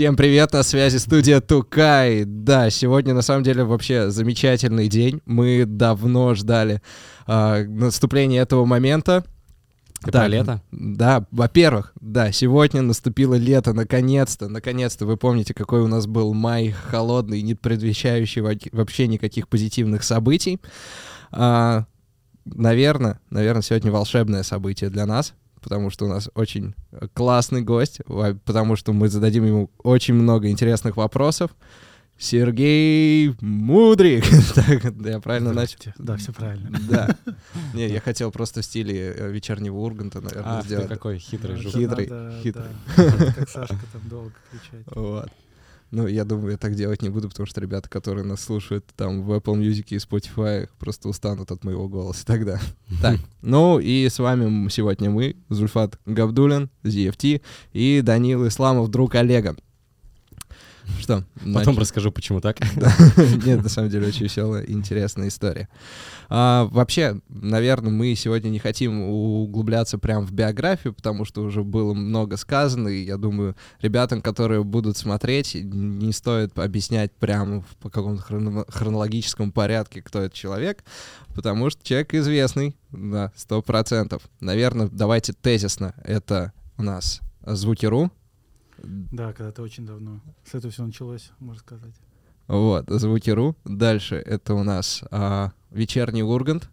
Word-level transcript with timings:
Всем 0.00 0.16
привет, 0.16 0.54
на 0.54 0.62
связи 0.62 0.96
студия 0.96 1.42
Тукай. 1.42 2.24
Да, 2.24 2.70
сегодня 2.70 3.12
на 3.12 3.20
самом 3.20 3.42
деле 3.42 3.64
вообще 3.64 4.10
замечательный 4.10 4.88
день. 4.88 5.20
Мы 5.26 5.66
давно 5.66 6.34
ждали 6.34 6.80
э, 7.26 7.64
наступления 7.64 8.40
этого 8.40 8.64
момента. 8.64 9.26
Ты 10.02 10.10
да, 10.10 10.26
лето? 10.26 10.62
Да, 10.70 11.26
во-первых, 11.30 11.92
да, 12.00 12.32
сегодня 12.32 12.80
наступило 12.80 13.34
лето, 13.34 13.74
наконец-то, 13.74 14.48
наконец-то. 14.48 15.04
Вы 15.04 15.18
помните, 15.18 15.52
какой 15.52 15.82
у 15.82 15.86
нас 15.86 16.06
был 16.06 16.32
май 16.32 16.70
холодный, 16.70 17.42
не 17.42 17.54
предвещающий 17.54 18.40
вообще 18.72 19.06
никаких 19.06 19.48
позитивных 19.48 20.02
событий. 20.02 20.62
А, 21.30 21.84
наверное, 22.46 23.20
наверное, 23.28 23.60
сегодня 23.60 23.92
волшебное 23.92 24.44
событие 24.44 24.88
для 24.88 25.04
нас, 25.04 25.34
потому 25.60 25.90
что 25.90 26.06
у 26.06 26.08
нас 26.08 26.30
очень 26.34 26.74
классный 27.14 27.62
гость, 27.62 28.00
потому 28.44 28.76
что 28.76 28.92
мы 28.92 29.08
зададим 29.08 29.44
ему 29.44 29.70
очень 29.82 30.14
много 30.14 30.48
интересных 30.48 30.96
вопросов. 30.96 31.50
Сергей 32.20 33.34
Мудрик. 33.40 34.24
так, 34.54 34.94
да, 34.98 35.10
я 35.12 35.20
правильно 35.20 35.54
начал? 35.54 35.78
Да, 35.96 36.18
все 36.18 36.34
правильно. 36.34 36.78
Да. 36.86 37.16
Не, 37.74 37.88
я 37.88 37.98
хотел 38.00 38.30
просто 38.30 38.60
в 38.60 38.64
стиле 38.66 39.14
э, 39.16 39.32
вечернего 39.32 39.78
Урганта, 39.78 40.20
наверное, 40.20 40.58
а, 40.58 40.62
сделать. 40.62 40.88
какой 40.88 41.18
хитрый 41.18 41.56
жук. 41.56 41.72
Хитрый, 41.72 42.10
хитрый. 42.42 42.66
Как 42.94 43.48
Сашка 43.48 43.78
там 43.90 44.02
долго 44.10 44.32
кричать. 44.50 44.86
Вот. 44.94 45.30
Ну, 45.90 46.06
я 46.06 46.24
думаю, 46.24 46.52
я 46.52 46.56
так 46.56 46.76
делать 46.76 47.02
не 47.02 47.08
буду, 47.08 47.28
потому 47.28 47.46
что 47.46 47.60
ребята, 47.60 47.88
которые 47.88 48.24
нас 48.24 48.40
слушают 48.40 48.86
там 48.96 49.22
в 49.22 49.32
Apple 49.32 49.56
Music 49.56 49.86
и 49.88 49.96
Spotify, 49.96 50.68
просто 50.78 51.08
устанут 51.08 51.50
от 51.50 51.64
моего 51.64 51.88
голоса 51.88 52.24
тогда. 52.24 52.60
Так, 53.02 53.18
ну 53.40 53.78
и 53.78 54.08
с 54.08 54.18
вами 54.18 54.68
сегодня 54.68 55.10
мы, 55.10 55.36
Зульфат 55.48 55.98
Габдулин, 56.06 56.70
ZFT 56.82 57.40
и 57.72 58.00
Данил 58.02 58.46
Исламов, 58.46 58.90
друг 58.90 59.14
Олега. 59.14 59.56
Что? 60.98 61.24
Потом 61.54 61.78
расскажу, 61.78 62.10
почему 62.10 62.40
так. 62.40 62.58
Нет, 63.44 63.62
на 63.62 63.68
самом 63.68 63.90
деле 63.90 64.08
очень 64.08 64.24
веселая, 64.24 64.64
интересная 64.64 65.28
история. 65.28 65.68
А, 66.28 66.68
вообще, 66.70 67.20
наверное, 67.28 67.90
мы 67.90 68.14
сегодня 68.14 68.48
не 68.50 68.58
хотим 68.58 69.00
углубляться 69.02 69.98
прямо 69.98 70.26
в 70.26 70.32
биографию, 70.32 70.94
потому 70.94 71.24
что 71.24 71.42
уже 71.42 71.62
было 71.62 71.94
много 71.94 72.36
сказано, 72.36 72.88
и 72.88 73.04
я 73.04 73.16
думаю, 73.16 73.56
ребятам, 73.80 74.22
которые 74.22 74.64
будут 74.64 74.96
смотреть, 74.96 75.54
не 75.54 76.12
стоит 76.12 76.58
объяснять 76.58 77.12
прямо 77.12 77.64
по 77.80 77.90
какому-то 77.90 78.22
хронологическому 78.68 79.52
порядке, 79.52 80.02
кто 80.02 80.20
этот 80.20 80.34
человек, 80.34 80.84
потому 81.34 81.70
что 81.70 81.82
человек 81.84 82.14
известный, 82.14 82.76
да, 82.90 83.32
сто 83.36 83.62
процентов. 83.62 84.22
Наверное, 84.40 84.88
давайте 84.90 85.32
тезисно. 85.32 85.94
Это 86.04 86.52
у 86.76 86.82
нас 86.82 87.20
Звуки.ру, 87.44 88.10
да, 88.82 89.32
когда-то 89.32 89.62
очень 89.62 89.86
давно. 89.86 90.20
С 90.44 90.54
этого 90.54 90.72
все 90.72 90.84
началось, 90.84 91.30
можно 91.38 91.60
сказать. 91.60 91.94
Вот, 92.46 92.86
Звуки.ру. 92.88 93.56
Дальше 93.64 94.16
это 94.16 94.54
у 94.54 94.64
нас 94.64 95.04
а, 95.10 95.52
вечерний 95.70 96.22
Ургант. 96.22 96.68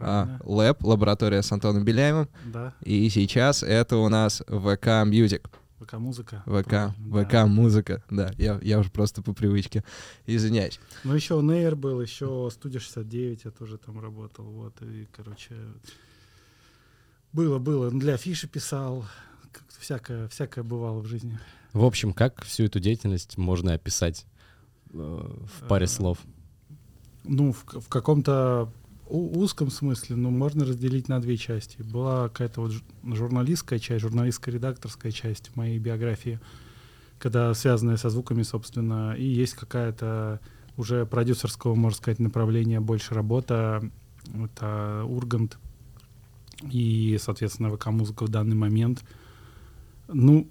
А, 0.00 0.38
LAB, 0.42 0.82
лаборатория 0.82 1.42
с 1.42 1.52
Антоном 1.52 1.84
Беляевым. 1.84 2.28
Да. 2.44 2.74
И 2.82 3.08
сейчас 3.08 3.62
это 3.62 3.96
у 3.98 4.08
нас 4.08 4.42
VK 4.48 4.86
Music. 5.06 5.48
ВК 5.80 5.94
музыка. 5.94 6.42
ВК, 6.46 6.94
ВК 7.12 7.46
музыка, 7.46 8.02
да. 8.10 8.32
Я, 8.38 8.58
я 8.62 8.78
уже 8.78 8.90
просто 8.90 9.22
по 9.22 9.34
привычке. 9.34 9.84
Извиняюсь. 10.26 10.80
Ну, 11.04 11.14
еще 11.14 11.40
Нейр 11.40 11.76
был, 11.76 12.00
еще 12.00 12.48
студия 12.52 12.80
69, 12.80 13.44
я 13.44 13.50
тоже 13.50 13.78
там 13.78 14.00
работал. 14.00 14.44
Вот, 14.44 14.80
и, 14.82 15.06
короче, 15.12 15.54
было, 17.32 17.58
было. 17.58 17.90
Для 17.90 18.16
Фиши 18.16 18.48
писал, 18.48 19.04
всякое, 19.84 20.28
всякое 20.28 20.64
бывало 20.64 21.00
в 21.00 21.06
жизни. 21.06 21.38
В 21.72 21.84
общем, 21.84 22.12
как 22.12 22.42
всю 22.42 22.64
эту 22.64 22.80
деятельность 22.80 23.36
можно 23.36 23.74
описать 23.74 24.26
э, 24.92 24.96
в 24.96 25.68
паре 25.68 25.84
э, 25.84 25.88
слов? 25.88 26.18
Ну, 27.24 27.52
в, 27.52 27.64
в 27.64 27.88
каком-то 27.88 28.72
узком 29.08 29.70
смысле, 29.70 30.16
ну, 30.16 30.30
можно 30.30 30.64
разделить 30.64 31.08
на 31.08 31.20
две 31.20 31.36
части. 31.36 31.82
Была 31.82 32.28
какая-то 32.28 32.62
вот 32.62 32.72
журналистская 33.02 33.78
часть, 33.78 34.02
журналистско-редакторская 34.02 35.12
часть 35.12 35.54
моей 35.56 35.78
биографии, 35.78 36.40
когда 37.18 37.52
связанная 37.52 37.98
со 37.98 38.08
звуками, 38.08 38.42
собственно, 38.42 39.14
и 39.14 39.24
есть 39.24 39.54
какая-то 39.54 40.40
уже 40.76 41.04
продюсерского, 41.04 41.74
можно 41.74 41.98
сказать, 41.98 42.18
направления 42.18 42.80
больше 42.80 43.14
работа. 43.14 43.82
Это 44.32 45.04
Ургант 45.06 45.58
и, 46.62 47.18
соответственно, 47.20 47.70
ВК-музыка 47.76 48.24
в 48.24 48.30
данный 48.30 48.56
момент— 48.56 49.04
ну, 50.08 50.48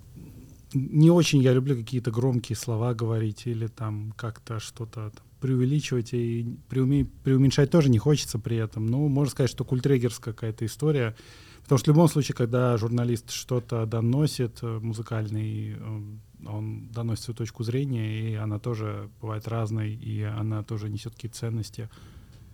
не 0.73 1.11
очень 1.11 1.41
я 1.41 1.53
люблю 1.53 1.75
какие-то 1.75 2.11
громкие 2.11 2.55
слова 2.55 2.93
говорить 2.93 3.45
или 3.45 3.67
там 3.67 4.13
как-то 4.17 4.59
что-то 4.59 5.11
преувеличивать 5.39 6.13
и 6.13 6.57
преуме, 6.69 7.05
преуменьшать 7.23 7.69
тоже 7.69 7.89
не 7.89 7.99
хочется 7.99 8.39
при 8.39 8.57
этом. 8.57 8.85
Ну, 8.87 9.07
можно 9.09 9.31
сказать, 9.31 9.51
что 9.51 9.65
культрегерская 9.65 10.33
какая-то 10.33 10.65
история. 10.65 11.15
Потому 11.63 11.79
что 11.79 11.91
в 11.91 11.95
любом 11.95 12.07
случае, 12.07 12.35
когда 12.35 12.77
журналист 12.77 13.31
что-то 13.31 13.85
доносит, 13.85 14.59
э, 14.61 14.79
музыкальный, 14.79 15.75
э, 15.77 16.01
он 16.45 16.87
доносит 16.91 17.25
свою 17.25 17.37
точку 17.37 17.63
зрения, 17.63 18.31
и 18.31 18.35
она 18.35 18.59
тоже 18.59 19.09
бывает 19.21 19.47
разной, 19.47 19.93
и 19.93 20.21
она 20.21 20.63
тоже 20.63 20.89
несет 20.89 21.13
какие-то 21.13 21.37
ценности. 21.37 21.89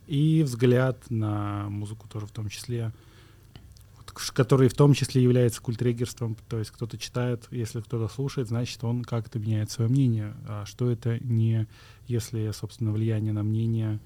И 0.08 0.44
взгляд 0.44 0.98
на 1.10 1.70
музыку 1.70 2.08
тоже 2.08 2.26
в 2.26 2.32
том 2.32 2.50
числе 2.50 2.92
который 4.34 4.68
в 4.68 4.74
том 4.74 4.94
числе 4.94 5.24
является 5.24 5.62
культрегерством. 5.62 6.36
То 6.48 6.60
есть 6.60 6.72
кто-то 6.72 6.98
читает, 6.98 7.48
если 7.52 7.82
кто-то 7.82 8.14
слушает, 8.14 8.48
значит, 8.48 8.84
он 8.84 9.04
как-то 9.04 9.40
меняет 9.40 9.72
свое 9.72 9.90
мнение. 9.90 10.36
А 10.48 10.66
что 10.66 10.90
это 10.92 11.20
не, 11.24 11.68
если, 12.08 12.52
собственно, 12.52 12.92
влияние 12.92 13.34
на 13.34 13.44
мнение. 13.44 14.00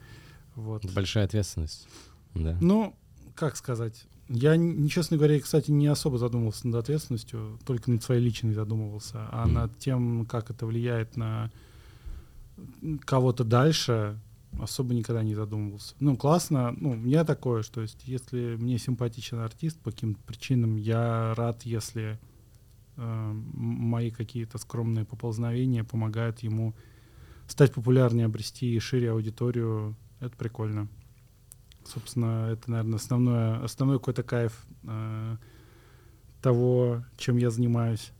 Вот. 0.56 0.86
Большая 0.94 1.26
ответственность. 1.26 1.88
Да. 2.34 2.58
Ну, 2.62 2.96
как 3.36 3.56
сказать. 3.58 4.06
Я, 4.30 4.56
честно 4.90 5.18
говоря, 5.18 5.40
кстати, 5.40 5.70
не 5.70 5.88
особо 5.88 6.18
задумывался 6.18 6.68
над 6.68 6.76
ответственностью, 6.76 7.60
только 7.66 7.92
над 7.92 8.04
своей 8.04 8.22
личной 8.22 8.54
задумывался, 8.54 9.28
а 9.32 9.46
mm. 9.46 9.52
над 9.52 9.80
тем, 9.80 10.26
как 10.26 10.50
это 10.50 10.66
влияет 10.66 11.18
на 11.18 11.52
кого-то 13.06 13.44
дальше, 13.44 14.18
особо 14.60 14.94
никогда 14.94 15.24
не 15.24 15.36
задумывался. 15.36 15.96
Ну, 16.00 16.16
классно. 16.16 16.74
Ну, 16.78 16.92
у 16.92 16.96
меня 16.96 17.24
такое, 17.24 17.64
что 17.64 17.82
есть, 17.82 18.04
если 18.06 18.56
мне 18.56 18.78
симпатичен 18.78 19.40
артист 19.40 19.80
по 19.80 19.92
каким-то 19.92 20.22
причинам, 20.24 20.78
я 20.78 21.34
рад, 21.36 21.64
если 21.64 22.20
э, 22.98 23.32
мои 23.54 24.12
какие-то 24.12 24.58
скромные 24.58 25.06
поползновения 25.06 25.84
помогают 25.84 26.40
ему 26.40 26.74
стать 27.48 27.74
популярнее, 27.74 28.26
обрести 28.26 28.80
шире 28.80 29.12
аудиторию. 29.12 29.96
Это 30.20 30.36
прикольно. 30.38 30.88
Собственно, 31.86 32.50
это, 32.52 32.72
наверное, 32.72 32.96
основное, 32.96 33.64
основной 33.64 34.00
какой-то 34.00 34.24
кайф 34.24 34.66
э, 34.84 35.38
того, 36.42 37.04
чем 37.18 37.38
я 37.38 37.50
занимаюсь. 37.50 38.12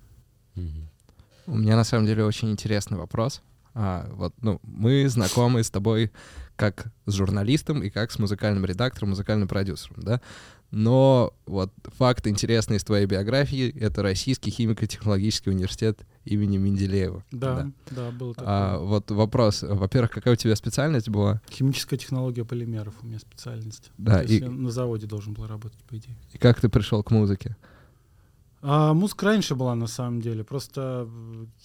У 1.46 1.56
меня 1.56 1.76
на 1.76 1.84
самом 1.84 2.06
деле 2.06 2.26
очень 2.26 2.52
интересный 2.52 2.98
вопрос. 2.98 3.42
А, 3.74 4.10
вот, 4.14 4.34
ну, 4.42 4.60
мы 4.64 5.08
знакомы 5.10 5.64
с 5.64 5.72
тобой 5.72 6.12
как 6.56 6.92
с 7.06 7.14
журналистом 7.14 7.82
и 7.82 7.90
как 7.90 8.12
с 8.12 8.20
музыкальным 8.20 8.66
редактором, 8.66 9.10
музыкальным 9.10 9.48
продюсером, 9.48 10.04
да. 10.04 10.22
Но 10.70 11.36
вот 11.46 11.72
факт 11.98 12.26
интересный 12.26 12.78
из 12.78 12.84
твоей 12.84 13.06
биографии— 13.06 13.70
это 13.80 14.02
Российский 14.02 14.50
химико-технологический 14.50 15.52
университет 15.52 16.00
имени 16.26 16.58
Менделеева. 16.58 17.24
Да, 17.32 17.72
да, 17.92 17.92
да 17.92 18.12
был 18.12 18.34
такой. 18.34 18.48
А, 18.50 18.80
вот 18.80 19.12
вопрос. 19.12 19.62
Во-первых, 19.62 20.10
какая 20.10 20.34
у 20.34 20.36
тебя 20.36 20.56
специальность 20.56 21.10
была? 21.10 21.42
Химическая 21.52 22.00
технология 22.00 22.44
полимеров 22.44 22.96
у 23.04 23.06
меня 23.06 23.20
специальность. 23.20 23.92
Да, 24.00 24.24
То 24.24 24.24
и... 24.24 24.40
я 24.40 24.50
на 24.50 24.72
заводе 24.72 25.06
должен 25.06 25.34
был 25.34 25.46
работать, 25.46 25.78
по 25.84 25.96
идее. 25.96 26.18
И 26.32 26.40
как 26.40 26.60
ты 26.60 26.70
пришел 26.70 27.04
к 27.04 27.12
музыке? 27.12 27.56
А, 28.64 28.96
музыка 28.96 29.28
раньше 29.28 29.54
была, 29.54 29.76
на 29.76 29.88
самом 29.88 30.22
деле. 30.22 30.44
Просто 30.44 31.08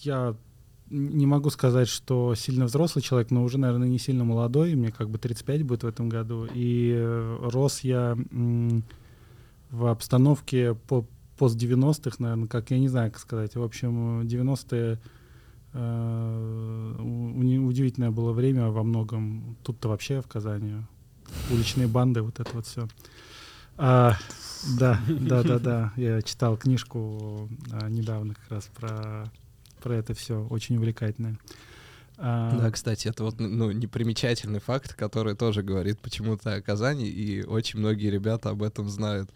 я 0.01 0.37
не 0.91 1.27
могу 1.27 1.51
сказать, 1.51 1.89
что 1.89 2.35
сильно 2.35 2.67
взрослый 2.67 3.03
человек, 3.03 3.31
но 3.31 3.43
уже, 3.43 3.59
наверное, 3.59 3.89
не 3.89 3.99
сильно 3.99 4.25
молодой. 4.25 4.75
Мне 4.75 4.91
как 4.91 5.11
бы 5.11 5.19
35 5.19 5.63
будет 5.63 5.83
в 5.83 5.87
этом 5.87 6.09
году. 6.09 6.47
И 6.53 6.93
э, 6.97 7.39
рос 7.51 7.81
я 7.81 8.17
в 9.71 9.87
обстановке 9.87 10.75
по 10.75 11.05
пост 11.37 11.57
90-х, 11.57 12.17
наверное, 12.19 12.49
как 12.49 12.71
я 12.71 12.79
не 12.79 12.89
знаю, 12.89 13.13
как 13.13 13.21
сказать. 13.21 13.55
В 13.55 13.63
общем, 13.63 14.23
90-е 14.23 14.99
э, 15.73 16.97
удивительное 16.99 18.11
было 18.11 18.33
время 18.33 18.69
во 18.69 18.83
многом. 18.83 19.57
Тут-то 19.63 19.89
вообще 19.89 20.21
в 20.21 20.27
Казани 20.27 20.75
уличные 21.51 21.87
банды, 21.87 22.23
вот 22.23 22.41
это 22.41 22.51
вот 22.55 22.67
все. 22.67 22.89
А, 23.77 24.15
да, 24.79 25.01
да, 25.09 25.43
да, 25.43 25.59
да. 25.59 25.93
Я 25.97 26.21
читал 26.23 26.57
книжку 26.57 27.49
а, 27.71 27.89
недавно 27.89 28.35
как 28.35 28.51
раз 28.51 28.71
про 28.75 29.31
про 29.79 29.97
это 29.97 30.15
все, 30.15 30.47
очень 30.51 30.77
увлекательное. 30.77 31.37
А, 32.21 32.59
Да, 32.59 32.71
кстати, 32.73 33.07
это 33.07 33.23
вот 33.23 33.39
ну, 33.39 33.71
непримечательный 33.71 34.59
факт, 34.59 34.95
который 34.95 35.37
тоже 35.37 35.63
говорит 35.63 36.01
почему-то 36.01 36.55
о 36.55 36.61
Казани, 36.61 37.07
и 37.07 37.45
очень 37.45 37.79
многие 37.79 38.11
ребята 38.11 38.51
об 38.51 38.65
этом 38.65 38.89
знают. 38.89 39.31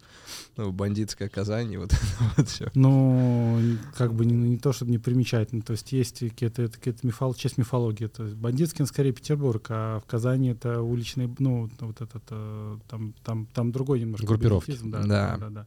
Ну, 0.57 0.73
бандитская 0.73 1.29
Казань, 1.29 1.71
и 1.71 1.77
вот 1.77 1.93
это 1.93 2.33
вот 2.35 2.49
все. 2.49 2.69
Ну, 2.75 3.77
как 3.95 4.13
бы 4.13 4.25
не, 4.25 4.33
не 4.33 4.57
то, 4.57 4.73
чтобы 4.73 4.91
не 4.91 4.97
примечательно. 4.97 5.61
То 5.61 5.71
есть 5.71 5.93
есть 5.93 6.19
какие-то, 6.19 6.63
это, 6.63 6.77
какие-то 6.77 7.07
мифол, 7.07 7.33
часть 7.35 7.57
мифологии. 7.57 8.07
То 8.07 8.23
есть 8.25 8.35
бандитский, 8.35 8.83
он 8.83 8.87
скорее 8.87 9.13
Петербург, 9.13 9.65
а 9.69 10.01
в 10.01 10.05
Казани 10.05 10.49
это 10.49 10.81
уличный, 10.81 11.33
ну, 11.39 11.69
вот 11.79 12.01
этот, 12.01 12.23
э, 12.31 12.77
там, 12.89 13.13
там, 13.23 13.45
там 13.53 13.71
другой 13.71 14.01
немножко. 14.01 14.27
Группировки. 14.27 14.77
Да, 14.83 15.01
Да. 15.03 15.07
да, 15.07 15.37
да, 15.37 15.49
да. 15.49 15.65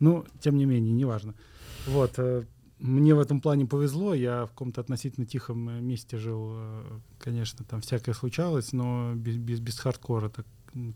Ну, 0.00 0.26
тем 0.40 0.58
не 0.58 0.66
менее, 0.66 0.92
неважно. 0.92 1.32
Вот. 1.86 2.18
Мне 2.82 3.14
в 3.14 3.20
этом 3.20 3.40
плане 3.40 3.64
повезло. 3.66 4.12
Я 4.12 4.44
в 4.46 4.50
каком-то 4.50 4.80
относительно 4.80 5.24
тихом 5.24 5.68
э, 5.68 5.80
месте 5.80 6.18
жил. 6.18 6.50
э, 6.56 6.98
Конечно, 7.18 7.64
там 7.64 7.80
всякое 7.80 8.12
случалось, 8.14 8.72
но 8.72 9.14
без, 9.14 9.36
без, 9.36 9.60
без 9.60 9.78
хардкора, 9.78 10.28
так, 10.30 10.44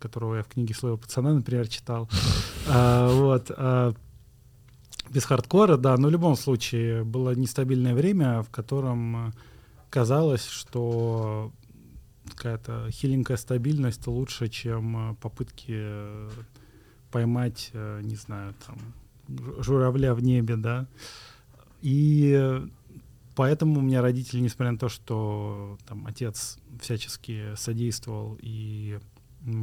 которого 0.00 0.34
я 0.36 0.42
в 0.42 0.48
книге 0.48 0.74
«Своего 0.74 0.96
пацана», 0.98 1.32
например, 1.32 1.68
читал. 1.68 2.08
А, 2.68 3.08
Вот. 3.14 3.52
а, 3.56 3.94
без 5.10 5.24
хардкора, 5.24 5.76
да, 5.76 5.96
но 5.96 6.08
в 6.08 6.10
любом 6.10 6.34
случае 6.34 7.04
было 7.04 7.32
нестабильное 7.36 7.94
время, 7.94 8.42
в 8.42 8.50
котором 8.50 9.28
э, 9.28 9.32
казалось, 9.88 10.44
что 10.44 11.52
какая-то 12.34 12.88
хиленькая 12.90 13.36
стабильность 13.36 14.04
лучше, 14.08 14.48
чем 14.48 15.16
попытки 15.20 15.80
поймать, 17.12 17.70
не 18.02 18.16
знаю, 18.16 18.52
там, 18.66 18.76
жу- 19.28 19.62
журавля 19.62 20.12
в 20.12 20.20
небе, 20.24 20.56
да. 20.56 20.88
И 21.82 22.34
э, 22.36 22.66
поэтому 23.34 23.80
у 23.80 23.82
меня 23.82 24.02
родители, 24.02 24.40
несмотря 24.40 24.72
на 24.72 24.78
то, 24.78 24.88
что 24.88 25.78
там 25.86 26.06
отец 26.06 26.58
всячески 26.80 27.54
содействовал 27.56 28.38
и 28.40 28.98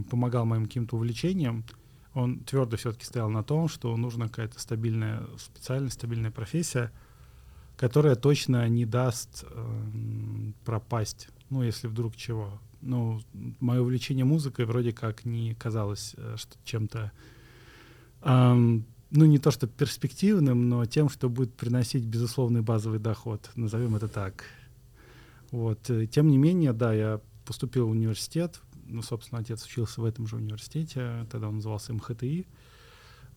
помогал 0.10 0.46
моим 0.46 0.66
каким-то 0.66 0.96
увлечениям, 0.96 1.66
он 2.14 2.40
твердо 2.42 2.78
все-таки 2.78 3.06
стоял 3.06 3.30
на 3.30 3.44
том, 3.44 3.68
что 3.68 3.96
нужна 3.98 4.28
какая-то 4.28 4.60
стабильная 4.60 5.24
специальность, 5.38 5.96
стабильная 5.96 6.32
профессия, 6.32 6.92
которая 7.76 8.16
точно 8.16 8.68
не 8.70 8.86
даст 8.86 9.46
эм, 9.50 10.54
пропасть, 10.64 11.30
ну, 11.50 11.64
если 11.64 11.88
вдруг 11.88 12.16
чего. 12.16 12.62
Ну, 12.82 13.22
мое 13.60 13.82
увлечение 13.82 14.26
музыкой 14.26 14.66
вроде 14.66 14.94
как 14.94 15.26
не 15.26 15.56
казалось 15.56 16.14
э, 16.18 16.36
чем-то, 16.64 17.12
эм, 18.22 18.86
ну, 19.14 19.26
не 19.26 19.38
то 19.38 19.52
что 19.52 19.68
перспективным, 19.68 20.70
но 20.70 20.86
тем, 20.86 21.08
что 21.08 21.30
будет 21.30 21.54
приносить 21.54 22.04
безусловный 22.04 22.62
базовый 22.62 23.00
доход, 23.00 23.50
назовем 23.56 23.96
это 23.96 24.08
так. 24.08 24.44
Вот. 25.52 25.90
э, 25.90 26.08
Тем 26.08 26.28
не 26.28 26.38
менее, 26.38 26.74
да, 26.74 26.94
я 26.94 27.22
поступил 27.46 27.88
в 27.88 27.92
университет, 27.92 28.60
ну, 28.88 29.04
собственно, 29.04 29.40
отец 29.40 29.64
учился 29.66 30.02
в 30.02 30.06
этом 30.06 30.28
же 30.28 30.38
университете, 30.38 31.28
тогда 31.32 31.48
он 31.48 31.58
назывался 31.58 31.94
МХТИ. 31.94 32.48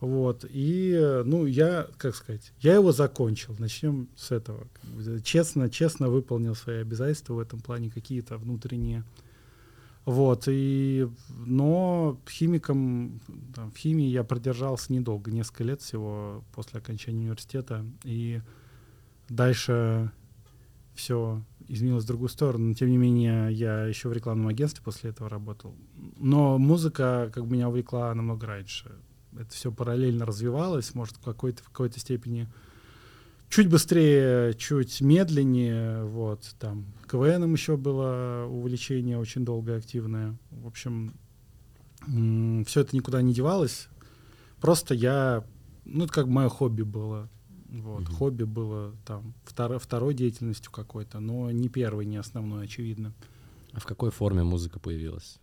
Вот, 0.00 0.44
и, 0.48 1.22
ну, 1.24 1.46
я, 1.46 1.88
как 1.96 2.14
сказать, 2.14 2.52
я 2.60 2.74
его 2.74 2.92
закончил, 2.92 3.54
начнем 3.58 4.08
с 4.16 4.30
этого. 4.30 4.66
Честно, 5.22 5.70
честно 5.70 6.08
выполнил 6.08 6.54
свои 6.54 6.78
обязательства 6.78 7.34
в 7.34 7.38
этом 7.38 7.60
плане, 7.60 7.90
какие-то 7.90 8.36
внутренние. 8.38 9.04
Вот, 10.06 10.44
и, 10.46 11.08
но 11.30 12.16
химиком, 12.30 13.20
там, 13.52 13.72
в 13.72 13.76
химии 13.76 14.06
я 14.06 14.22
продержался 14.22 14.92
недолго, 14.92 15.32
несколько 15.32 15.64
лет 15.64 15.82
всего 15.82 16.44
после 16.54 16.78
окончания 16.78 17.22
университета, 17.22 17.84
и 18.04 18.40
дальше 19.28 20.12
все 20.94 21.42
изменилось 21.66 22.04
в 22.04 22.06
другую 22.06 22.28
сторону. 22.28 22.68
Но, 22.68 22.74
тем 22.74 22.88
не 22.88 22.98
менее, 22.98 23.52
я 23.52 23.84
еще 23.84 24.08
в 24.08 24.12
рекламном 24.12 24.46
агентстве 24.46 24.80
после 24.84 25.10
этого 25.10 25.28
работал. 25.28 25.74
Но 26.18 26.56
музыка 26.56 27.28
как 27.34 27.44
бы 27.44 27.56
меня 27.56 27.68
увлекла 27.68 28.14
намного 28.14 28.46
раньше. 28.46 28.92
Это 29.36 29.50
все 29.50 29.72
параллельно 29.72 30.24
развивалось, 30.24 30.94
может, 30.94 31.16
в 31.16 31.24
какой-то, 31.24 31.64
в 31.64 31.66
какой-то 31.70 31.98
степени 31.98 32.48
чуть 33.48 33.68
быстрее, 33.68 34.54
чуть 34.54 35.00
медленнее. 35.00 36.04
Вот, 36.04 36.54
там, 36.58 36.86
КВНом 37.10 37.52
еще 37.54 37.76
было 37.76 38.46
увлечение 38.48 39.18
очень 39.18 39.44
долгое, 39.44 39.78
активное. 39.78 40.36
В 40.50 40.66
общем, 40.66 41.14
все 42.66 42.80
это 42.80 42.94
никуда 42.94 43.22
не 43.22 43.32
девалось. 43.34 43.88
Просто 44.60 44.94
я, 44.94 45.44
ну, 45.84 46.04
это 46.04 46.12
как 46.12 46.26
мое 46.26 46.48
хобби 46.48 46.82
было. 46.82 47.28
Вот, 47.68 48.02
Мгм. 48.02 48.12
хобби 48.14 48.44
было 48.44 48.94
там 49.04 49.34
второ- 49.44 49.78
второй 49.78 50.14
деятельностью 50.14 50.70
какой-то, 50.70 51.18
но 51.20 51.50
не 51.50 51.68
первой, 51.68 52.06
не 52.06 52.16
основной, 52.16 52.64
очевидно. 52.64 53.12
А 53.72 53.80
в 53.80 53.84
какой 53.84 54.10
форме 54.10 54.44
музыка 54.44 54.78
появилась? 54.78 55.38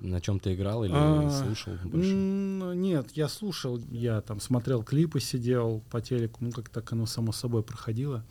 На 0.00 0.20
чем 0.20 0.40
ты 0.40 0.54
играл 0.54 0.84
или 0.84 0.92
А, 0.94 1.30
слушал 1.30 1.74
больше? 1.84 2.14
Нет, 2.14 3.10
я 3.12 3.28
слушал, 3.28 3.78
я 3.90 4.20
там 4.22 4.40
смотрел 4.40 4.82
клипы, 4.82 5.20
сидел 5.20 5.82
по 5.90 6.00
телеку, 6.00 6.38
ну 6.40 6.50
как 6.52 6.68
так 6.70 6.90
оно 6.92 7.06
само 7.06 7.32
собой 7.32 7.62
проходило. 7.62 8.24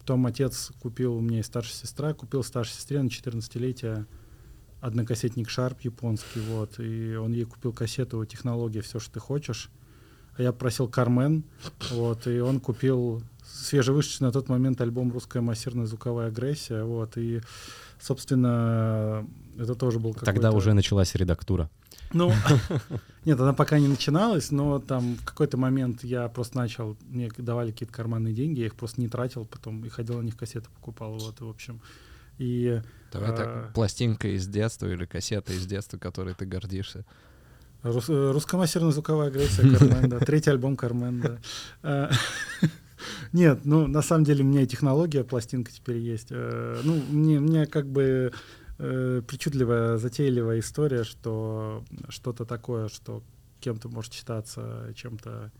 Потом 0.00 0.26
отец 0.26 0.70
купил, 0.82 1.14
у 1.14 1.20
меня 1.20 1.38
есть 1.38 1.48
старшая 1.48 1.76
сестра, 1.76 2.12
купил 2.14 2.42
старшей 2.42 2.74
сестре 2.74 3.00
на 3.00 3.08
14-летие 3.08 4.06
однокассетник 4.80 5.48
Sharp 5.48 5.78
японский, 5.80 6.40
вот, 6.40 6.78
и 6.78 7.14
он 7.14 7.32
ей 7.32 7.44
купил 7.44 7.72
кассету 7.72 8.22
«Технология, 8.26 8.82
все, 8.82 8.98
что 8.98 9.14
ты 9.14 9.20
хочешь». 9.20 9.70
А 10.36 10.42
я 10.42 10.52
просил 10.52 10.88
Кармен, 10.88 11.44
вот, 11.92 12.26
и 12.26 12.40
он 12.40 12.60
купил 12.60 13.22
свежевышедший 13.46 14.26
на 14.26 14.32
тот 14.32 14.48
момент 14.48 14.80
альбом 14.80 15.10
«Русская 15.10 15.40
массированная 15.40 15.86
звуковая 15.86 16.28
агрессия», 16.28 16.82
вот, 16.82 17.16
и, 17.16 17.40
собственно, 17.98 19.26
это 19.58 19.74
тоже 19.74 19.98
был 19.98 20.12
какой-то... 20.12 20.32
Тогда 20.32 20.52
уже 20.52 20.72
началась 20.72 21.14
редактура. 21.14 21.70
Ну, 22.12 22.32
нет, 23.24 23.40
она 23.40 23.52
пока 23.52 23.78
не 23.78 23.88
начиналась, 23.88 24.50
но 24.50 24.78
там 24.78 25.16
в 25.16 25.24
какой-то 25.24 25.56
момент 25.56 26.04
я 26.04 26.28
просто 26.28 26.56
начал, 26.56 26.96
мне 27.08 27.30
давали 27.36 27.72
какие-то 27.72 27.92
карманные 27.94 28.34
деньги, 28.34 28.60
я 28.60 28.66
их 28.66 28.74
просто 28.74 29.00
не 29.00 29.08
тратил, 29.08 29.44
потом 29.44 29.84
и 29.84 29.88
ходил 29.88 30.18
на 30.18 30.22
них 30.22 30.36
кассеты 30.36 30.68
покупал, 30.74 31.18
вот, 31.18 31.40
и, 31.40 31.44
в 31.44 31.48
общем. 31.48 31.80
И 32.38 32.80
Давай 33.12 33.30
А. 33.30 33.36
так, 33.36 33.72
пластинка 33.74 34.28
из 34.28 34.46
детства 34.46 34.86
или 34.86 35.04
кассета 35.06 35.52
из 35.52 35.66
детства, 35.66 35.98
которой 35.98 36.34
ты 36.34 36.46
гордишься. 36.46 37.04
рус, 37.82 38.08
э, 38.08 38.30
русскомассерная 38.32 38.90
звуковая 38.90 39.28
агрессия 39.28 39.62
Кармен, 39.62 40.08
да, 40.08 40.18
третий 40.20 40.50
альбом 40.50 40.76
Кармен, 40.76 41.20
да. 41.20 41.38
А, 41.82 42.10
Нет, 43.32 43.60
ну, 43.64 43.86
на 43.86 44.02
самом 44.02 44.24
деле 44.24 44.44
у 44.44 44.46
меня 44.46 44.62
и 44.62 44.66
технология, 44.66 45.24
пластинка 45.24 45.70
теперь 45.72 45.98
есть. 45.98 46.28
Э, 46.30 46.80
Ну, 46.84 47.02
мне, 47.10 47.40
мне 47.40 47.66
как 47.66 47.86
бы 47.86 48.32
э, 48.78 49.22
причудливая, 49.26 49.96
затейливая 49.96 50.60
история, 50.60 51.04
что 51.04 51.84
что-то 52.08 52.44
такое, 52.44 52.88
что 52.88 53.22
кем-то 53.60 53.88
может 53.88 54.12
считаться 54.12 54.92
чем-то 54.94 55.50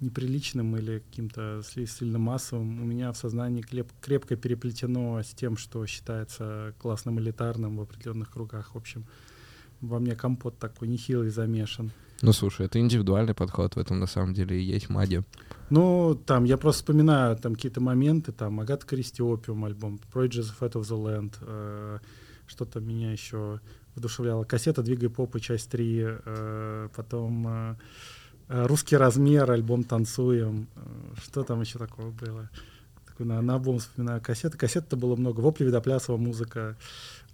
неприличным 0.00 0.76
или 0.76 0.98
каким-то 0.98 1.62
сильно 1.64 2.18
массовым, 2.18 2.82
у 2.82 2.84
меня 2.84 3.12
в 3.12 3.16
сознании 3.16 3.62
клеп- 3.62 3.92
крепко 4.00 4.36
переплетено 4.36 5.22
с 5.22 5.28
тем, 5.28 5.56
что 5.56 5.86
считается 5.86 6.74
классным 6.78 7.20
элитарным 7.20 7.76
в 7.76 7.82
определенных 7.82 8.30
кругах. 8.30 8.74
В 8.74 8.78
общем, 8.78 9.04
во 9.80 9.98
мне 9.98 10.14
компот 10.14 10.58
такой 10.58 10.88
нехилый 10.88 11.30
замешан. 11.30 11.90
Ну, 12.20 12.32
слушай, 12.32 12.66
это 12.66 12.78
индивидуальный 12.78 13.34
подход, 13.34 13.74
в 13.74 13.78
этом 13.78 13.98
на 13.98 14.06
самом 14.06 14.32
деле 14.32 14.60
и 14.60 14.62
есть 14.62 14.88
магия. 14.88 15.24
Ну, 15.70 16.14
там, 16.14 16.44
я 16.44 16.56
просто 16.56 16.82
вспоминаю 16.82 17.36
там 17.36 17.54
какие-то 17.54 17.80
моменты, 17.80 18.30
там, 18.30 18.60
Агата 18.60 18.86
Кристи 18.86 19.22
Опиум 19.22 19.64
альбом, 19.64 20.00
Project 20.12 20.50
of 20.50 20.58
Fat 20.60 20.72
of 20.72 20.82
the 20.82 21.04
Land, 21.04 21.34
э, 21.40 21.98
что-то 22.52 22.80
меня 22.80 23.12
еще 23.12 23.60
вдушевляло. 23.94 24.44
Кассета 24.44 24.82
«Двигай 24.82 25.08
попы», 25.10 25.40
часть 25.40 25.70
3, 25.70 26.00
э, 26.04 26.88
потом 26.94 27.48
э, 27.48 27.76
э, 28.48 28.66
«Русский 28.66 28.96
размер», 28.96 29.50
альбом 29.50 29.84
«Танцуем», 29.84 30.68
э, 30.76 30.80
что 31.24 31.42
там 31.42 31.60
еще 31.62 31.78
такого 31.78 32.10
было? 32.10 32.48
Такой 33.06 33.26
на, 33.26 33.42
на 33.42 33.54
обум 33.56 33.78
вспоминаю 33.78 34.20
кассеты. 34.22 34.56
Кассет-то 34.56 34.96
было 34.96 35.16
много. 35.16 35.40
Вопли 35.40 35.64
Видоплясова 35.64 36.16
музыка. 36.16 36.76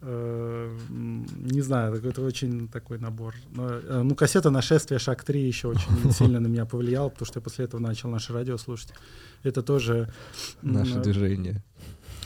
Э, 0.01 0.77
не 0.89 1.61
знаю, 1.61 1.95
такой- 1.95 2.11
это 2.11 2.23
очень 2.23 2.69
такой 2.69 2.99
набор. 2.99 3.35
Но, 3.51 3.69
э, 3.71 4.03
ну, 4.03 4.15
кассета 4.15 4.51
«Нашествие. 4.51 4.99
Шаг 4.99 5.25
3» 5.25 5.39
еще 5.39 5.69
очень 5.69 6.13
сильно 6.13 6.41
на 6.41 6.47
меня 6.49 6.67
повлияла, 6.67 7.09
потому 7.09 7.27
что 7.27 7.39
я 7.39 7.43
после 7.43 7.65
этого 7.65 7.81
начал 7.81 8.09
наше 8.11 8.33
радио 8.33 8.57
слушать. 8.59 8.93
Это 9.45 9.63
тоже 9.63 10.13
Наше 10.63 10.99
э, 10.99 11.03
движение. 11.03 11.63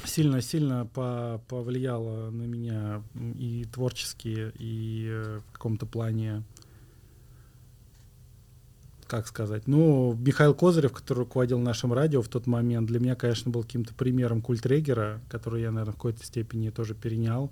Сильно-сильно 0.06 0.86
по- 0.86 1.40
повлияло 1.48 2.30
на 2.30 2.42
меня 2.42 3.02
и 3.14 3.66
творчески, 3.72 4.52
и 4.58 5.08
э, 5.10 5.40
в 5.48 5.52
каком-то 5.52 5.86
плане, 5.86 6.42
как 9.06 9.26
сказать, 9.26 9.66
ну, 9.66 10.14
Михаил 10.14 10.54
Козырев, 10.54 10.92
который 10.92 11.20
руководил 11.20 11.58
нашим 11.58 11.92
радио 11.92 12.22
в 12.22 12.28
тот 12.28 12.46
момент, 12.46 12.88
для 12.88 13.00
меня, 13.00 13.14
конечно, 13.14 13.50
был 13.50 13.62
каким-то 13.62 13.94
примером 13.94 14.42
культрегера, 14.42 15.20
который 15.28 15.62
я, 15.62 15.70
наверное, 15.70 15.92
в 15.92 15.96
какой-то 15.96 16.24
степени 16.24 16.70
тоже 16.70 16.94
перенял. 16.94 17.50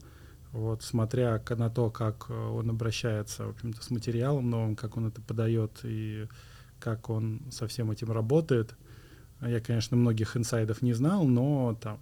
Вот, 0.52 0.82
смотря 0.82 1.40
на 1.50 1.70
то, 1.70 1.90
как 1.90 2.26
э, 2.28 2.34
он 2.34 2.70
обращается, 2.70 3.46
в 3.46 3.50
общем-то, 3.50 3.82
с 3.84 3.90
материалом 3.90 4.50
новым, 4.50 4.76
как 4.76 4.96
он 4.96 5.06
это 5.06 5.20
подает 5.20 5.80
и 5.84 6.26
как 6.80 7.10
он 7.10 7.42
со 7.50 7.68
всем 7.68 7.90
этим 7.90 8.10
работает. 8.10 8.74
Я, 9.40 9.60
конечно, 9.60 9.96
многих 9.96 10.36
инсайдов 10.36 10.82
не 10.82 10.92
знал, 10.92 11.24
но 11.24 11.78
там 11.80 12.00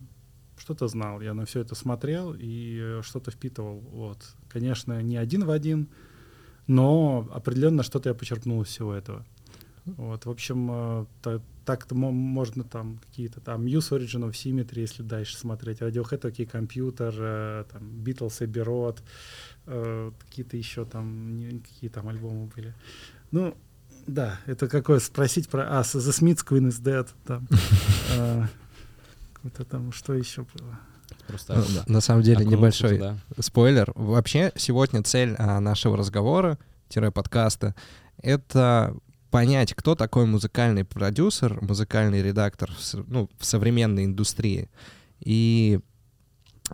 что-то 0.59 0.88
знал, 0.88 1.21
я 1.21 1.35
на 1.35 1.45
все 1.45 1.61
это 1.61 1.75
смотрел 1.75 2.35
и 2.38 3.00
что-то 3.03 3.31
впитывал. 3.31 3.79
Вот. 3.79 4.19
Конечно, 4.49 5.03
не 5.03 5.17
один 5.17 5.45
в 5.45 5.50
один, 5.50 5.88
но 6.67 7.29
определенно 7.33 7.83
что-то 7.83 8.11
я 8.11 8.15
почерпнул 8.15 8.62
из 8.62 8.69
всего 8.69 8.95
этого. 8.95 9.25
Вот, 9.97 10.27
в 10.27 10.31
общем, 10.31 11.07
э, 11.25 11.41
так-то 11.65 11.95
можно 11.95 12.65
там 12.65 12.99
какие-то 13.07 13.41
там 13.41 13.65
Muse 13.65 13.91
Origin 13.99 14.29
of 14.29 14.33
Symmetry, 14.33 14.81
если 14.81 15.03
дальше 15.03 15.37
смотреть, 15.37 15.81
Radiohead, 15.81 16.21
OK 16.21 16.50
Computer, 16.50 17.15
э, 17.19 17.65
там 17.73 17.83
Beatles, 18.05 18.41
Abbey 18.41 18.65
Road, 18.65 18.99
э, 19.67 20.12
какие-то 20.21 20.57
еще 20.57 20.85
там, 20.85 21.62
какие 21.62 21.91
там 21.91 22.09
альбомы 22.09 22.50
были. 22.55 22.75
Ну, 23.31 23.57
да, 24.07 24.41
это 24.47 24.69
какое 24.69 25.00
спросить 25.00 25.49
про... 25.49 25.79
А, 25.79 25.83
The 25.83 26.11
Smiths, 26.11 26.47
Queen 26.47 26.69
is 26.69 26.83
Dead, 26.83 27.09
там. 27.25 27.47
Э, 29.42 29.49
какое-то 29.49 29.64
там, 29.64 29.92
что 29.92 30.14
еще 30.14 30.42
было? 30.42 30.78
Просто 31.26 31.57
ну, 31.57 31.64
да. 31.75 31.85
На 31.87 32.00
самом 32.00 32.23
деле 32.23 32.45
небольшой 32.45 32.97
туда. 32.97 33.18
спойлер. 33.40 33.92
Вообще 33.95 34.52
сегодня 34.57 35.02
цель 35.02 35.35
а, 35.38 35.61
нашего 35.61 35.97
разговора-подкаста— 35.97 37.75
это 38.23 38.97
понять, 39.30 39.75
кто 39.75 39.95
такой 39.95 40.26
музыкальный 40.26 40.85
продюсер, 40.85 41.59
музыкальный 41.62 42.23
редактор 42.23 42.71
в, 42.71 43.11
ну, 43.11 43.28
в 43.38 43.45
современной 43.45 44.07
индустрии. 44.07 44.71
И 45.21 45.80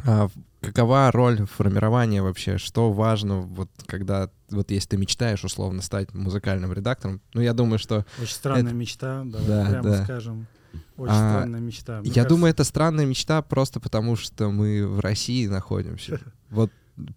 а, 0.04 0.28
какова 0.60 1.10
роль 1.12 1.46
формирования 1.46 2.22
вообще, 2.22 2.58
что 2.58 2.92
важно, 2.92 3.40
вот 3.40 3.70
когда, 3.86 4.30
вот 4.50 4.70
если 4.70 4.90
ты 4.90 4.96
мечтаешь 4.96 5.44
условно 5.44 5.82
стать 5.82 6.14
музыкальным 6.14 6.72
редактором, 6.72 7.20
ну 7.34 7.40
я 7.40 7.52
думаю, 7.52 7.78
что... 7.78 8.04
Очень 8.20 8.34
странная 8.34 8.62
это... 8.62 8.74
мечта, 8.74 9.22
давай 9.24 9.46
да, 9.46 9.66
прямо 9.70 9.82
да. 9.82 10.04
скажем. 10.04 10.46
Очень 10.96 11.12
а, 11.14 11.30
странная 11.30 11.60
мечта. 11.60 12.00
Мне 12.00 12.08
я 12.08 12.14
кажется... 12.14 12.28
думаю, 12.28 12.50
это 12.50 12.64
странная 12.64 13.06
мечта 13.06 13.42
просто 13.42 13.80
потому, 13.80 14.16
что 14.16 14.50
мы 14.50 14.86
в 14.86 15.00
России 15.00 15.46
находимся. 15.46 16.20
Вот 16.50 16.70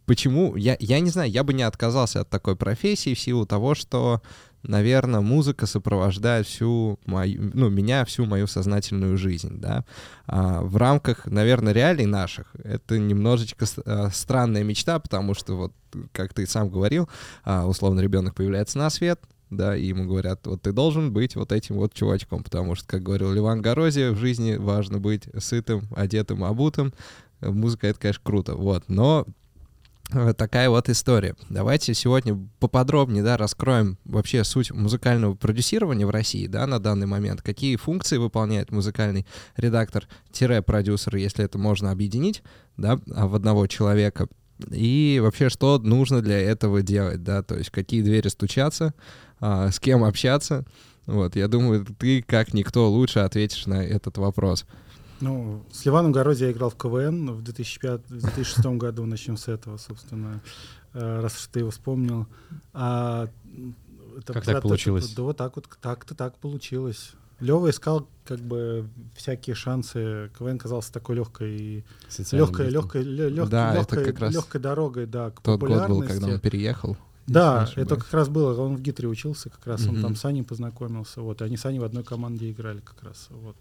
почему, 0.08 0.56
я, 0.56 0.76
я 0.80 1.00
не 1.00 1.12
знаю, 1.12 1.30
я 1.30 1.44
бы 1.44 1.54
не 1.54 1.62
отказался 1.62 2.22
от 2.22 2.30
такой 2.30 2.56
профессии 2.56 3.14
в 3.14 3.20
силу 3.20 3.46
того, 3.46 3.76
что 3.76 4.24
наверное, 4.64 5.22
музыка 5.22 5.66
сопровождает 5.66 6.46
всю 6.46 7.00
мою, 7.06 7.52
ну, 7.54 7.70
меня 7.70 8.06
всю 8.06 8.26
мою 8.26 8.48
сознательную 8.48 9.18
жизнь, 9.18 9.60
да. 9.60 9.86
А 10.26 10.62
в 10.62 10.76
рамках, 10.78 11.26
наверное, 11.26 11.74
реалий 11.74 12.06
наших 12.06 12.48
это 12.64 12.98
немножечко 12.98 13.66
а, 13.86 14.10
странная 14.12 14.64
мечта, 14.64 15.00
потому 15.00 15.34
что 15.34 15.56
вот, 15.56 15.74
как 16.12 16.34
ты 16.34 16.46
сам 16.46 16.70
говорил, 16.70 17.10
а, 17.44 17.66
условно 17.66 18.02
ребенок 18.02 18.36
появляется 18.36 18.78
на 18.78 18.90
свет, 18.90 19.22
да, 19.50 19.76
и 19.76 19.86
ему 19.86 20.06
говорят, 20.06 20.46
вот 20.48 20.62
ты 20.62 20.72
должен 20.72 21.14
быть 21.14 21.36
вот 21.36 21.52
этим 21.52 21.76
вот 21.76 21.94
чувачком, 21.94 22.44
потому 22.44 22.76
что, 22.76 22.88
как 22.88 23.04
говорил 23.04 23.32
Ливан 23.32 23.62
Горози, 23.62 24.10
в 24.10 24.18
жизни 24.18 24.56
важно 24.56 25.00
быть 25.00 25.24
сытым, 25.40 25.88
одетым, 25.96 26.44
обутым. 26.44 26.94
Музыка— 27.42 27.88
это, 27.90 28.00
конечно, 28.00 28.22
круто, 28.24 28.56
вот, 28.56 28.84
но 28.88 29.26
такая 30.38 30.70
вот 30.70 30.88
история. 30.88 31.36
Давайте 31.50 31.94
сегодня 31.94 32.40
поподробнее, 32.60 33.24
да, 33.24 33.36
раскроем 33.36 33.98
вообще 34.06 34.46
суть 34.46 34.72
музыкального 34.72 35.36
продюсирования 35.36 36.08
в 36.08 36.12
России, 36.12 36.48
да, 36.48 36.66
на 36.66 36.80
данный 36.80 37.08
момент. 37.08 37.42
Какие 37.42 37.76
функции 37.76 38.16
выполняет 38.16 38.72
музыкальный 38.72 39.28
редактор-продюсер, 39.58 41.18
если 41.18 41.44
это 41.44 41.58
можно 41.58 41.92
объединить, 41.92 42.42
да, 42.78 43.00
в 43.06 43.36
одного 43.36 43.68
человека. 43.68 44.28
И 44.72 45.20
вообще, 45.22 45.50
что 45.50 45.78
нужно 45.80 46.22
для 46.22 46.40
этого 46.40 46.82
делать, 46.82 47.24
да, 47.24 47.44
то 47.44 47.56
есть 47.56 47.70
какие 47.70 48.02
двери 48.02 48.28
стучаться, 48.28 48.94
а, 49.40 49.72
с 49.72 49.80
кем 49.80 50.04
общаться. 50.04 50.66
Вот, 51.06 51.36
я 51.36 51.48
думаю, 51.48 51.86
ты 51.98 52.22
как 52.22 52.54
никто 52.54 52.90
лучше 52.90 53.20
ответишь 53.20 53.66
на 53.66 53.84
этот 53.86 54.18
вопрос. 54.18 54.66
Ну, 55.20 55.64
с 55.72 55.86
Ливаном 55.86 56.12
Горози 56.12 56.44
я 56.44 56.52
играл 56.52 56.70
в 56.70 56.76
КВН 56.76 57.32
в 57.32 57.42
2005-2006 57.44 58.78
году, 58.78 59.06
начнем 59.06 59.38
с 59.38 59.48
этого, 59.48 59.78
собственно, 59.78 60.42
э, 60.94 61.20
раз 61.22 61.36
уж 61.38 61.48
ты 61.48 61.60
его 61.60 61.72
вспомнил. 61.72 62.28
А, 62.74 63.28
это, 64.18 64.34
как 64.34 64.46
так 64.46 64.62
получилось? 64.62 65.14
да 65.14 65.24
вот 65.24 65.38
так 65.38 65.56
вот, 65.56 65.68
так-то 65.82 66.14
так 66.14 66.38
получилось. 66.38 67.14
Лева 67.40 67.70
искал 67.70 68.08
как 68.26 68.40
бы 68.40 68.88
всякие 69.16 69.56
шансы. 69.56 70.30
КВН 70.38 70.58
казался 70.58 70.92
такой 70.92 71.16
легкой, 71.16 71.86
легкой, 72.32 72.70
легкой, 72.70 73.04
легкой, 73.04 73.50
да, 73.50 73.76
легкой, 73.76 74.02
это 74.02 74.12
как 74.12 74.20
раз 74.22 74.34
легкой 74.34 74.62
дорогой, 74.62 75.06
да, 75.06 75.32
к 75.32 75.42
тот 75.42 75.60
год 75.60 75.88
был, 75.88 76.04
когда 76.04 76.28
он 76.28 76.40
переехал. 76.40 76.98
Да, 77.28 77.70
это 77.76 77.98
как 77.98 78.12
раз 78.14 78.30
было. 78.30 78.60
Он 78.60 78.78
в 78.78 78.82
Гитре 78.82 79.08
учился, 79.08 79.50
как 79.50 79.68
раз 79.68 79.82
mm-hmm. 79.82 79.90
он 79.90 80.02
там 80.02 80.16
с 80.16 80.24
Аней 80.26 80.44
познакомился. 80.44 81.22
Вот, 81.22 81.42
и 81.42 81.46
они 81.46 81.58
с 81.58 81.66
Аней 81.66 81.80
в 81.80 81.84
одной 81.84 82.04
команде 82.04 82.50
играли 82.50 82.80
как 82.80 83.04
раз. 83.04 83.28
Вот. 83.30 83.58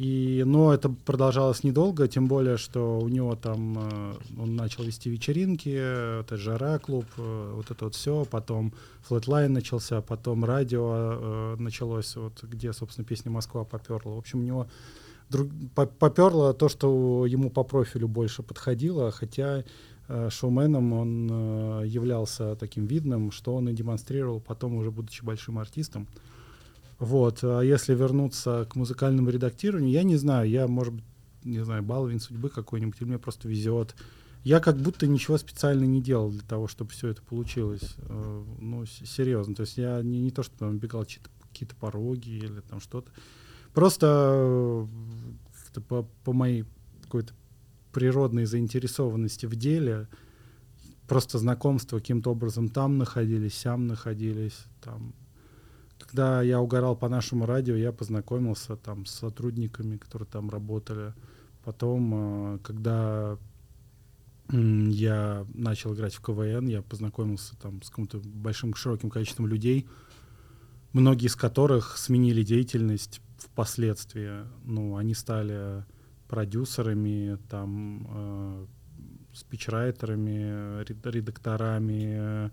И, 0.00 0.44
но 0.46 0.72
это 0.72 0.88
продолжалось 0.88 1.62
недолго, 1.62 2.08
тем 2.08 2.26
более, 2.26 2.56
что 2.56 2.98
у 3.00 3.08
него 3.08 3.36
там 3.36 3.78
э, 3.78 4.14
он 4.38 4.56
начал 4.56 4.82
вести 4.82 5.10
вечеринки, 5.10 5.68
это 5.68 6.38
жара 6.38 6.78
клуб, 6.78 7.04
э, 7.18 7.52
вот 7.54 7.70
это 7.70 7.84
вот 7.84 7.94
все, 7.94 8.24
потом 8.24 8.72
Flatline 9.02 9.52
начался, 9.52 10.00
потом 10.00 10.46
радио 10.46 10.92
э, 10.94 11.56
началось, 11.58 12.16
вот 12.16 12.42
где, 12.42 12.72
собственно, 12.72 13.04
песня 13.04 13.30
Москва 13.30 13.64
поперла. 13.64 14.14
В 14.14 14.18
общем, 14.18 14.38
у 14.38 14.42
него 14.42 14.68
вдруг, 15.28 15.50
поперло 15.74 16.54
то, 16.54 16.70
что 16.70 17.26
ему 17.26 17.50
по 17.50 17.62
профилю 17.62 18.08
больше 18.08 18.42
подходило, 18.42 19.10
хотя 19.10 19.64
шоуменом 20.30 20.94
он 20.94 21.84
являлся 21.84 22.56
таким 22.56 22.86
видным, 22.86 23.30
что 23.30 23.54
он 23.54 23.68
и 23.68 23.74
демонстрировал 23.74 24.40
потом 24.40 24.76
уже 24.76 24.90
будучи 24.90 25.22
большим 25.22 25.58
артистом. 25.58 26.08
Вот. 27.00 27.42
А 27.42 27.62
если 27.62 27.94
вернуться 27.94 28.68
к 28.70 28.76
музыкальному 28.76 29.30
редактированию, 29.30 29.90
я 29.90 30.02
не 30.02 30.16
знаю, 30.16 30.48
я, 30.48 30.68
может 30.68 30.94
быть, 30.94 31.04
не 31.42 31.64
знаю, 31.64 31.82
баловень 31.82 32.20
судьбы 32.20 32.50
какой-нибудь, 32.50 33.00
или 33.00 33.08
мне 33.08 33.18
просто 33.18 33.48
везет. 33.48 33.96
Я 34.44 34.60
как 34.60 34.76
будто 34.76 35.06
ничего 35.06 35.38
специально 35.38 35.84
не 35.84 36.02
делал 36.02 36.30
для 36.30 36.42
того, 36.42 36.68
чтобы 36.68 36.90
все 36.90 37.08
это 37.08 37.22
получилось. 37.22 37.96
Э, 37.98 38.44
ну, 38.60 38.84
серьезно. 38.86 39.54
То 39.54 39.62
есть 39.62 39.78
я 39.78 40.02
не, 40.02 40.20
не 40.20 40.30
то, 40.30 40.42
что 40.42 40.58
там 40.58 40.78
бегал 40.78 41.06
какие-то 41.50 41.74
пороги 41.74 42.30
или 42.30 42.60
там 42.60 42.80
что-то. 42.80 43.10
Просто 43.72 44.86
э, 45.74 45.80
по, 45.80 46.02
по 46.24 46.32
моей 46.34 46.66
какой-то 47.02 47.32
природной 47.92 48.44
заинтересованности 48.44 49.46
в 49.46 49.56
деле, 49.56 50.06
просто 51.08 51.38
знакомства 51.38 51.98
каким-то 51.98 52.30
образом 52.30 52.68
там 52.68 52.98
находились, 52.98 53.54
сям 53.54 53.86
находились, 53.86 54.64
там 54.82 55.14
когда 56.00 56.42
я 56.42 56.60
угорал 56.60 56.96
по 56.96 57.08
нашему 57.08 57.46
радио, 57.46 57.76
я 57.76 57.92
познакомился 57.92 58.76
там 58.76 59.06
с 59.06 59.12
сотрудниками, 59.12 59.96
которые 59.96 60.26
там 60.26 60.50
работали. 60.50 61.14
Потом, 61.64 62.54
э, 62.54 62.58
когда 62.62 63.38
я 64.52 65.46
начал 65.54 65.94
играть 65.94 66.14
в 66.14 66.20
КВН, 66.20 66.66
я 66.66 66.82
познакомился 66.82 67.56
там 67.56 67.82
с 67.82 67.90
каким-то 67.90 68.18
большим, 68.18 68.74
широким 68.74 69.10
количеством 69.10 69.46
людей, 69.46 69.86
многие 70.92 71.26
из 71.26 71.36
которых 71.36 71.96
сменили 71.98 72.42
деятельность 72.42 73.20
впоследствии. 73.38 74.44
Ну, 74.64 74.96
они 74.96 75.14
стали 75.14 75.84
продюсерами, 76.28 77.38
там, 77.48 78.06
э, 78.08 78.66
спичрайтерами, 79.34 80.82
редакторами, 80.84 82.50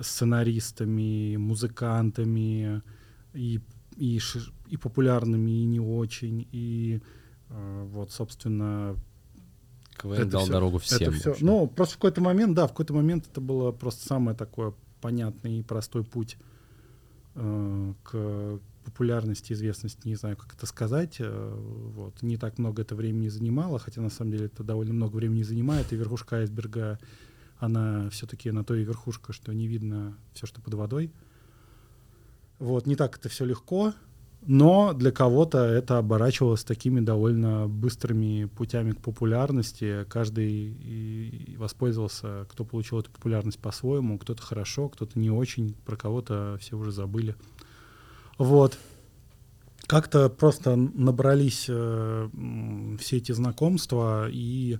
сценаристами, 0.00 1.36
музыкантами, 1.36 2.82
и, 3.34 3.60
и, 3.96 4.20
и 4.68 4.76
популярными, 4.76 5.50
и 5.50 5.64
не 5.64 5.80
очень. 5.80 6.48
И 6.52 7.00
э, 7.50 7.84
вот, 7.90 8.12
собственно... 8.12 8.96
КВН 9.96 10.28
дал 10.28 10.42
все, 10.44 10.52
дорогу 10.52 10.78
всем. 10.78 11.12
Это 11.12 11.34
все, 11.34 11.36
ну, 11.44 11.66
просто 11.66 11.94
в 11.94 11.98
какой-то 11.98 12.20
момент, 12.20 12.54
да, 12.54 12.66
в 12.66 12.70
какой-то 12.70 12.94
момент 12.94 13.28
это 13.30 13.40
было 13.40 13.72
просто 13.72 14.06
самое 14.06 14.36
такое 14.36 14.74
понятный 15.00 15.58
и 15.58 15.62
простой 15.62 16.04
путь 16.04 16.38
э, 17.34 17.94
к 18.02 18.60
популярности, 18.84 19.52
известности, 19.52 20.08
не 20.08 20.16
знаю, 20.16 20.36
как 20.36 20.54
это 20.54 20.66
сказать. 20.66 21.16
Э, 21.18 21.54
вот. 21.94 22.22
Не 22.22 22.36
так 22.36 22.58
много 22.58 22.82
это 22.82 22.94
времени 22.94 23.28
занимало, 23.28 23.78
хотя 23.78 24.00
на 24.00 24.10
самом 24.10 24.32
деле 24.32 24.46
это 24.46 24.64
довольно 24.64 24.94
много 24.94 25.16
времени 25.16 25.42
занимает, 25.42 25.92
и 25.92 25.96
верхушка 25.96 26.36
айсберга 26.36 26.98
она 27.62 28.10
все-таки 28.10 28.50
на 28.50 28.64
той 28.64 28.82
верхушка, 28.82 29.32
что 29.32 29.52
не 29.54 29.68
видно 29.68 30.18
все, 30.34 30.46
что 30.46 30.60
под 30.60 30.74
водой. 30.74 31.12
Вот, 32.58 32.86
не 32.86 32.96
так 32.96 33.16
это 33.16 33.28
все 33.28 33.44
легко, 33.44 33.94
но 34.44 34.92
для 34.94 35.12
кого-то 35.12 35.58
это 35.58 35.98
оборачивалось 35.98 36.64
такими 36.64 36.98
довольно 36.98 37.68
быстрыми 37.68 38.46
путями 38.46 38.90
к 38.90 38.98
популярности. 39.00 40.04
Каждый 40.08 40.50
и 40.50 41.56
воспользовался, 41.56 42.46
кто 42.50 42.64
получил 42.64 42.98
эту 42.98 43.12
популярность 43.12 43.60
по-своему, 43.60 44.18
кто-то 44.18 44.42
хорошо, 44.42 44.88
кто-то 44.88 45.16
не 45.16 45.30
очень, 45.30 45.74
про 45.84 45.96
кого-то 45.96 46.56
все 46.60 46.76
уже 46.76 46.90
забыли. 46.90 47.36
Вот. 48.38 48.76
Как-то 49.86 50.28
просто 50.28 50.74
набрались 50.74 51.66
э, 51.68 52.28
все 52.98 53.18
эти 53.18 53.30
знакомства, 53.30 54.28
и 54.28 54.78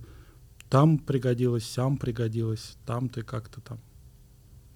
там 0.73 0.97
пригодилось, 0.97 1.69
сам 1.69 1.97
пригодилось, 1.97 2.77
там 2.87 3.07
ты 3.07 3.21
как-то 3.21 3.61
там 3.61 3.79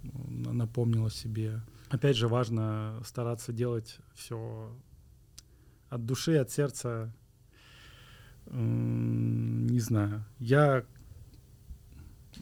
напомнила 0.04 1.10
себе. 1.10 1.60
Опять 1.90 2.16
же, 2.16 2.28
важно 2.28 3.02
стараться 3.04 3.52
делать 3.52 3.98
все 4.14 4.72
от 5.90 6.06
души, 6.06 6.36
от 6.36 6.52
сердца. 6.52 7.12
не 8.46 9.80
знаю, 9.80 10.24
я 10.38 10.86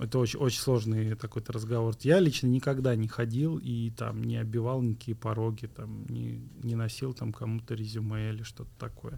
это 0.02 0.20
очень, 0.20 0.40
очень 0.40 0.60
сложный 0.60 1.16
такой-то 1.16 1.54
разговор. 1.54 1.96
Я 2.02 2.20
лично 2.20 2.48
никогда 2.48 2.94
не 2.98 3.08
ходил 3.08 3.58
и 3.58 3.90
там 3.92 4.22
не 4.22 4.36
оббивал 4.36 4.82
никакие 4.82 5.16
пороги, 5.16 5.68
там 5.68 6.06
не, 6.08 6.42
не 6.62 6.76
носил 6.76 7.14
там 7.14 7.32
кому-то 7.32 7.74
резюме 7.74 8.32
или 8.32 8.44
что-то 8.44 8.72
такое. 8.78 9.18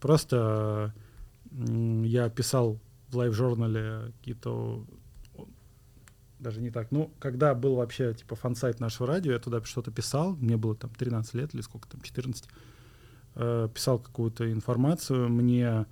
Просто 0.00 0.92
я 1.52 2.28
писал 2.28 2.80
в 3.12 3.16
live 3.16 3.48
журнале 3.48 4.12
какие-то 4.18 4.84
даже 6.42 6.60
не 6.60 6.70
так. 6.70 6.90
Ну, 6.90 7.12
когда 7.20 7.54
был 7.54 7.76
вообще, 7.76 8.14
типа, 8.14 8.34
фан-сайт 8.34 8.80
нашего 8.80 9.06
радио, 9.06 9.32
я 9.32 9.38
туда 9.38 9.62
что-то 9.64 9.90
писал, 9.90 10.36
мне 10.36 10.56
было 10.56 10.74
там 10.74 10.90
13 10.90 11.34
лет 11.34 11.54
или 11.54 11.62
сколько 11.62 11.88
там, 11.88 12.00
14, 12.00 12.44
э, 13.36 13.68
писал 13.72 13.98
какую-то 14.00 14.50
информацию, 14.52 15.28
мне 15.28 15.86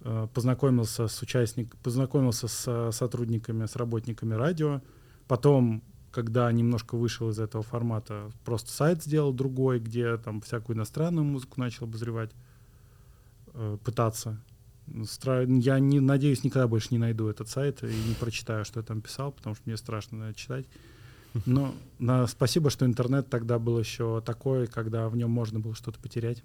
э, 0.00 0.28
познакомился 0.32 1.08
с 1.08 1.20
участник, 1.20 1.76
познакомился 1.78 2.46
с 2.46 2.64
э, 2.66 2.92
сотрудниками, 2.92 3.66
с 3.66 3.74
работниками 3.74 4.34
радио, 4.34 4.82
потом, 5.26 5.82
когда 6.12 6.50
немножко 6.52 6.96
вышел 6.96 7.28
из 7.30 7.40
этого 7.40 7.64
формата, 7.64 8.30
просто 8.44 8.70
сайт 8.70 9.02
сделал 9.02 9.32
другой, 9.32 9.80
где 9.80 10.16
там 10.16 10.40
всякую 10.40 10.76
иностранную 10.76 11.24
музыку 11.24 11.60
начал 11.60 11.84
обозревать, 11.86 12.30
э, 13.54 13.78
пытаться. 13.84 14.40
Стра- 15.04 15.46
Я 15.60 15.78
не 15.78 16.00
надеюсь, 16.00 16.44
никогда 16.44 16.68
больше 16.68 16.88
не 16.90 16.98
найду 16.98 17.28
этот 17.28 17.48
сайт 17.48 17.82
и 17.82 17.86
не 17.86 18.14
прочитаю, 18.14 18.64
что 18.64 18.80
я 18.80 18.86
там 18.86 19.00
писал, 19.00 19.32
потому 19.32 19.54
что 19.54 19.62
мне 19.66 19.76
страшно 19.76 20.32
читать. 20.34 20.66
Но 21.46 21.74
на, 21.98 22.26
спасибо, 22.26 22.70
что 22.70 22.86
интернет 22.86 23.28
тогда 23.28 23.58
был 23.58 23.78
еще 23.78 24.22
такой, 24.24 24.66
когда 24.66 25.08
в 25.08 25.16
нем 25.16 25.30
можно 25.30 25.60
было 25.60 25.74
что-то 25.74 25.98
потерять. 26.00 26.42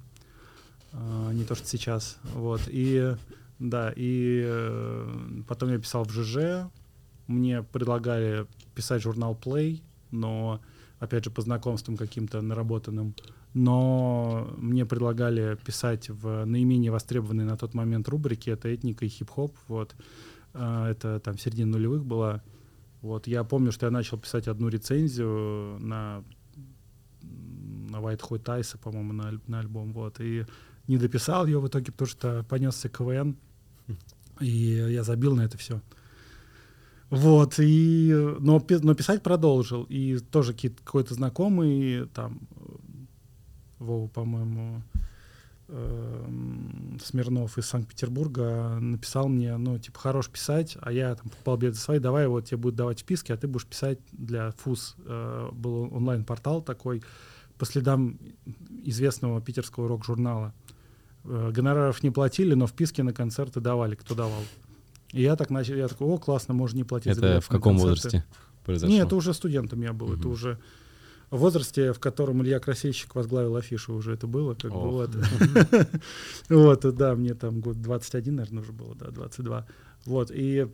А, 0.92 1.32
не 1.32 1.44
то, 1.44 1.56
что 1.56 1.68
сейчас. 1.68 2.18
Вот. 2.34 2.62
И 2.68 3.16
да, 3.60 3.94
и 3.96 4.44
э, 4.46 5.44
потом 5.48 5.70
я 5.72 5.80
писал 5.80 6.04
в 6.04 6.12
ЖЖ. 6.12 6.70
Мне 7.28 7.64
предлагали 7.64 8.46
писать 8.76 9.02
журнал 9.02 9.40
Play, 9.42 9.82
но 10.12 10.60
опять 11.00 11.24
же 11.24 11.32
по 11.32 11.42
знакомствам 11.42 11.96
каким-то 11.96 12.42
наработанным. 12.42 13.16
Но 13.54 14.54
мне 14.58 14.86
предлагали 14.86 15.58
писать 15.64 16.10
в 16.10 16.46
наименее 16.46 16.92
востребованной 16.92 17.46
на 17.46 17.56
тот 17.56 17.74
момент 17.74 18.08
рубрике 18.10 18.52
это 18.52 18.74
этника 18.74 19.06
и 19.06 19.10
хип-хоп. 19.10 19.56
Вот. 19.68 19.96
А, 20.54 20.90
Это 20.90 21.20
там 21.20 21.38
середина 21.38 21.74
нулевых 21.74 22.04
была. 22.04 22.42
Вот. 23.02 23.28
Я 23.28 23.44
помню, 23.44 23.72
что 23.72 23.86
я 23.86 23.92
начал 23.92 24.18
писать 24.18 24.48
одну 24.48 24.70
рецензию 24.70 25.78
на, 25.80 26.24
на 27.22 27.98
White 27.98 28.22
Hot 28.30 28.44
Ice, 28.60 28.78
по-моему, 28.82 29.14
на, 29.14 29.40
на 29.48 29.60
альбом. 29.60 29.94
Вот. 29.94 30.20
И 30.20 30.46
не 30.88 30.98
дописал 30.98 31.46
ее 31.46 31.60
в 31.60 31.68
итоге, 31.68 31.92
потому 31.92 32.08
что 32.08 32.44
понесся 32.50 32.90
КВН. 32.90 33.38
И 34.40 34.48
я 34.48 35.04
забил 35.04 35.36
на 35.36 35.42
это 35.42 35.58
все. 35.58 35.80
Вот, 37.10 37.60
и, 37.60 38.12
но, 38.40 38.66
но 38.82 38.96
писать 38.96 39.22
продолжил. 39.22 39.84
И 39.84 40.18
тоже 40.18 40.54
какие-то- 40.54 40.82
какой-то 40.84 41.14
знакомый, 41.14 42.08
там, 42.08 42.40
Вова, 43.84 44.08
по-моему, 44.08 44.82
эм, 45.68 47.00
Смирнов 47.04 47.58
из 47.58 47.66
Санкт-Петербурга 47.68 48.78
написал 48.80 49.28
мне, 49.28 49.56
ну, 49.58 49.78
типа, 49.78 50.00
хорош 50.00 50.30
писать, 50.30 50.78
а 50.82 50.92
я 50.92 51.16
там 51.16 51.30
покупал 51.30 51.58
билеты 51.58 51.78
свои, 51.78 52.00
давай 52.00 52.28
вот 52.28 52.46
тебе 52.46 52.58
будут 52.58 52.76
давать 52.76 53.00
списки, 53.00 53.32
а 53.32 53.38
ты 53.38 53.48
будешь 53.48 53.66
писать 53.66 54.00
для 54.12 54.52
ФУС. 54.52 54.96
Э, 55.06 55.50
был 55.52 55.90
онлайн-портал 55.94 56.62
такой 56.62 57.04
по 57.58 57.66
следам 57.66 58.18
известного 58.84 59.42
питерского 59.42 59.88
рок-журнала. 59.88 60.54
Э, 61.26 61.52
гонораров 61.54 62.04
не 62.04 62.12
платили, 62.12 62.54
но 62.54 62.68
вписки 62.68 63.02
на 63.02 63.14
концерты 63.14 63.60
давали, 63.60 63.96
кто 63.96 64.16
давал. 64.16 64.42
И 65.12 65.22
я 65.22 65.36
так 65.36 65.50
начал, 65.50 65.76
я 65.76 65.88
такой, 65.88 66.08
о, 66.08 66.18
классно, 66.18 66.54
можно 66.54 66.78
не 66.78 66.84
платить 66.84 67.16
Это 67.18 67.40
в 67.40 67.48
каком 67.48 67.78
концерты». 67.78 67.90
возрасте 67.90 68.26
произошло? 68.66 68.94
Нет, 68.96 69.06
это 69.08 69.16
уже 69.16 69.34
студентом 69.34 69.82
я 69.82 69.94
был, 69.94 70.08
это 70.14 70.24
Мгм. 70.24 70.32
уже 70.32 70.60
в 71.34 71.38
возрасте, 71.40 71.94
в 71.94 72.00
котором 72.00 72.42
Илья 72.44 72.60
Красильщик 72.60 73.16
возглавил 73.16 73.56
афишу, 73.56 73.94
уже 73.96 74.14
это 74.14 74.28
было, 74.28 74.54
как 74.54 74.72
бы 74.72 74.90
вот. 74.92 75.10
Вот, 76.50 76.96
да, 76.96 77.16
мне 77.16 77.34
там 77.34 77.60
год 77.60 77.82
21, 77.82 78.36
наверное, 78.36 78.62
уже 78.64 78.72
было, 78.72 78.96
да, 78.96 79.10
22. 79.12 79.66
Вот, 80.06 80.32
и 80.32 80.68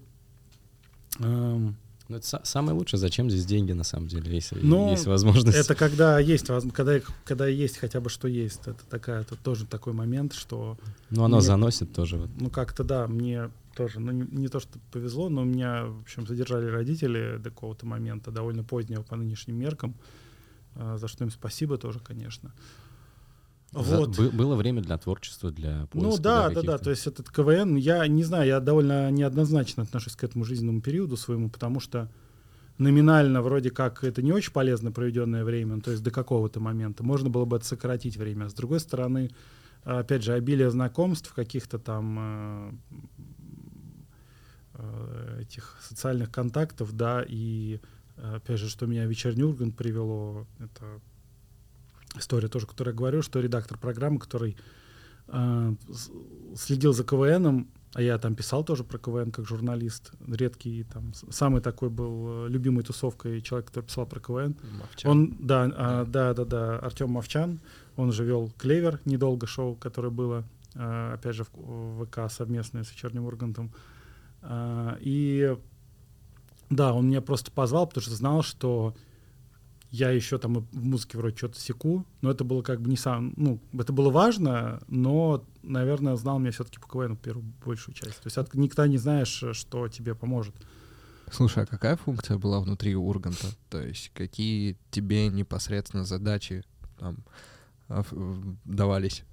эм, 1.20 1.76
Ну, 2.10 2.16
это 2.18 2.26
са- 2.26 2.42
самое 2.44 2.76
лучшее, 2.78 3.00
зачем 3.00 3.30
здесь 3.30 3.46
деньги, 3.46 3.72
на 3.72 3.84
самом 3.84 4.08
деле, 4.08 4.34
если 4.34 4.60
Ну, 4.62 4.92
есть 4.92 5.06
возможность. 5.06 5.58
это 5.58 5.76
когда 5.76 6.20
есть, 6.20 6.48
когда, 6.74 7.00
когда 7.24 7.46
есть 7.48 7.78
хотя 7.78 8.00
бы 8.02 8.10
что 8.10 8.28
есть, 8.28 8.62
это 8.66 8.84
такая, 8.90 9.22
это 9.22 9.36
тоже 9.36 9.66
такой 9.66 9.94
момент, 9.94 10.34
что 10.34 10.78
Ну, 11.12 11.24
оно 11.24 11.38
Нет. 11.38 11.46
заносит 11.46 11.94
тоже. 11.94 12.28
Ну, 12.40 12.50
как-то 12.50 12.84
да, 12.84 13.08
мне 13.08 13.50
тоже, 13.76 14.00
ну, 14.00 14.12
не, 14.12 14.24
не 14.24 14.48
то, 14.48 14.60
что 14.60 14.80
повезло, 14.92 15.30
но 15.30 15.44
меня, 15.44 15.86
в 15.86 16.02
общем, 16.02 16.26
задержали 16.28 16.66
родители 16.66 17.38
до 17.38 17.50
какого-то 17.52 17.86
момента, 17.86 18.32
довольно 18.32 18.64
позднего 18.64 19.04
по 19.04 19.16
нынешним 19.16 19.56
меркам, 19.58 19.94
за 20.80 21.08
что 21.08 21.24
им 21.24 21.32
спасибо 21.32 21.78
тоже, 21.78 22.00
конечно. 22.00 22.54
За- 23.72 23.98
Вот. 23.98 24.18
бы- 24.18 24.32
было 24.32 24.56
время 24.56 24.82
для 24.82 24.98
творчества, 24.98 25.52
для 25.52 25.86
поиска. 25.88 26.10
Ну 26.10 26.18
да, 26.18 26.50
да, 26.50 26.62
да, 26.64 26.78
то 26.78 26.90
есть 26.90 27.06
этот 27.06 27.30
КВН, 27.30 27.76
я 27.76 28.08
не 28.08 28.24
знаю, 28.24 28.48
я 28.48 28.60
довольно 28.60 29.12
неоднозначно 29.12 29.84
отношусь 29.84 30.16
к 30.16 30.24
этому 30.24 30.44
жизненному 30.44 30.82
периоду 30.82 31.18
своему, 31.18 31.50
потому 31.50 31.80
что 31.80 32.10
номинально 32.80 33.42
вроде 33.42 33.70
как 33.70 34.04
это 34.04 34.22
не 34.24 34.32
очень 34.32 34.54
полезно 34.54 34.92
проведенное 34.92 35.44
время, 35.44 35.76
ну, 35.76 35.82
то 35.82 35.92
есть 35.92 36.02
до 36.02 36.10
какого-то 36.12 36.60
момента. 36.60 37.04
Можно 37.04 37.30
было 37.30 37.46
бы 37.46 37.58
это 37.58 37.66
сократить 37.66 38.18
время. 38.18 38.50
С 38.50 38.54
другой 38.54 38.80
стороны, 38.80 39.30
опять 39.84 40.24
же, 40.24 40.34
обилие 40.34 40.72
знакомств, 40.72 41.32
каких-то 41.34 41.78
там 41.78 42.18
э, 42.20 42.72
э, 44.76 45.42
этих 45.42 45.78
социальных 45.82 46.32
контактов, 46.32 46.94
да, 46.94 47.24
и 47.28 47.76
э, 47.76 47.99
опять 48.22 48.60
же, 48.60 48.70
что 48.70 48.86
меня 48.86 49.06
вечерний 49.06 49.44
Ургант 49.44 49.76
привело, 49.76 50.46
это 50.60 51.02
история 52.16 52.48
тоже, 52.48 52.68
которую 52.68 52.94
я 52.94 52.98
говорю, 52.98 53.22
что 53.22 53.40
редактор 53.40 53.78
программы, 53.78 54.20
который 54.20 54.58
э, 55.28 55.74
следил 56.56 56.94
за 56.94 57.04
КВНом, 57.04 57.70
а 57.94 58.02
я 58.02 58.18
там 58.20 58.36
писал 58.36 58.64
тоже 58.64 58.84
про 58.84 59.00
КВН 59.00 59.32
как 59.32 59.48
журналист, 59.48 60.12
редкий 60.28 60.84
там, 60.84 61.12
самый 61.32 61.62
такой 61.62 61.90
был 61.90 62.46
э, 62.46 62.50
любимой 62.50 62.84
тусовкой 62.84 63.42
человек, 63.42 63.68
который 63.68 63.86
писал 63.86 64.06
про 64.06 64.20
КВН. 64.20 64.56
Мовчан. 64.80 65.12
Он, 65.12 65.38
да, 65.40 65.72
а, 65.76 66.06
да, 66.06 66.34
да, 66.34 66.46
да, 66.46 66.80
Артем 66.80 67.12
Мовчан, 67.12 67.60
он 67.96 68.12
же 68.12 68.24
вел 68.26 68.52
«Клевер», 68.58 69.00
недолго 69.06 69.48
шоу, 69.48 69.76
которое 69.76 70.12
было, 70.12 70.44
а, 70.76 71.14
опять 71.14 71.36
же, 71.36 71.46
в, 71.46 71.50
в 71.54 72.06
ВК 72.06 72.32
совместное 72.32 72.84
с 72.84 72.92
вечерним 72.92 73.26
Ургантом. 73.26 73.72
А, 74.42 74.98
и 75.02 75.58
да, 76.70 76.94
он 76.94 77.08
меня 77.08 77.22
просто 77.22 77.52
позвал, 77.52 77.88
потому 77.88 78.04
что 78.04 78.16
знал, 78.16 78.44
что 78.44 78.96
я 79.92 80.12
еще 80.12 80.38
там 80.38 80.54
в 80.54 80.76
музыке 80.76 81.18
вроде 81.18 81.36
что-то 81.36 81.60
секу, 81.60 82.06
но 82.22 82.30
это 82.30 82.44
было 82.44 82.62
как 82.62 82.80
бы 82.82 82.90
не 82.90 82.98
сам, 82.98 83.34
ну, 83.38 83.60
это 83.74 83.92
было 83.92 84.12
важно, 84.12 84.82
но, 84.88 85.44
наверное, 85.64 86.16
знал 86.16 86.38
меня 86.38 86.52
все-таки 86.52 86.80
по 86.80 86.88
КВН 86.88 87.18
первую 87.18 87.46
большую 87.66 87.96
часть. 87.96 88.18
То 88.18 88.28
есть 88.28 88.38
от, 88.38 88.54
никогда 88.54 88.88
не 88.88 88.98
знаешь, 88.98 89.44
что 89.54 89.88
тебе 89.88 90.14
поможет. 90.14 90.56
Слушай, 91.32 91.64
а 91.64 91.68
какая 91.68 91.96
функция 91.96 92.38
была 92.38 92.60
внутри 92.60 92.96
Урганта? 92.96 93.48
То 93.70 93.82
есть 93.82 94.12
какие 94.14 94.78
тебе 94.92 95.28
непосредственно 95.30 96.04
задачи 96.04 96.64
там 96.98 97.18
а, 97.88 98.04
давались? 98.66 99.24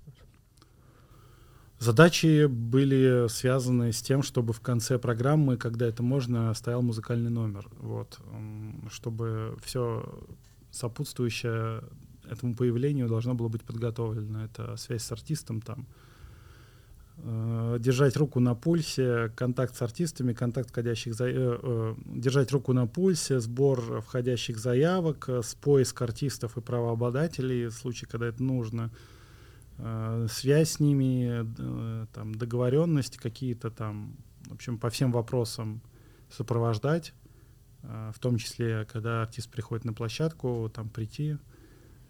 Задачи 1.79 2.47
были 2.47 3.29
связаны 3.29 3.93
с 3.93 4.01
тем, 4.01 4.23
чтобы 4.23 4.55
в 4.55 4.61
конце 4.61 4.99
программы, 4.99 5.59
когда 5.59 5.87
это 5.87 6.03
можно, 6.03 6.53
стоял 6.55 6.81
музыкальный 6.81 7.31
номер. 7.31 7.69
Вот. 7.79 8.19
Чтобы 8.91 9.57
все 9.62 10.03
сопутствующее 10.71 11.83
этому 12.31 12.55
появлению 12.55 13.09
должно 13.09 13.35
было 13.35 13.49
быть 13.49 13.62
подготовлено. 13.62 14.45
Это 14.45 14.77
связь 14.77 15.03
с 15.03 15.12
артистом 15.12 15.61
там. 15.61 15.87
э, 17.19 17.77
Держать 17.79 18.17
руку 18.17 18.41
на 18.41 18.55
пульсе, 18.55 19.31
контакт 19.37 19.77
с 19.77 19.83
артистами, 19.83 20.33
контакт 20.33 20.71
входящих 20.71 21.15
за... 21.15 21.27
э, 21.29 21.59
э, 21.62 21.95
держать 22.07 22.51
руку 22.53 22.73
на 22.73 22.87
пульсе, 22.87 23.39
сбор 23.39 24.01
входящих 24.01 24.59
заявок, 24.59 25.29
с 25.29 25.55
поиск 25.55 26.01
артистов 26.03 26.57
и 26.57 26.61
правообладателей 26.61 27.67
в 27.67 27.75
случае, 27.75 28.09
когда 28.09 28.27
это 28.29 28.43
нужно 28.43 28.91
связь 30.29 30.71
с 30.71 30.81
ними, 30.81 31.45
э, 31.59 32.07
там, 32.12 32.35
договоренности 32.35 33.19
какие-то 33.19 33.71
там, 33.71 34.17
в 34.47 34.55
общем, 34.55 34.79
по 34.79 34.91
всем 34.91 35.12
вопросам 35.12 35.83
сопровождать, 36.31 37.12
э, 37.83 38.12
в 38.15 38.19
том 38.19 38.39
числе, 38.39 38.87
когда 38.91 39.23
артист 39.23 39.51
приходит 39.51 39.85
на 39.85 39.93
площадку, 39.93 40.71
там 40.75 40.89
прийти, 40.89 41.37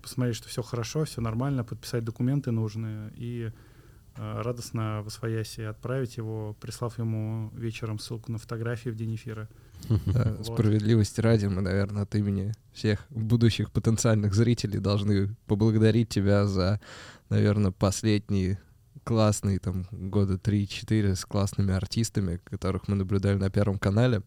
посмотреть, 0.01 0.37
что 0.37 0.49
все 0.49 0.63
хорошо, 0.63 1.05
все 1.05 1.21
нормально, 1.21 1.65
подписать 1.65 2.05
документы 2.05 2.53
нужные 2.53 3.13
и 3.17 3.51
э, 4.17 4.41
радостно 4.43 5.03
в 5.03 5.09
освояси 5.09 5.63
отправить 5.63 6.17
его, 6.17 6.57
прислав 6.61 6.99
ему 6.99 7.51
вечером 7.55 7.99
ссылку 7.99 8.31
на 8.31 8.39
фотографии 8.39 8.91
в 8.91 8.97
день 8.97 9.17
эфира. 9.17 9.49
Да, 10.07 10.35
Вот. 10.39 10.47
Справедливости 10.47 11.21
ради, 11.21 11.47
мы, 11.47 11.61
наверное, 11.61 12.05
от 12.05 12.15
имени 12.15 12.53
всех 12.73 13.05
будущих 13.11 13.71
потенциальных 13.73 14.35
зрителей 14.35 14.79
должны 14.79 15.35
поблагодарить 15.47 16.09
тебя 16.09 16.47
за, 16.47 16.81
наверное, 17.29 17.73
последние 17.73 18.61
классный, 19.05 19.59
там, 19.59 19.87
года 19.93 20.35
3-4 20.35 21.15
с 21.15 21.25
классными 21.25 21.73
артистами, 21.73 22.41
которых 22.45 22.89
мы 22.89 22.97
наблюдали 22.97 23.37
на 23.37 23.51
Первом 23.51 23.79
канале. 23.79 24.23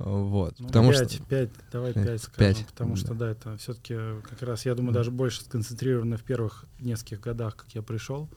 Вот. 0.00 0.54
Ну, 0.58 0.66
потому 0.68 0.92
5, 0.92 1.12
что... 1.12 1.24
5, 1.24 1.50
давай 1.72 1.92
Пять, 1.92 2.06
5 2.06 2.22
скажем, 2.22 2.54
пять, 2.54 2.66
потому 2.66 2.94
да. 2.94 2.96
что, 2.96 3.14
да, 3.14 3.30
это 3.30 3.56
все-таки 3.58 3.96
как 4.22 4.42
раз, 4.42 4.64
я 4.64 4.74
думаю, 4.74 4.94
даже 4.94 5.10
больше 5.10 5.42
сконцентрировано 5.42 6.16
в 6.16 6.22
первых 6.22 6.64
нескольких 6.80 7.20
годах, 7.20 7.56
как 7.56 7.70
я 7.74 7.82
пришел. 7.82 8.28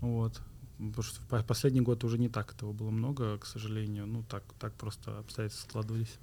Вот. 0.00 0.40
Потому 0.78 1.02
что 1.02 1.20
в 1.20 1.26
по- 1.26 1.42
последний 1.42 1.80
год 1.80 2.04
уже 2.04 2.18
не 2.18 2.28
так 2.28 2.54
этого 2.54 2.72
было 2.72 2.90
много, 2.90 3.36
к 3.38 3.46
сожалению. 3.46 4.06
Ну, 4.06 4.22
так, 4.22 4.44
так 4.58 4.72
просто 4.74 5.18
обстоятельства 5.18 5.68
складывались. 5.68 6.18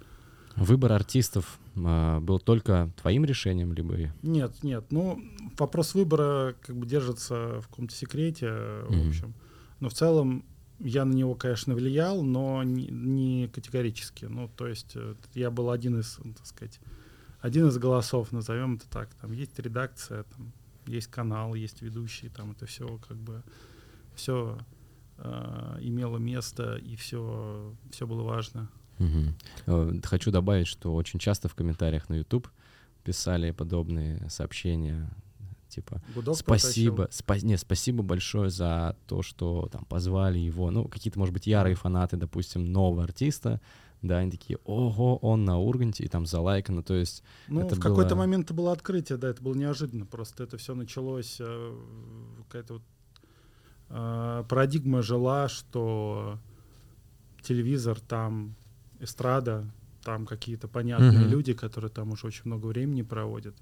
Выбор 0.56 0.92
артистов 0.92 1.58
а, 1.76 2.18
был 2.20 2.38
только 2.38 2.90
твоим 2.96 3.24
решением, 3.24 3.74
либо... 3.74 4.12
Нет, 4.22 4.62
нет. 4.62 4.86
Ну, 4.90 5.22
вопрос 5.58 5.94
выбора 5.94 6.54
как 6.66 6.76
бы 6.76 6.86
держится 6.86 7.60
в 7.60 7.68
каком-то 7.68 7.94
секрете, 7.94 8.46
э, 8.48 8.86
в 8.88 9.08
общем. 9.08 9.34
Но 9.80 9.90
в 9.90 9.92
целом 9.92 10.46
я 10.78 11.04
на 11.04 11.12
него, 11.12 11.34
конечно, 11.34 11.74
влиял, 11.74 12.22
но 12.22 12.62
не, 12.62 12.86
не 12.86 13.48
категорически. 13.48 14.24
Ну, 14.24 14.48
то 14.48 14.66
есть 14.66 14.92
э, 14.94 15.14
я 15.34 15.50
был 15.50 15.70
один 15.70 16.00
из, 16.00 16.18
ну, 16.24 16.32
так 16.32 16.46
сказать, 16.46 16.80
один 17.40 17.68
из 17.68 17.76
голосов, 17.76 18.32
назовем 18.32 18.76
это 18.76 18.88
так. 18.88 19.12
Там 19.20 19.32
есть 19.32 19.58
редакция, 19.58 20.24
там 20.24 20.52
есть 20.86 21.08
канал, 21.08 21.54
есть 21.54 21.82
ведущий, 21.82 22.30
там 22.30 22.52
это 22.52 22.64
все 22.64 22.98
как 23.06 23.18
бы 23.18 23.42
все 24.14 24.58
имело 25.80 26.18
место 26.18 26.76
и 26.76 26.94
все, 26.94 27.74
все 27.90 28.06
было 28.06 28.22
важно. 28.22 28.68
Э, 28.98 29.92
Хочу 30.04 30.30
добавить, 30.30 30.66
что 30.66 30.94
очень 30.94 31.18
часто 31.18 31.48
в 31.48 31.54
комментариях 31.54 32.08
на 32.08 32.14
YouTube 32.14 32.48
писали 33.04 33.50
подобные 33.52 34.28
сообщения, 34.30 35.08
типа 35.68 36.02
Гудок 36.14 36.36
спасибо, 36.36 37.08
спа- 37.10 37.44
не, 37.44 37.56
спасибо 37.58 38.02
большое 38.02 38.50
за 38.50 38.96
то, 39.06 39.22
что 39.22 39.68
там 39.70 39.84
позвали 39.84 40.38
его, 40.38 40.70
ну 40.70 40.88
какие-то, 40.88 41.18
может 41.18 41.32
быть, 41.34 41.46
ярые 41.46 41.74
фанаты, 41.76 42.16
допустим, 42.16 42.64
нового 42.72 43.04
артиста, 43.04 43.60
да, 44.02 44.18
они 44.18 44.30
такие, 44.30 44.58
ого, 44.64 45.16
он 45.18 45.44
на 45.44 45.58
Урганте, 45.58 46.04
и 46.04 46.08
там 46.08 46.26
залайкано, 46.26 46.82
то 46.82 46.94
есть, 46.94 47.22
Ну, 47.48 47.60
Это 47.60 47.74
в 47.76 47.80
какой-то 47.80 48.10
было- 48.14 48.18
момент 48.18 48.46
это 48.46 48.54
было 48.54 48.72
открытие, 48.72 49.18
да, 49.18 49.28
это 49.28 49.42
было 49.42 49.54
неожиданно. 49.54 50.04
Просто 50.06 50.42
это 50.44 50.56
все 50.58 50.74
началось, 50.74 51.36
э, 51.40 51.74
какая-то 52.48 52.74
вот 52.74 52.82
э, 53.88 54.44
парадигма 54.48 55.02
жила, 55.02 55.48
что 55.48 56.38
телевизор 57.42 58.00
там 58.00 58.54
эстрада, 59.00 59.64
там 60.02 60.26
какие-то 60.26 60.68
понятные 60.68 61.22
Мгм. 61.22 61.30
люди, 61.30 61.52
которые 61.52 61.90
там 61.90 62.12
уже 62.12 62.26
очень 62.26 62.42
много 62.44 62.66
времени 62.66 63.02
проводят. 63.02 63.54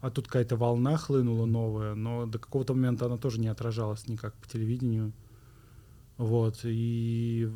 А 0.00 0.10
тут 0.10 0.26
какая-то 0.26 0.56
волна 0.56 0.96
хлынула 0.96 1.46
новая, 1.46 1.94
но 1.94 2.26
до 2.26 2.38
какого-то 2.38 2.74
момента 2.74 3.06
она 3.06 3.16
тоже 3.18 3.40
не 3.40 3.48
отражалась 3.48 4.08
никак 4.08 4.34
по 4.34 4.48
телевидению. 4.48 5.12
Вот, 6.16 6.60
и 6.64 7.50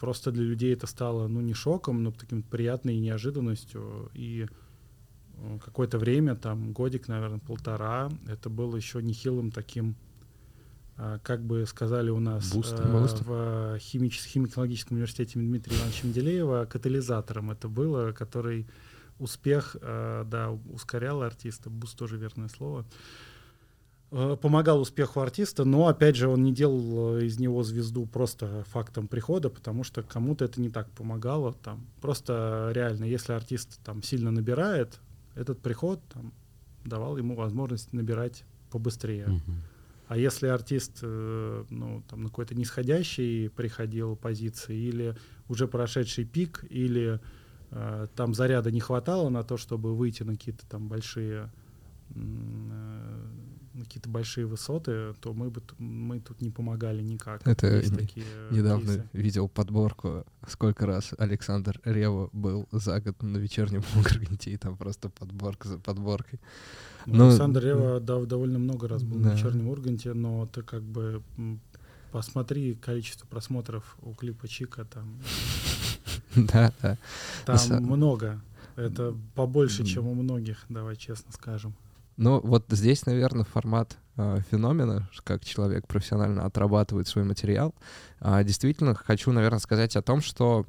просто 0.00 0.32
для 0.32 0.42
людей 0.42 0.74
это 0.74 0.86
стало, 0.86 1.28
ну, 1.28 1.40
не 1.40 1.54
шоком, 1.54 2.02
но 2.02 2.10
таким 2.10 2.42
приятной 2.42 2.98
неожиданностью. 2.98 4.10
И 4.12 4.46
э, 5.36 5.58
какое-то 5.64 5.98
время, 5.98 6.34
там, 6.34 6.72
годик, 6.72 7.06
наверное, 7.08 7.38
полтора, 7.38 8.10
это 8.26 8.50
было 8.50 8.76
еще 8.76 9.02
нехилым 9.02 9.52
таким, 9.52 9.94
как 11.22 11.44
бы 11.44 11.64
сказали 11.66 12.10
у 12.10 12.20
нас 12.20 12.52
Бустом. 12.52 12.86
э, 12.86 12.90
в 13.22 13.76
химич- 13.78 14.26
химико-технологическом 14.26 14.96
университете 14.96 15.38
Дмитрия 15.38 15.76
Ивановича 15.76 16.06
Менделеева, 16.06 16.64
катализатором 16.66 17.50
это 17.50 17.68
было, 17.68 18.12
который 18.12 18.66
успех, 19.18 19.76
э, 19.80 20.24
да, 20.26 20.50
ускорял 20.50 21.22
артиста, 21.22 21.70
boost 21.70 21.96
тоже 21.98 22.16
верное 22.16 22.48
слово, 22.48 22.84
Э, 24.10 24.38
помогал 24.40 24.80
успеху 24.80 25.20
артиста, 25.20 25.64
но, 25.66 25.86
опять 25.86 26.16
же, 26.16 26.28
он 26.28 26.42
не 26.42 26.52
делал 26.54 27.18
э, 27.18 27.26
из 27.26 27.38
него 27.38 27.62
звезду 27.62 28.06
просто 28.06 28.64
фактом 28.70 29.06
прихода, 29.06 29.50
потому 29.50 29.84
что 29.84 30.02
кому-то 30.02 30.46
это 30.46 30.62
не 30.62 30.70
так 30.70 30.90
помогало. 30.92 31.52
Там. 31.52 31.86
Просто 32.00 32.70
реально, 32.74 33.04
если 33.04 33.34
артист 33.34 33.78
там 33.84 34.02
сильно 34.02 34.30
набирает, 34.30 34.98
этот 35.34 35.60
приход 35.60 36.00
там, 36.12 36.32
давал 36.86 37.18
ему 37.18 37.34
возможность 37.34 37.92
набирать 37.92 38.44
побыстрее. 38.70 39.26
мгм. 39.26 39.62
А 40.08 40.16
если 40.16 40.46
артист 40.48 40.98
э, 41.02 41.64
ну, 41.70 42.02
там, 42.08 42.22
на 42.22 42.28
какой-то 42.28 42.54
нисходящей 42.54 43.50
приходил 43.50 44.16
позиции, 44.16 44.76
или 44.76 45.14
уже 45.48 45.68
прошедший 45.68 46.24
пик, 46.24 46.64
или 46.70 47.20
э, 47.70 48.06
там 48.16 48.34
заряда 48.34 48.70
не 48.70 48.80
хватало 48.80 49.28
на 49.28 49.42
то, 49.44 49.56
чтобы 49.56 49.94
выйти 49.94 50.22
на 50.22 50.32
какие-то 50.32 50.66
там 50.66 50.88
большие 50.88 51.50
э, 52.14 52.18
на 53.74 53.84
какие-то 53.84 54.08
большие 54.08 54.46
высоты, 54.46 55.12
то 55.20 55.32
мы 55.32 55.50
бы 55.50 55.62
мы 55.78 56.20
тут 56.20 56.40
не 56.40 56.50
помогали 56.50 57.02
никак. 57.02 57.46
Это 57.46 57.80
не- 57.82 57.96
такие 57.96 58.24
Недавно 58.50 58.94
кейсы. 58.94 59.08
видел 59.12 59.48
подборку, 59.48 60.24
сколько 60.48 60.86
раз 60.86 61.14
Александр 61.18 61.80
Рева 61.84 62.28
был 62.32 62.66
за 62.72 63.00
год 63.00 63.22
на 63.22 63.36
вечернем 63.36 63.82
Урганте, 63.96 64.50
и 64.50 64.56
там 64.56 64.76
просто 64.76 65.10
подборка 65.10 65.68
за 65.68 65.78
подборкой. 65.78 66.40
Ну, 67.06 67.16
Ну, 67.16 67.28
Александр 67.28 67.64
Рева 67.64 68.00
да, 68.00 68.20
довольно 68.24 68.58
много 68.58 68.88
раз 68.88 69.02
был 69.02 69.18
да. 69.18 69.30
на 69.30 69.34
вечернем 69.34 69.68
Урганте, 69.68 70.12
но 70.14 70.46
ты 70.46 70.62
как 70.62 70.82
бы 70.82 71.22
посмотри 72.12 72.74
количество 72.74 73.26
просмотров 73.26 73.96
у 74.02 74.14
клипа 74.14 74.48
Чика 74.48 74.84
там 74.84 75.20
Да, 76.34 76.72
да. 76.82 76.96
Там 77.46 77.56
са- 77.56 77.80
много. 77.80 78.40
Это 78.76 79.14
побольше, 79.34 79.84
чем 79.84 80.06
у 80.06 80.14
многих, 80.14 80.64
давай 80.68 80.96
честно 80.96 81.32
скажем. 81.32 81.74
Ну, 82.16 82.40
вот 82.40 82.64
здесь, 82.70 83.06
наверное, 83.06 83.44
формат 83.44 83.96
э, 84.16 84.40
феномена, 84.50 85.08
как 85.24 85.44
человек 85.44 85.86
профессионально 85.86 86.44
отрабатывает 86.44 87.08
свой 87.08 87.24
материал. 87.24 87.74
А, 88.20 88.42
действительно, 88.44 88.94
хочу, 88.94 89.32
наверное, 89.32 89.60
сказать 89.60 89.96
о 89.96 90.02
том, 90.02 90.20
что 90.20 90.66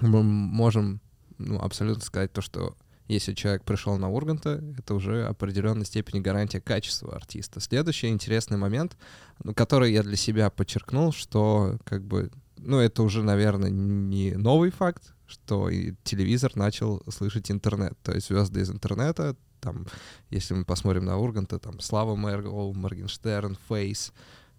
мы 0.00 0.22
можем 0.22 1.00
ну, 1.38 1.58
абсолютно 1.60 2.02
сказать 2.02 2.32
то, 2.32 2.40
что 2.42 2.74
если 3.08 3.34
человек 3.34 3.64
пришел 3.64 3.96
на 3.98 4.10
Урганта, 4.10 4.62
это 4.78 4.94
уже 4.94 5.26
определенной 5.26 5.84
степени 5.84 6.20
гарантия 6.20 6.60
качества 6.60 7.14
артиста. 7.14 7.60
Следующий 7.60 8.08
интересный 8.08 8.58
момент, 8.58 8.96
ну, 9.42 9.54
который 9.54 9.92
я 9.92 10.02
для 10.02 10.16
себя 10.16 10.50
подчеркнул, 10.50 11.12
что 11.12 11.78
как 11.84 12.04
бы, 12.04 12.30
ну, 12.56 12.78
это 12.78 13.02
уже, 13.02 13.22
наверное, 13.22 13.70
не 13.70 14.32
новый 14.32 14.70
факт, 14.70 15.14
что 15.26 15.68
и 15.68 15.94
телевизор 16.04 16.56
начал 16.56 17.02
слышать 17.08 17.50
интернет. 17.50 17.96
То 18.02 18.12
есть 18.12 18.28
звезды 18.28 18.60
из 18.60 18.70
интернета, 18.70 19.36
там, 19.60 19.86
если 20.30 20.54
мы 20.54 20.64
посмотрим 20.64 21.04
на 21.04 21.16
Урганта, 21.16 21.58
там, 21.58 21.80
Слава 21.80 22.16
Мэргоу, 22.16 22.72
Моргенштерн, 22.74 23.56
Фейс, 23.68 24.12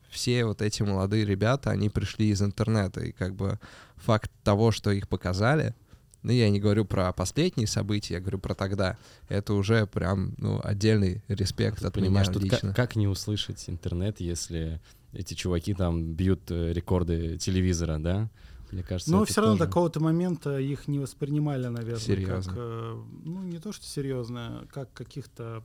все 0.10 0.46
вот 0.46 0.62
эти 0.62 0.84
молодые 0.84 1.26
ребята, 1.26 1.72
они 1.72 1.90
пришли 1.90 2.30
из 2.30 2.42
интернета, 2.42 3.02
и 3.02 3.12
как 3.12 3.36
бы 3.36 3.60
факт 3.98 4.32
того, 4.44 4.72
что 4.72 4.92
их 4.92 5.08
показали, 5.10 5.76
ну, 6.24 6.32
я 6.32 6.50
не 6.50 6.60
говорю 6.60 6.86
про 6.86 7.12
последние 7.14 7.68
события, 7.68 8.16
я 8.16 8.20
говорю 8.20 8.40
про 8.40 8.54
тогда. 8.56 8.98
Это 9.30 9.54
уже 9.54 9.86
прям, 9.88 10.34
ну, 10.38 10.60
отдельный 10.64 11.24
респект 11.28 11.80
Ты 11.80 11.88
от 11.88 11.94
понимаешь, 11.94 12.28
меня 12.28 12.34
тут 12.34 12.44
лично. 12.44 12.70
как, 12.70 12.76
как 12.76 12.96
не 12.96 13.08
услышать 13.08 13.64
интернет, 13.70 14.20
если 14.20 14.82
эти 15.14 15.34
чуваки 15.34 15.74
там 15.74 16.14
бьют 16.14 16.50
э, 16.52 16.74
рекорды 16.74 17.38
телевизора, 17.38 17.98
да? 18.00 18.30
Мне 18.72 18.84
кажется, 18.84 19.12
Но 19.12 19.24
все 19.24 19.40
равно 19.40 19.54
тоже- 19.56 19.64
до 19.64 19.68
какого-то 19.68 20.00
момента 20.02 20.60
их 20.60 20.90
не 20.90 21.00
воспринимали, 21.00 21.68
наверное, 21.68 22.00
Серьезно. 22.02 22.52
как, 22.54 22.54
э, 22.58 23.04
ну, 23.24 23.44
не 23.44 23.60
то, 23.60 23.72
что 23.72 23.86
серьезно, 23.86 24.68
как 24.74 24.92
каких-то 24.92 25.64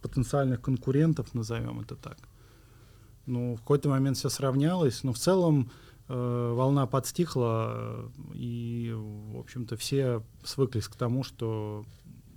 потенциальных 0.00 0.60
конкурентов, 0.60 1.32
назовем 1.34 1.78
это 1.80 1.94
так. 1.94 2.18
Ну, 3.26 3.54
в 3.54 3.60
какой-то 3.60 3.88
момент 3.88 4.16
все 4.16 4.28
сравнялось, 4.28 5.04
но 5.04 5.12
в 5.12 5.18
целом 5.18 5.70
волна 6.14 6.86
подстихла, 6.86 7.72
э, 7.74 8.08
и, 8.34 8.92
в 8.94 9.38
общем-то, 9.38 9.76
все 9.76 10.22
свыклись 10.44 10.88
к 10.88 10.96
тому, 10.96 11.22
что 11.24 11.84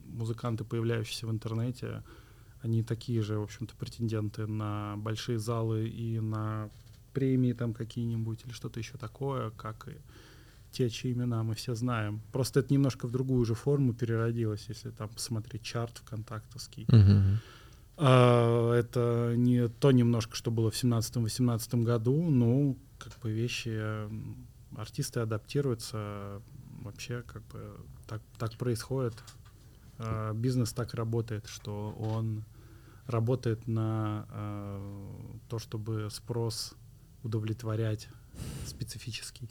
музыканты, 0.05 0.63
появляющиеся 0.63 1.27
в 1.27 1.31
интернете, 1.31 2.03
они 2.61 2.83
такие 2.83 3.21
же, 3.21 3.38
в 3.38 3.43
общем-то, 3.43 3.75
претенденты 3.75 4.47
на 4.47 4.95
большие 4.97 5.39
залы 5.39 5.88
и 5.88 6.19
на 6.19 6.69
премии 7.13 7.53
там 7.53 7.73
какие-нибудь 7.73 8.45
или 8.45 8.53
что-то 8.53 8.79
еще 8.79 8.97
такое, 8.97 9.51
как 9.51 9.88
и 9.88 9.97
те, 10.71 10.89
чьи 10.89 11.13
имена 11.13 11.43
мы 11.43 11.55
все 11.55 11.75
знаем. 11.75 12.21
Просто 12.31 12.59
это 12.59 12.73
немножко 12.73 13.07
в 13.07 13.11
другую 13.11 13.45
же 13.45 13.55
форму 13.55 13.93
переродилось, 13.93 14.65
если 14.67 14.89
там 14.89 15.09
посмотреть 15.09 15.63
чарт 15.63 15.97
ВКонтактовский. 15.99 16.85
Мгм. 16.89 17.39
А, 17.97 18.73
это 18.73 19.33
не 19.38 19.69
то 19.69 19.91
немножко, 19.91 20.35
что 20.35 20.51
было 20.51 20.69
в 20.69 20.75
17-18 20.75 21.83
году, 21.83 22.29
ну, 22.29 22.77
как 22.97 23.17
бы 23.19 23.31
вещи, 23.31 23.69
м, 23.69 24.47
артисты 24.75 25.19
адаптируются, 25.19 26.41
вообще 26.81 27.23
как 27.23 27.43
бы 27.47 27.77
так, 28.08 28.21
так 28.38 28.53
происходит. 28.58 29.15
А, 29.97 30.34
Бизнес 30.34 30.73
так 30.73 30.93
работает, 30.93 31.47
что 31.47 31.95
он 31.99 32.43
работает 33.08 33.67
на 33.67 34.25
а, 34.29 35.39
то, 35.49 35.60
чтобы 35.60 36.10
спрос 36.12 36.73
удовлетворять 37.23 38.08
специфический. 38.65 39.49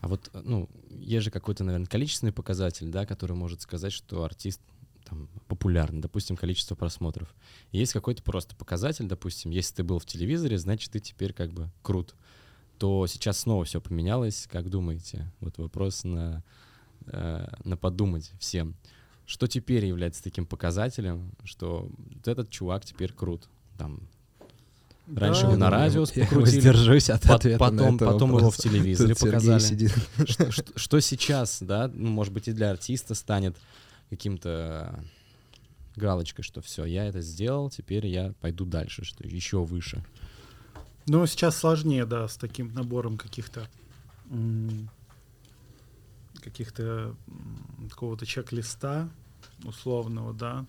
А 0.00 0.08
вот, 0.08 0.30
э, 0.32 0.42
ну, 0.44 0.68
есть 0.90 1.24
же 1.24 1.30
какой-то, 1.30 1.64
наверное, 1.64 1.86
количественный 1.86 2.32
показатель, 2.32 2.88
да, 2.90 3.06
который 3.06 3.36
может 3.36 3.62
сказать, 3.62 3.92
что 3.92 4.24
артист 4.24 4.60
там, 5.04 5.28
популярны, 5.46 6.00
допустим, 6.00 6.36
количество 6.36 6.74
просмотров. 6.74 7.34
Есть 7.72 7.92
какой-то 7.92 8.22
просто 8.22 8.56
показатель, 8.56 9.06
допустим, 9.06 9.50
если 9.50 9.76
ты 9.76 9.84
был 9.84 9.98
в 9.98 10.06
телевизоре, 10.06 10.58
значит, 10.58 10.92
ты 10.92 11.00
теперь 11.00 11.32
как 11.32 11.52
бы 11.52 11.70
крут. 11.82 12.14
То 12.78 13.06
сейчас 13.06 13.38
снова 13.40 13.64
все 13.64 13.80
поменялось, 13.80 14.46
как 14.50 14.68
думаете? 14.68 15.32
Вот 15.40 15.56
вопрос 15.58 16.04
на, 16.04 16.42
э, 17.06 17.46
на 17.64 17.76
подумать 17.76 18.32
всем. 18.38 18.74
Что 19.24 19.46
теперь 19.46 19.84
является 19.86 20.22
таким 20.22 20.46
показателем, 20.46 21.32
что 21.44 21.90
вот 22.14 22.28
этот 22.28 22.50
чувак 22.50 22.84
теперь 22.84 23.12
крут? 23.12 23.48
Там, 23.78 24.00
Раньше 25.14 25.42
Да, 25.42 25.48
его 25.50 25.56
на 25.58 25.70
радио 25.70 26.04
я 26.14 26.24
покрутили, 26.24 26.56
воздержусь 26.56 27.10
от 27.10 27.24
ответа 27.26 27.64
на 27.64 27.70
потом, 27.70 27.94
этот 27.96 28.08
потом 28.08 28.36
его 28.36 28.50
в 28.50 28.56
телевизоре 28.56 29.14
Тут 29.14 29.20
показали. 29.30 29.60
сидит. 29.60 29.92
Что, 30.26 30.50
что- 30.50 30.78
что 30.78 31.00
сейчас, 31.00 31.62
да, 31.62 31.88
ну, 31.94 32.10
может 32.10 32.32
быть, 32.32 32.48
и 32.48 32.52
для 32.52 32.72
артиста 32.72 33.14
станет 33.14 33.56
каким-то 34.10 35.04
галочкой, 35.94 36.44
что 36.44 36.60
все, 36.60 36.84
я 36.84 37.04
это 37.04 37.20
сделал, 37.20 37.70
теперь 37.70 38.06
я 38.08 38.34
пойду 38.40 38.64
дальше, 38.64 39.04
что 39.04 39.26
еще 39.26 39.64
выше. 39.64 40.04
Ну, 41.06 41.24
сейчас 41.26 41.56
сложнее, 41.56 42.04
да, 42.04 42.26
с 42.26 42.36
таким 42.36 42.72
набором 42.74 43.16
каких-то 43.16 43.68
каких-то 46.42 47.14
какого-то 47.90 48.26
чек-листа 48.26 49.08
условного, 49.64 50.32
да. 50.32 50.66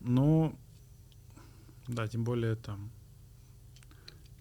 Ну, 0.00 0.56
да, 1.88 2.06
тем 2.08 2.24
более 2.24 2.54
там 2.56 2.90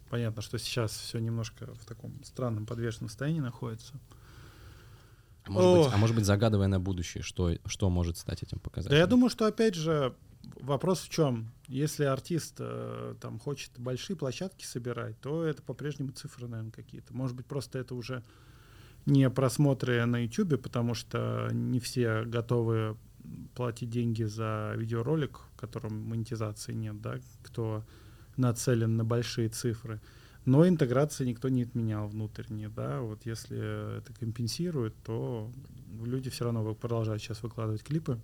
понятно, 0.10 0.42
что 0.42 0.58
сейчас 0.58 0.92
все 0.92 1.20
немножко 1.20 1.74
в 1.76 1.86
таком 1.86 2.24
странном 2.24 2.66
подвешенном 2.66 3.10
состоянии 3.10 3.40
находится. 3.40 3.94
А 5.46 5.52
может, 5.52 5.86
быть, 5.86 5.94
а 5.94 5.98
может 5.98 6.16
быть, 6.16 6.26
загадывая 6.26 6.68
на 6.68 6.80
будущее, 6.80 7.24
что, 7.24 7.56
что 7.66 7.90
может 7.90 8.18
стать 8.18 8.44
этим 8.44 8.58
Да 8.58 8.64
показателем? 8.64 9.00
я 9.00 9.08
думаю, 9.08 9.30
что 9.30 9.46
опять 9.46 9.76
же 9.76 10.16
вопрос 10.60 11.02
в 11.02 11.10
чем? 11.10 11.52
Если 11.68 12.04
артист 12.04 12.56
э, 12.60 13.16
там 13.20 13.40
хочет 13.40 13.72
большие 13.78 14.16
площадки 14.16 14.66
собирать, 14.66 15.20
то 15.20 15.44
это 15.44 15.62
по-прежнему 15.62 16.12
цифры, 16.12 16.48
наверное, 16.48 16.72
какие-то. 16.72 17.16
Может 17.16 17.36
быть, 17.36 17.46
просто 17.46 17.80
это 17.80 17.96
уже 17.96 18.24
не 19.06 19.30
просмотры 19.30 20.06
на 20.06 20.24
YouTube, 20.24 20.62
потому 20.62 20.94
что 20.94 21.50
не 21.52 21.80
все 21.80 22.24
готовы 22.24 22.98
платить 23.56 23.90
деньги 23.90 24.24
за 24.24 24.74
видеоролик, 24.76 25.40
в 25.56 25.60
котором 25.60 25.94
монетизации 26.02 26.74
нет, 26.74 27.02
да, 27.02 27.20
кто 27.44 27.84
нацелен 28.38 28.96
на 28.98 29.04
большие 29.04 29.50
цифры. 29.50 30.00
Но 30.46 30.68
интеграции 30.68 31.26
никто 31.26 31.50
не 31.50 31.64
отменял 31.64 32.08
внутренне, 32.08 32.70
да, 32.70 33.02
вот 33.02 33.26
если 33.26 33.98
это 33.98 34.14
компенсирует, 34.14 34.96
то 35.04 35.52
люди 36.04 36.30
все 36.30 36.46
равно 36.46 36.74
продолжают 36.74 37.22
сейчас 37.22 37.44
выкладывать 37.44 37.84
клипы. 37.84 38.20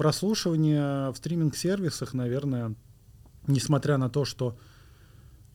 Прослушивание 0.00 1.10
в 1.10 1.16
стриминг-сервисах, 1.16 2.14
наверное, 2.14 2.74
несмотря 3.46 3.98
на 3.98 4.08
то, 4.08 4.24
что 4.24 4.56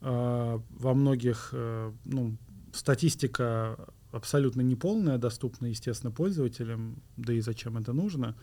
э, 0.01 0.59
во 0.69 0.93
многих, 0.93 1.49
э, 1.51 1.91
ну, 2.05 2.37
статистика 2.71 3.75
абсолютно 4.11 4.61
неполная, 4.61 5.17
доступна, 5.17 5.65
естественно, 5.65 6.11
пользователям, 6.11 7.01
да 7.17 7.33
и 7.33 7.41
зачем 7.41 7.79
это 7.79 7.91
нужно, 7.91 8.35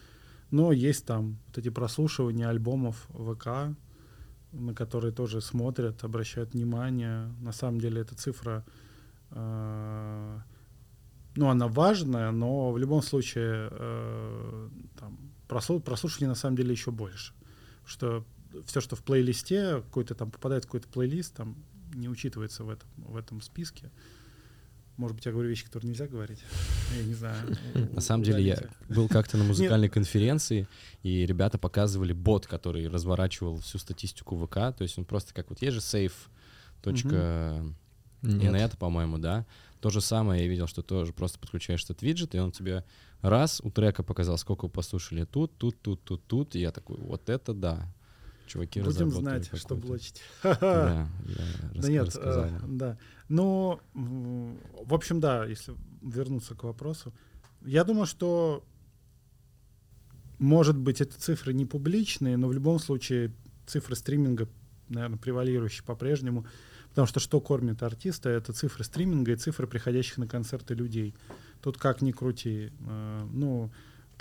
но 0.50 0.72
есть 0.72 1.06
там 1.06 1.38
вот 1.46 1.58
эти 1.58 1.68
прослушивания 1.68 2.48
альбомов 2.48 3.08
ВК, 3.10 3.76
на 4.50 4.74
которые 4.74 5.12
тоже 5.12 5.40
смотрят, 5.40 6.02
обращают 6.02 6.54
внимание. 6.54 7.32
На 7.40 7.52
самом 7.52 7.80
деле 7.80 8.00
эта 8.00 8.16
цифра, 8.16 8.64
э, 9.30 10.38
ну, 11.36 11.48
она 11.48 11.68
важная, 11.68 12.32
но 12.32 12.72
в 12.72 12.78
любом 12.78 13.02
случае 13.02 13.68
э, 13.70 14.68
там, 14.98 15.31
прослу- 15.52 15.80
прослушивание 15.80 16.28
на 16.28 16.34
самом 16.34 16.56
деле 16.56 16.72
еще 16.72 16.90
больше. 16.90 17.32
Что 17.84 18.24
все, 18.66 18.80
что 18.80 18.96
в 18.96 19.02
плейлисте, 19.02 19.82
какой-то 19.82 20.14
там 20.14 20.30
попадает 20.30 20.64
в 20.64 20.66
какой-то 20.66 20.88
плейлист, 20.88 21.34
там 21.34 21.56
не 21.94 22.08
учитывается 22.08 22.64
в 22.64 22.70
этом, 22.70 22.88
в 22.96 23.16
этом 23.16 23.40
списке. 23.40 23.90
Может 24.96 25.16
быть, 25.16 25.26
я 25.26 25.32
говорю 25.32 25.48
вещи, 25.48 25.64
которые 25.64 25.90
нельзя 25.90 26.06
говорить. 26.06 26.38
Я 26.96 27.02
не 27.04 27.14
знаю. 27.14 27.56
На 27.92 28.00
самом 28.02 28.24
деле 28.24 28.44
я 28.44 28.58
был 28.90 29.08
как-то 29.08 29.38
на 29.38 29.44
музыкальной 29.44 29.88
конференции, 29.88 30.68
и 31.02 31.24
ребята 31.24 31.56
показывали 31.56 32.12
бот, 32.12 32.46
который 32.46 32.86
разворачивал 32.88 33.58
всю 33.60 33.78
статистику 33.78 34.36
ВК. 34.36 34.76
То 34.76 34.82
есть 34.82 34.98
он 34.98 35.06
просто 35.06 35.32
как 35.32 35.48
вот 35.48 35.62
есть 35.62 35.74
же 35.74 35.80
сейф 35.80 36.28
точка 36.82 37.64
нет, 38.22 38.78
по-моему, 38.78 39.18
да. 39.18 39.46
То 39.80 39.90
же 39.90 40.00
самое 40.00 40.42
я 40.42 40.48
видел, 40.48 40.66
что 40.66 40.82
тоже 40.82 41.12
просто 41.12 41.38
подключаешь 41.38 41.82
этот 41.84 42.02
виджет, 42.02 42.34
и 42.34 42.38
он 42.38 42.52
тебе 42.52 42.84
раз 43.22 43.60
у 43.64 43.70
трека 43.70 44.02
показал, 44.02 44.36
сколько 44.36 44.68
послушали 44.68 45.24
тут, 45.24 45.56
тут, 45.56 45.80
тут, 45.80 46.02
тут, 46.04 46.26
тут. 46.26 46.54
И 46.54 46.60
я 46.60 46.72
такой, 46.72 46.96
вот 46.98 47.30
это 47.30 47.54
да. 47.54 47.92
Чуваки 48.46 48.82
Будем 48.82 49.10
знать, 49.10 49.50
что 49.54 49.76
блочить. 49.76 50.20
Да, 50.42 51.08
я 51.24 51.46
Да 51.80 51.88
нет, 51.88 52.14
э, 52.16 52.58
да. 52.66 52.98
Ну, 53.28 53.80
в 53.94 54.92
общем, 54.92 55.20
да, 55.20 55.46
если 55.46 55.74
вернуться 56.02 56.54
к 56.54 56.64
вопросу, 56.64 57.14
я 57.64 57.84
думаю, 57.84 58.06
что 58.06 58.64
может 60.38 60.76
быть 60.76 61.00
эти 61.00 61.14
цифры 61.14 61.54
не 61.54 61.64
публичные, 61.64 62.36
но 62.36 62.48
в 62.48 62.52
любом 62.52 62.78
случае 62.78 63.32
цифры 63.66 63.94
стриминга, 63.94 64.48
наверное, 64.88 65.18
превалирующие 65.18 65.84
по-прежнему, 65.84 66.46
потому 66.90 67.06
что 67.06 67.20
что 67.20 67.40
кормит 67.40 67.82
артиста, 67.82 68.28
это 68.28 68.52
цифры 68.52 68.84
стриминга 68.84 69.32
и 69.32 69.36
цифры 69.36 69.66
приходящих 69.66 70.18
на 70.18 70.26
концерты 70.26 70.74
людей. 70.74 71.14
Тут 71.60 71.78
как 71.78 72.02
ни 72.02 72.12
крути, 72.12 72.70
э, 72.86 73.28
ну 73.32 73.70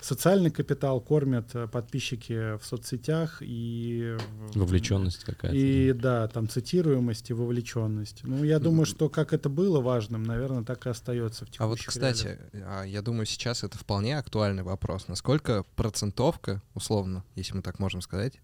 социальный 0.02 0.50
капитал 0.50 1.00
кормят 1.00 1.54
э, 1.54 1.68
подписчики 1.68 2.56
в 2.58 2.64
соцсетях 2.64 3.38
и 3.40 4.16
Вовлеченность 4.54 5.24
какая-то. 5.24 5.56
и 5.56 5.92
да. 5.92 6.28
там 6.28 6.48
цитируемость 6.48 7.30
и 7.30 7.32
вовлеченность. 7.32 8.20
Ну, 8.24 8.44
я 8.44 8.58
думаю, 8.58 8.86
что 8.86 9.08
как 9.08 9.32
это 9.32 9.48
было 9.48 9.80
важным, 9.80 10.22
наверное, 10.22 10.64
так 10.64 10.86
и 10.86 10.90
остается 10.90 11.44
в 11.44 11.50
текущих 11.50 11.60
А 11.60 11.66
вот, 11.66 11.78
кстати, 11.80 12.38
а, 12.52 12.82
я 12.82 13.02
думаю, 13.02 13.26
сейчас 13.26 13.64
это 13.64 13.78
вполне 13.78 14.18
актуальный 14.18 14.62
вопрос. 14.62 15.08
Насколько 15.08 15.64
процентовка, 15.76 16.62
условно, 16.74 17.24
если 17.34 17.54
мы 17.54 17.62
так 17.62 17.78
можем 17.78 18.00
сказать, 18.00 18.40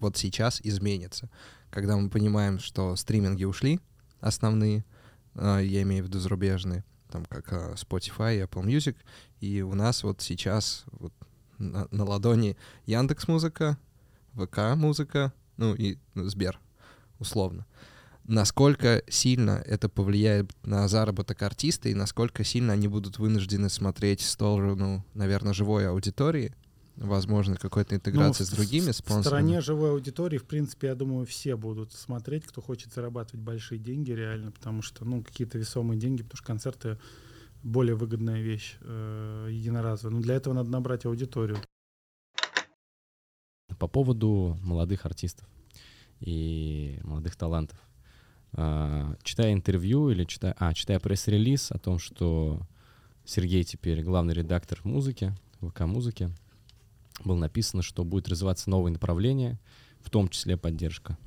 вот 0.00 0.16
сейчас 0.16 0.60
изменится? 0.62 1.30
Когда 1.70 1.96
мы 1.96 2.10
понимаем, 2.10 2.58
что 2.58 2.96
стриминги 2.96 3.44
ушли, 3.44 3.80
основные, 4.20 4.84
а, 5.34 5.58
я 5.60 5.82
имею 5.82 6.04
в 6.04 6.08
виду 6.08 6.18
зарубежные, 6.18 6.84
там 7.10 7.24
как 7.26 7.52
а, 7.52 7.74
Spotify 7.74 8.44
Apple 8.44 8.64
Music, 8.64 8.96
и 9.40 9.62
у 9.62 9.74
нас 9.74 10.02
вот 10.02 10.20
сейчас 10.20 10.84
вот 10.92 11.12
на, 11.58 11.86
на 11.90 12.04
ладони 12.04 12.56
Яндекс 12.86 13.28
Музыка, 13.28 13.78
ВК 14.32 14.74
Музыка, 14.74 15.32
ну 15.56 15.74
и 15.74 15.98
Сбер, 16.14 16.58
условно. 17.18 17.66
Насколько 18.24 19.02
сильно 19.08 19.62
это 19.66 19.88
повлияет 19.88 20.52
на 20.64 20.86
заработок 20.88 21.42
артиста 21.42 21.88
и 21.88 21.94
насколько 21.94 22.44
сильно 22.44 22.72
они 22.74 22.86
будут 22.86 23.18
вынуждены 23.18 23.68
смотреть 23.68 24.20
в 24.20 24.28
сторону, 24.28 25.04
наверное, 25.14 25.52
живой 25.52 25.88
аудитории, 25.88 26.54
возможно, 27.00 27.56
какой-то 27.56 27.94
интеграции 27.96 28.44
Ну, 28.44 28.46
с 28.46 28.52
в- 28.52 28.56
другими 28.56 28.90
В 28.92 28.96
спонсорами. 28.96 29.22
стороне 29.42 29.60
живой 29.60 29.90
аудитории, 29.90 30.38
в 30.38 30.44
принципе, 30.44 30.88
я 30.88 30.94
думаю, 30.94 31.26
все 31.26 31.56
будут 31.56 31.92
смотреть, 31.92 32.44
кто 32.44 32.60
хочет 32.60 32.92
зарабатывать 32.92 33.44
большие 33.44 33.78
деньги 33.78 34.12
реально, 34.12 34.52
потому 34.52 34.82
что, 34.82 35.04
ну, 35.04 35.22
какие-то 35.22 35.58
весомые 35.58 35.98
деньги, 35.98 36.22
потому 36.22 36.36
что 36.38 36.46
концерты 36.46 36.98
более 37.62 37.94
выгодная 37.96 38.40
вещь, 38.40 38.76
э, 38.82 39.48
единоразовая. 39.50 40.14
Но 40.14 40.22
для 40.22 40.34
этого 40.36 40.54
надо 40.54 40.70
набрать 40.70 41.04
аудиторию. 41.04 41.58
По 43.78 43.86
поводу 43.88 44.58
молодых 44.62 45.06
артистов 45.06 45.48
и 46.20 47.00
молодых 47.02 47.36
талантов. 47.36 47.78
А, 48.52 49.14
Читая 49.22 49.52
интервью 49.52 50.10
или 50.10 50.24
читая, 50.24 50.54
а, 50.58 50.74
читая 50.74 50.98
пресс-релиз 50.98 51.70
о 51.70 51.78
том, 51.78 51.98
что 51.98 52.60
Сергей 53.24 53.62
теперь 53.64 54.02
главный 54.02 54.34
редактор 54.34 54.80
музыки, 54.84 55.32
ВК-музыки, 55.60 56.30
было 57.24 57.36
написано, 57.36 57.82
что 57.82 58.04
будет 58.04 58.28
развиваться 58.28 58.70
новые 58.70 58.92
направления, 58.92 59.58
в 60.00 60.10
том 60.10 60.28
числе 60.28 60.56
поддержка 60.56 61.18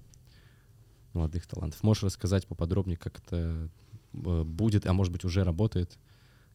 молодых 1.13 1.45
талантов. 1.45 1.83
Можешь 1.83 2.03
рассказать 2.03 2.47
поподробнее, 2.47 2.97
как 2.97 3.19
это 3.19 3.69
э, 4.13 4.43
будет, 4.43 4.85
а 4.85 4.93
может 4.93 5.13
быть 5.13 5.23
уже 5.25 5.43
работает? 5.43 5.97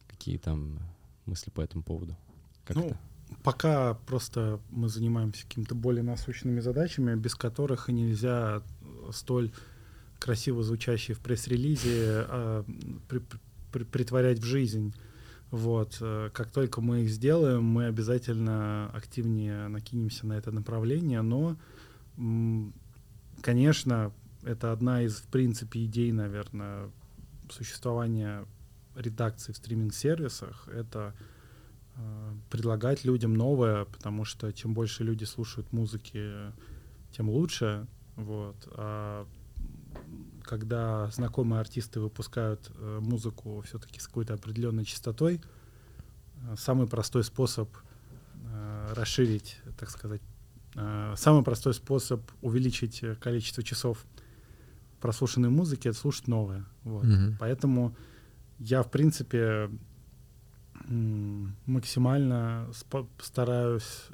Какие 0.07 0.37
там 0.37 0.79
мысли 1.25 1.49
по 1.49 1.61
этому 1.61 1.83
поводу? 1.83 2.17
Как 2.65 2.75
Ну, 2.75 2.87
это? 2.87 2.99
Пока 3.43 3.93
просто 3.93 4.59
мы 4.69 4.89
занимаемся 4.89 5.43
какими-то 5.43 5.75
более 5.75 6.03
насущными 6.03 6.59
задачами, 6.59 7.15
без 7.15 7.35
которых 7.35 7.87
и 7.87 7.93
нельзя 7.93 8.63
столь 9.11 9.51
красиво 10.17 10.63
звучащие 10.63 11.15
в 11.15 11.19
пресс-релизе 11.19 12.25
а, 12.27 12.65
при- 13.07 13.21
при- 13.71 13.83
притворять 13.83 14.39
в 14.39 14.43
жизнь. 14.43 14.93
Вот. 15.51 15.97
э, 16.01 16.29
Как 16.33 16.51
только 16.51 16.81
мы 16.81 17.01
их 17.01 17.09
сделаем, 17.09 17.63
мы 17.63 17.85
обязательно 17.85 18.89
активнее 18.93 19.67
накинемся 19.67 20.27
на 20.27 20.33
это 20.33 20.51
направление, 20.51 21.21
но, 21.21 21.57
конечно, 23.41 24.11
это 24.43 24.71
одна 24.71 25.01
из, 25.01 25.17
в 25.17 25.27
принципе, 25.27 25.85
идей, 25.85 26.11
наверное, 26.11 26.91
существования 27.49 28.45
редакций 28.95 29.53
в 29.53 29.57
стриминг-сервисах. 29.57 30.67
Это 30.67 31.15
э, 31.95 32.33
предлагать 32.49 33.03
людям 33.03 33.33
новое, 33.33 33.85
потому 33.85 34.25
что 34.25 34.51
чем 34.53 34.73
больше 34.73 35.03
люди 35.03 35.23
слушают 35.23 35.71
музыки, 35.73 36.31
тем 37.11 37.29
лучше. 37.29 37.87
Вот. 38.15 38.55
А 38.71 39.25
когда 40.49 41.07
знакомые 41.11 41.59
артисты 41.59 41.99
выпускают 41.99 42.71
э, 42.75 42.99
музыку 43.01 43.61
все-таки 43.67 43.99
с 43.99 44.07
какой-то 44.07 44.33
определенной 44.33 44.83
частотой, 44.83 45.41
э, 46.41 46.55
самый 46.57 46.87
простой 46.87 47.23
способ 47.23 47.69
э, 48.33 48.93
расширить, 48.95 49.61
так 49.77 49.91
сказать, 49.91 50.21
самый 51.15 51.43
простой 51.43 51.73
способ 51.73 52.21
увеличить 52.41 53.03
количество 53.19 53.63
часов 53.63 54.05
прослушанной 55.01 55.49
музыки— 55.49 55.87
это 55.89 55.97
слушать 55.97 56.27
новое. 56.27 56.63
Вот. 56.83 57.05
Мгм. 57.05 57.37
Поэтому 57.39 57.95
я, 58.59 58.83
в 58.83 58.91
принципе, 58.91 59.69
максимально 61.65 62.69
стараюсь 63.19 64.09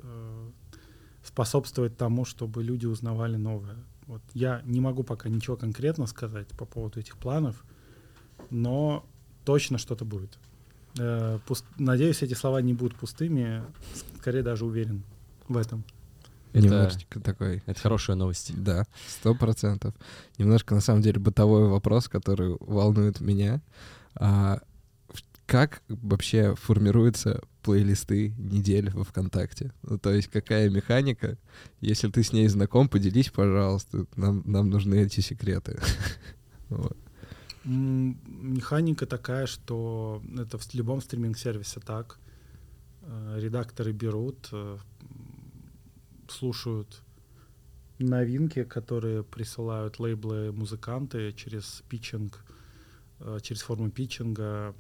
способствовать 1.24 1.98
тому, 1.98 2.24
чтобы 2.24 2.64
люди 2.64 2.86
узнавали 2.86 3.36
новое. 3.36 3.76
Вот 4.08 4.22
я 4.34 4.62
не 4.66 4.80
могу 4.82 5.04
пока 5.04 5.30
ничего 5.30 5.58
конкретно 5.58 6.06
сказать 6.06 6.48
по 6.50 6.66
поводу 6.66 7.00
этих 7.00 7.18
планов, 7.18 7.64
но 8.50 9.06
точно 9.46 9.78
что-то 9.78 10.06
будет. 10.06 10.38
Э, 11.00 11.40
пуст- 11.48 11.66
Надеюсь, 11.78 12.22
эти 12.22 12.34
слова 12.34 12.62
не 12.62 12.74
будут 12.74 12.96
пустыми, 12.96 13.64
скорее 14.20 14.44
даже 14.44 14.66
уверен 14.66 15.04
в 15.48 15.58
этом. 15.58 15.84
Это, 16.54 16.66
Немножечко 16.66 17.20
такой... 17.20 17.62
это 17.66 17.80
хорошая 17.80 18.16
новость. 18.16 18.54
Да, 18.56 18.86
сто 19.08 19.36
процентов. 19.36 19.94
Немножко, 20.38 20.74
на 20.74 20.82
самом 20.82 21.02
деле, 21.02 21.20
бытовой 21.20 21.68
вопрос, 21.68 22.08
который 22.08 22.56
волнует 22.62 23.20
меня. 23.20 23.62
А, 24.16 24.62
как 25.48 25.82
вообще 25.90 26.56
формируются 26.56 27.42
плейлисты 27.66 28.34
недель 28.38 28.92
во 28.92 29.04
ВКонтакте? 29.04 29.74
Ну, 29.84 29.98
то 29.98 30.14
есть 30.14 30.28
какая 30.28 30.70
механика? 30.70 31.38
Если 31.82 32.10
ты 32.10 32.22
с 32.22 32.32
ней 32.34 32.48
знаком, 32.48 32.88
поделись, 32.88 33.30
пожалуйста. 33.30 34.06
Нам, 34.16 34.44
нам 34.46 34.70
нужны 34.70 34.96
эти 34.96 35.22
секреты. 35.22 35.80
Механика 37.66 39.08
такая, 39.08 39.48
что 39.48 40.22
это 40.38 40.60
в 40.60 40.74
любом 40.76 41.02
стриминг-сервисе 41.02 41.80
так. 41.80 42.20
Э, 43.02 43.40
Редакторы 43.40 43.92
берут, 43.92 44.50
э, 44.52 44.78
слушают 46.28 47.02
новинки, 47.98 48.64
которые 48.64 49.24
присылают 49.24 50.00
лейблы 50.00 50.52
музыканты 50.52 51.34
через 51.34 51.82
питчинг, 51.90 52.46
э, 53.20 53.40
через 53.42 53.64
форму 53.64 53.90
питчинга. 53.90 54.76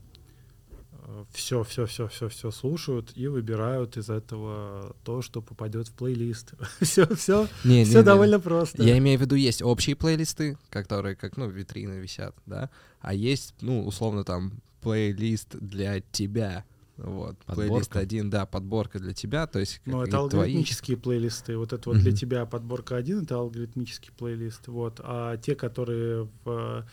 Все, 1.31 1.63
все, 1.63 1.85
все, 1.85 2.07
все, 2.07 2.29
все 2.29 2.51
слушают 2.51 3.11
и 3.15 3.27
выбирают 3.27 3.95
из 3.97 4.09
этого 4.09 4.95
то, 5.03 5.21
что 5.21 5.41
попадет 5.41 5.87
в 5.87 5.93
плейлист. 5.93 6.53
Все, 6.81 7.05
все, 7.15 7.47
Не, 7.63 7.79
не, 7.79 7.85
все 7.85 7.99
не. 7.99 8.03
довольно 8.05 8.39
просто. 8.39 8.81
Я 8.83 8.97
имею 8.97 9.19
в 9.19 9.21
виду, 9.21 9.35
есть 9.35 9.61
общие 9.61 9.95
плейлисты, 9.95 10.57
которые 10.69 11.15
как, 11.15 11.37
ну, 11.37 11.47
витрины 11.49 11.99
висят, 11.99 12.35
да, 12.45 12.69
а 13.01 13.13
есть, 13.13 13.53
ну, 13.61 13.85
условно, 13.85 14.23
там, 14.23 14.53
плейлист 14.81 15.55
для 15.55 15.99
тебя, 16.11 16.63
вот, 16.97 17.37
плейлист 17.39 17.89
Подборка. 17.89 17.99
один, 17.99 18.29
да, 18.29 18.45
подборка 18.45 18.99
для 18.99 19.13
тебя, 19.13 19.47
то 19.47 19.59
есть 19.59 19.81
Ну, 19.85 20.01
это 20.01 20.11
какие-то 20.11 20.29
твои. 20.29 20.39
алгоритмические 20.43 20.97
плейлисты. 20.97 21.57
Вот 21.57 21.73
это 21.73 21.89
вот 21.89 21.99
для 21.99 22.11
Мгм. 22.11 22.17
тебя 22.17 22.45
подборка 22.45 22.95
один, 22.95 23.23
это 23.23 23.35
алгоритмический 23.35 24.11
плейлист. 24.17 24.67
Вот. 24.67 24.99
А 25.03 25.37
те, 25.37 25.55
которые 25.55 26.29
в 26.45 26.85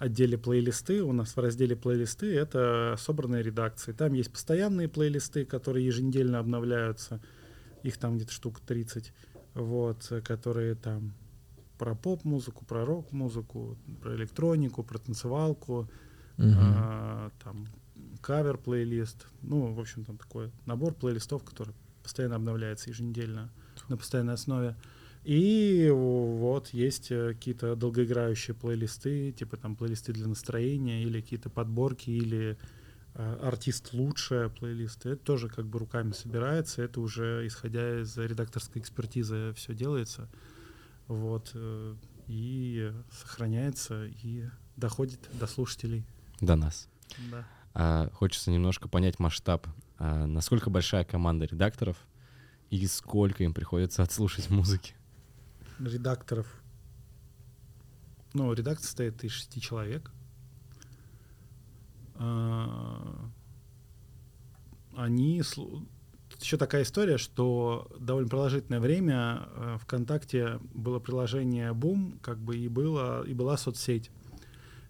отделе 0.00 0.38
плейлисты, 0.38 1.02
у 1.02 1.12
нас 1.12 1.36
в 1.36 1.38
разделе 1.38 1.76
плейлисты, 1.76 2.34
это 2.34 2.96
собранные 2.98 3.42
редакции. 3.42 3.92
Там 3.92 4.14
есть 4.14 4.32
постоянные 4.32 4.88
плейлисты, 4.88 5.44
которые 5.44 5.86
еженедельно 5.86 6.38
обновляются. 6.38 7.20
Их 7.82 7.98
там 7.98 8.16
где-то 8.16 8.32
штук 8.32 8.60
30. 8.60 9.12
Вот, 9.54 10.10
которые 10.24 10.74
там 10.74 11.12
про 11.76 11.94
поп-музыку, 11.94 12.64
про 12.64 12.84
рок-музыку, 12.86 13.76
про 14.00 14.16
электронику, 14.16 14.82
про 14.82 14.98
танцевалку, 14.98 15.90
Мгм. 16.38 16.54
а, 16.56 17.30
там 17.44 17.66
кавер-плейлист, 18.22 19.26
ну, 19.42 19.74
в 19.74 19.80
общем, 19.80 20.04
там 20.06 20.16
такой 20.16 20.50
набор 20.64 20.94
плейлистов, 20.94 21.44
который 21.44 21.74
постоянно 22.02 22.36
обновляется 22.36 22.88
еженедельно 22.88 23.50
на 23.88 23.98
постоянной 23.98 24.34
основе. 24.34 24.76
И 25.24 25.90
вот 25.92 26.68
есть 26.68 27.10
э, 27.10 27.34
какие-то 27.34 27.76
долгоиграющие 27.76 28.54
плейлисты, 28.54 29.32
типа 29.32 29.56
там 29.56 29.76
плейлисты 29.76 30.12
для 30.12 30.26
настроения 30.26 31.02
или 31.02 31.20
какие-то 31.20 31.50
подборки, 31.50 32.10
или 32.10 32.56
э, 33.14 33.38
артист 33.42 33.92
лучше 33.92 34.50
плейлисты. 34.58 35.10
Это 35.10 35.22
тоже 35.22 35.48
как 35.48 35.66
бы 35.66 35.78
руками 35.78 36.12
собирается, 36.12 36.82
это 36.82 37.00
уже 37.00 37.46
исходя 37.46 38.00
из 38.00 38.16
редакторской 38.16 38.80
экспертизы 38.80 39.52
все 39.56 39.74
делается. 39.74 40.28
Вот. 41.06 41.50
э, 41.54 41.96
И 42.28 42.92
сохраняется, 43.10 44.06
и 44.06 44.44
доходит 44.76 45.28
до 45.38 45.46
слушателей. 45.46 46.04
До 46.40 46.56
нас. 46.56 46.88
Да. 47.30 47.46
А, 47.74 48.10
хочется 48.14 48.50
немножко 48.50 48.88
понять 48.88 49.18
масштаб. 49.18 49.66
А, 49.98 50.26
насколько 50.26 50.70
большая 50.70 51.04
команда 51.04 51.44
редакторов 51.44 51.96
и 52.70 52.86
сколько 52.86 53.44
им 53.44 53.52
приходится 53.52 54.02
отслушать 54.02 54.48
музыки? 54.48 54.94
Редакторов. 55.80 56.46
Ну, 58.32 58.52
редакция 58.52 58.86
состоит 58.86 59.24
из 59.24 59.32
шести 59.32 59.60
человек. 59.60 60.10
А, 62.14 63.30
Они... 64.94 65.42
еще 66.40 66.56
такая 66.56 66.82
история, 66.82 67.18
что 67.18 67.90
довольно 67.98 68.28
продолжительное 68.28 68.80
время 68.80 69.48
э, 69.54 69.78
ВКонтакте 69.82 70.60
было 70.74 70.98
приложение 71.00 71.72
Boom, 71.72 72.18
как 72.20 72.38
бы 72.38 72.56
и, 72.56 72.68
было, 72.68 73.24
и 73.26 73.34
была 73.34 73.56
соцсеть. 73.56 74.10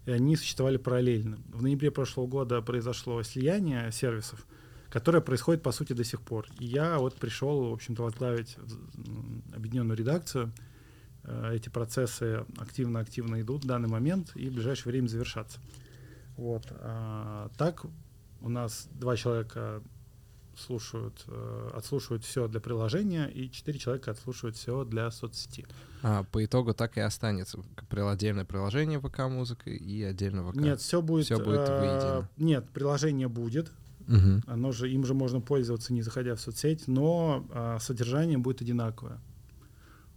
И 0.05 0.11
они 0.11 0.35
существовали 0.35 0.77
параллельно. 0.77 1.39
В 1.47 1.61
ноябре 1.61 1.91
прошлого 1.91 2.27
года 2.27 2.61
произошло 2.61 3.21
слияние 3.23 3.91
сервисов, 3.91 4.45
которое 4.89 5.21
происходит, 5.21 5.63
по 5.63 5.71
сути, 5.71 5.93
до 5.93 6.03
сих 6.03 6.21
пор. 6.21 6.47
И 6.59 6.65
я 6.65 6.97
вот 6.97 7.15
пришел, 7.15 7.69
в 7.69 7.73
общем-то, 7.73 8.03
возглавить 8.03 8.57
объединенную 9.55 9.97
редакцию. 9.97 10.51
Э, 11.23 11.53
Эти 11.55 11.69
процессы 11.69 12.45
активно-активно 12.57 13.41
идут 13.41 13.63
в 13.63 13.67
данный 13.67 13.89
момент 13.89 14.31
и 14.35 14.49
в 14.49 14.53
ближайшее 14.53 14.91
время 14.91 15.07
завершатся. 15.07 15.59
Вот. 16.37 16.65
А, 16.71 17.49
так 17.57 17.85
у 18.41 18.49
нас 18.49 18.87
два 18.91 19.15
человека 19.15 19.81
слушают, 20.57 21.23
э, 21.27 21.69
отслушивают 21.73 22.23
все 22.23 22.47
для 22.47 22.59
приложения, 22.59 23.27
и 23.27 23.49
четыре 23.51 23.79
человека 23.79 24.11
отслушивают 24.11 24.55
все 24.55 24.83
для 24.83 25.09
соцсети. 25.11 25.65
А, 26.03 26.23
по 26.23 26.43
итогу 26.43 26.73
так 26.73 26.97
и 26.97 27.01
останется 27.01 27.59
отдельное 27.89 28.45
приложение 28.45 28.99
ВК-музыка 28.99 29.69
и 29.69 30.03
отдельно 30.03 30.49
ВК. 30.49 30.57
Нет, 30.57 30.81
все 30.81 31.01
будет. 31.01 31.25
Всё 31.25 31.37
будет 31.37 31.69
э, 31.69 31.79
воедино. 31.79 32.29
Нет, 32.37 32.69
приложение 32.69 33.27
будет. 33.27 33.71
Мгм. 34.07 34.43
Оно 34.47 34.71
же, 34.71 34.91
им 34.91 35.05
же 35.05 35.13
можно 35.13 35.39
пользоваться, 35.41 35.93
не 35.93 36.01
заходя 36.01 36.35
в 36.35 36.41
соцсеть, 36.41 36.87
но 36.87 37.47
а, 37.51 37.79
содержание 37.79 38.37
будет 38.37 38.61
одинаковое. 38.61 39.19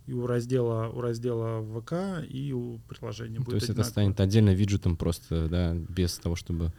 И 0.07 0.13
у 0.13 0.27
раздела, 0.27 0.89
у 0.89 1.01
раздела 1.01 1.63
ВК, 1.81 2.25
и 2.29 2.53
у 2.53 2.79
приложения 2.89 3.39
Ну, 3.39 3.45
То 3.45 3.53
будет 3.53 3.55
есть 3.55 3.65
это 3.65 3.73
одинаково. 3.73 3.91
станет 3.91 4.21
отдельно 4.21 4.55
виджетом 4.55 4.97
просто, 4.97 5.49
да, 5.49 5.75
без 5.75 6.19
того, 6.19 6.37
чтобы... 6.37 6.73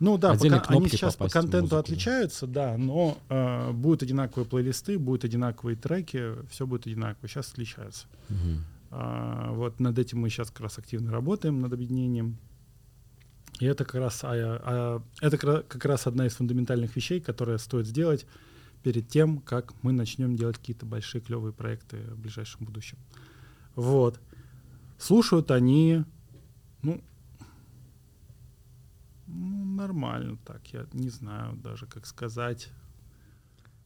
Ну 0.00 0.18
да, 0.18 0.32
отдельные 0.32 0.60
пока 0.60 0.74
они 0.74 0.88
сейчас 0.88 1.14
по 1.14 1.28
контенту 1.28 1.58
музыку, 1.62 1.76
да. 1.76 1.78
отличаются, 1.80 2.46
да, 2.48 2.76
но 2.76 3.16
э, 3.28 3.70
будут 3.70 4.02
одинаковые 4.02 4.44
плейлисты, 4.44 4.98
будут 4.98 5.24
одинаковые 5.24 5.76
треки, 5.76 6.32
все 6.50 6.66
будет 6.66 6.86
одинаково. 6.88 7.28
Сейчас 7.28 7.52
отличаются. 7.52 8.06
Мгм. 8.28 8.64
А, 8.90 9.52
вот 9.52 9.78
над 9.78 9.96
этим 9.98 10.18
мы 10.18 10.28
сейчас 10.30 10.50
как 10.50 10.60
раз 10.62 10.78
активно 10.78 11.12
работаем, 11.12 11.60
над 11.60 11.72
объединением. 11.72 12.38
И 13.60 13.66
это 13.66 13.84
как 13.84 13.94
раз, 13.94 14.20
а, 14.24 14.30
а, 14.32 15.02
это 15.20 15.38
как 15.38 15.44
ра- 15.50 15.64
как 15.66 15.84
раз 15.84 16.08
одна 16.08 16.26
из 16.26 16.34
фундаментальных 16.34 16.94
вещей, 16.96 17.20
которые 17.20 17.58
стоит 17.58 17.86
сделать 17.86 18.26
перед 18.84 19.08
тем, 19.08 19.38
как 19.40 19.72
мы 19.82 19.92
начнем 19.92 20.36
делать 20.36 20.58
какие-то 20.58 20.84
большие 20.86 21.20
клевые 21.22 21.52
проекты 21.54 21.96
в 22.10 22.18
ближайшем 22.18 22.66
будущем. 22.66 22.98
Вот. 23.74 24.20
Слушают 24.98 25.50
они, 25.50 26.04
ну, 26.82 27.02
ну, 29.26 29.64
нормально 29.64 30.38
так, 30.44 30.60
я 30.72 30.86
не 30.92 31.08
знаю 31.08 31.56
даже, 31.56 31.86
как 31.86 32.06
сказать. 32.06 32.68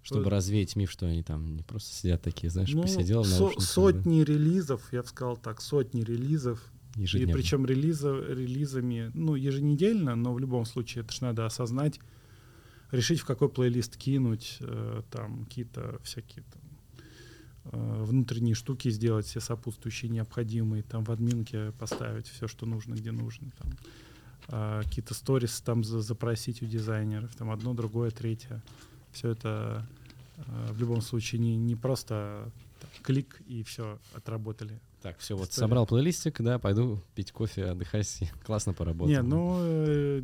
Чтобы 0.03 0.25
Вот. 0.25 0.31
развеять 0.31 0.75
миф, 0.75 0.91
что 0.91 1.07
они 1.07 1.23
там 1.23 1.55
не 1.57 1.63
просто 1.63 1.95
сидят 1.95 2.23
такие, 2.23 2.51
знаешь, 2.51 2.73
Ну, 2.73 2.83
посидел 2.83 3.25
со- 3.25 3.31
наушниках, 3.41 3.65
да, 3.67 3.73
сотни 3.73 4.21
релизов, 4.23 4.93
я 4.93 5.03
бы 5.03 5.09
сказал 5.09 5.37
так, 5.37 5.61
сотни 5.61 6.01
релизов 6.03 6.61
И 6.97 7.03
ежедневно. 7.03 7.35
причем 7.35 7.67
релиза, 7.67 8.17
релизами, 8.17 9.11
ну, 9.15 9.35
еженедельно, 9.37 10.17
но 10.17 10.33
в 10.35 10.39
любом 10.41 10.65
случае 10.65 11.05
это 11.05 11.13
же 11.13 11.23
надо 11.23 11.47
осознать, 11.47 12.01
решить, 12.91 13.21
в 13.21 13.25
какой 13.25 13.49
плейлист 13.49 13.97
кинуть, 13.97 14.59
э, 14.61 15.03
там 15.11 15.45
какие-то 15.45 16.01
всякие 16.03 16.45
там, 16.53 16.63
э, 17.73 18.05
внутренние 18.05 18.55
штуки 18.55 18.91
сделать, 18.91 19.27
все 19.27 19.41
сопутствующие 19.41 20.11
необходимые, 20.11 20.83
там 20.83 21.05
в 21.05 21.11
админке 21.11 21.73
поставить 21.73 22.29
все, 22.29 22.49
что 22.49 22.67
нужно, 22.67 22.95
где 22.95 23.13
нужно, 23.13 23.51
там 23.59 23.73
а, 24.51 24.83
какие-то 24.83 25.13
сторис 25.15 25.61
там 25.61 25.85
за- 25.85 26.01
запросить 26.01 26.63
у 26.63 26.67
дизайнеров, 26.67 27.35
там 27.37 27.51
одно, 27.51 27.75
другое, 27.75 28.11
третье. 28.11 28.63
Все 29.13 29.31
это 29.31 29.87
э, 30.39 30.73
в 30.73 30.81
любом 30.81 31.03
случае 31.03 31.41
не, 31.41 31.57
не 31.57 31.77
просто 31.77 32.51
там, 32.81 32.91
клик 33.03 33.43
и 33.47 33.63
все, 33.63 33.99
отработали. 34.15 34.81
Так, 35.03 35.19
все, 35.19 35.37
вот 35.37 35.51
История. 35.51 35.67
собрал 35.67 35.87
плейлистик, 35.87 36.41
да, 36.41 36.59
пойду 36.59 37.03
пить 37.15 37.31
кофе, 37.31 37.67
отдыхать, 37.67 38.23
классно 38.45 38.73
поработал. 38.73 39.09
Не, 39.09 39.21
ну 39.21 39.59
э, 39.61 40.23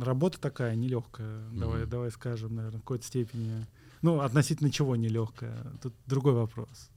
работа 0.00 0.40
такая 0.40 0.74
нелегкая, 0.76 1.48
давай, 1.50 1.82
Мгм. 1.82 1.90
давай 1.90 2.10
скажем, 2.10 2.54
наверное, 2.54 2.78
в 2.78 2.82
какой-то 2.82 3.04
степени. 3.06 3.66
Ну, 4.02 4.20
относительно 4.20 4.70
чего 4.70 4.96
нелегкая, 4.96 5.72
тут 5.82 5.94
другой 6.06 6.34
вопрос. 6.34 6.90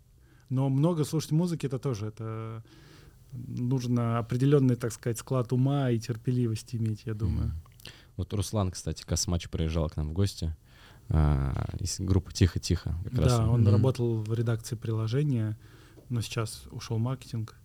Но 0.50 0.70
много 0.70 1.04
слушать 1.06 1.32
музыки 1.32 1.66
это 1.66 1.80
тоже, 1.80 2.08
это 2.08 2.64
нужно 3.32 4.18
определенный, 4.20 4.76
так 4.76 4.92
сказать, 4.92 5.18
склад 5.20 5.54
ума 5.54 5.92
и 5.92 6.00
терпеливости 6.00 6.76
иметь, 6.78 7.04
я 7.06 7.14
думаю. 7.14 7.48
Мгм. 7.50 7.62
Вот 8.18 8.34
Руслан, 8.34 8.72
кстати, 8.72 9.04
Космач 9.04 9.48
приезжал 9.50 9.90
к 9.90 9.96
нам 9.96 10.10
в 10.10 10.14
гости 10.14 10.56
а, 11.08 11.70
из 11.80 12.00
группы 12.00 12.34
«Тихо-тихо». 12.34 12.96
как 13.06 13.14
раз 13.20 13.38
Да, 13.40 13.48
он 13.50 13.62
Мгм. 13.62 13.72
работал 13.72 14.22
в 14.22 14.34
редакции 14.34 14.76
приложения, 14.76 15.58
но 16.10 16.22
сейчас 16.22 16.66
ушел 16.72 16.98
в 16.98 17.00
маркетинг. 17.00 17.56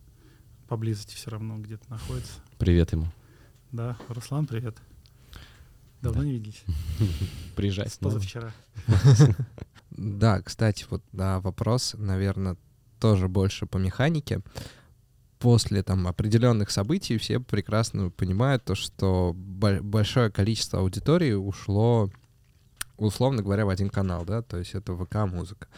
Поблизости 0.68 1.14
все 1.14 1.30
равно 1.30 1.58
где-то 1.58 1.90
находится. 1.90 2.40
Привет 2.58 2.92
ему. 2.92 3.06
Да, 3.72 3.98
Руслан, 4.08 4.46
привет. 4.46 4.76
Давно 6.04 6.20
Да. 6.22 6.26
не 6.26 6.32
виделись. 6.34 6.62
Приезжай 7.56 7.88
С 7.88 7.96
позавчера. 7.98 8.52
Да, 9.96 10.40
кстати, 10.42 10.84
вот 10.90 11.02
да, 11.12 11.38
вопрос, 11.40 11.94
наверное, 11.96 12.56
тоже 12.98 13.28
больше 13.28 13.66
по 13.66 13.76
механике. 13.78 14.40
После 15.38 15.82
там 15.84 16.08
определенных 16.08 16.70
событий 16.70 17.16
все 17.16 17.38
прекрасно 17.38 18.10
понимают 18.10 18.64
то, 18.64 18.74
что 18.74 19.32
бо- 19.36 19.80
большое 19.82 20.30
количество 20.32 20.80
аудитории 20.80 21.32
ушло, 21.34 22.10
условно 22.96 23.42
говоря, 23.42 23.66
в 23.66 23.68
один 23.68 23.88
канал, 23.88 24.24
да, 24.24 24.42
то 24.42 24.56
есть 24.58 24.74
это 24.74 24.96
ВК-музыка. 24.96 25.68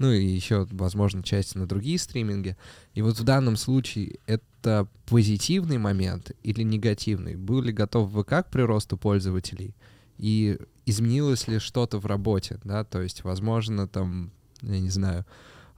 Ну 0.00 0.12
и 0.12 0.24
еще, 0.24 0.66
возможно, 0.70 1.22
часть 1.22 1.54
на 1.56 1.66
другие 1.66 1.98
стриминги. 1.98 2.56
И 2.94 3.02
вот 3.02 3.18
в 3.18 3.22
данном 3.22 3.56
случае 3.56 4.18
это 4.24 4.88
позитивный 5.04 5.76
момент 5.76 6.32
или 6.42 6.62
негативный? 6.62 7.36
Был 7.36 7.60
ли 7.60 7.70
готов 7.70 8.10
ВК 8.10 8.28
к 8.28 8.46
приросту 8.50 8.96
пользователей? 8.96 9.76
И 10.16 10.58
изменилось 10.86 11.48
ли 11.48 11.58
что-то 11.58 11.98
в 11.98 12.06
работе, 12.06 12.58
да, 12.64 12.82
то 12.82 13.02
есть, 13.02 13.24
возможно, 13.24 13.86
там, 13.86 14.30
я 14.62 14.80
не 14.80 14.88
знаю, 14.88 15.26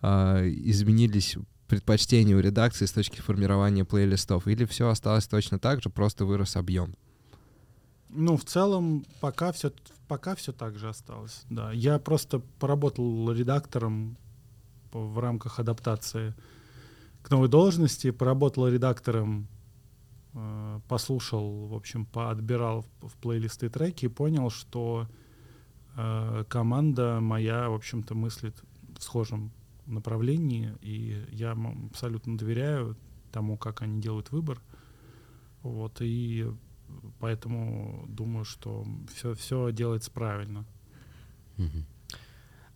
а, 0.01 0.41
изменились 0.49 1.37
предпочтения 1.67 2.37
у 2.37 2.41
редакции 2.41 2.87
с 2.87 2.93
точки 2.93 3.21
формирования 3.21 3.85
плейлистов, 3.85 4.47
или 4.47 4.67
все 4.67 4.89
осталось 4.89 5.27
точно 5.27 5.59
так 5.59 5.83
же, 5.83 5.91
просто 5.91 6.25
вырос 6.25 6.55
объем? 6.55 6.95
Ну, 8.09 8.37
в 8.37 8.45
целом, 8.45 9.05
пока 9.21 9.51
все, 9.51 9.73
пока 10.13 10.35
все 10.35 10.53
так 10.53 10.79
же 10.79 10.91
осталось. 10.91 11.47
Да, 11.49 11.73
я 11.73 11.99
просто 11.99 12.41
поработал 12.59 13.33
редактором 13.33 14.19
в 14.93 15.19
рамках 15.19 15.59
адаптации 15.59 16.35
к 17.23 17.31
новой 17.31 17.49
должности, 17.49 18.11
поработал 18.11 18.69
редактором, 18.69 19.49
э, 20.35 20.81
послушал, 20.87 21.67
в 21.67 21.75
общем, 21.75 22.05
поотбирал 22.05 22.83
в, 23.01 23.09
в 23.09 23.15
плейлисты 23.15 23.71
треки 23.71 24.05
и 24.05 24.09
понял, 24.09 24.51
что 24.51 25.09
э, 25.97 26.45
команда 26.47 27.21
моя, 27.21 27.71
в 27.71 27.75
общем-то, 27.75 28.15
мыслит 28.15 28.63
в 28.99 29.03
схожем 29.03 29.51
направлении, 29.87 30.75
и 30.83 31.25
я 31.31 31.57
абсолютно 31.89 32.37
доверяю 32.37 32.99
тому, 33.31 33.57
как 33.57 33.81
они 33.81 34.03
делают 34.03 34.31
выбор. 34.31 34.61
Вот, 35.63 36.03
и 36.03 36.53
поэтому 37.19 38.05
думаю, 38.09 38.45
что 38.45 38.87
все, 39.15 39.35
все 39.35 39.73
делается 39.73 40.11
правильно. 40.11 40.65
Мгм. 41.57 41.87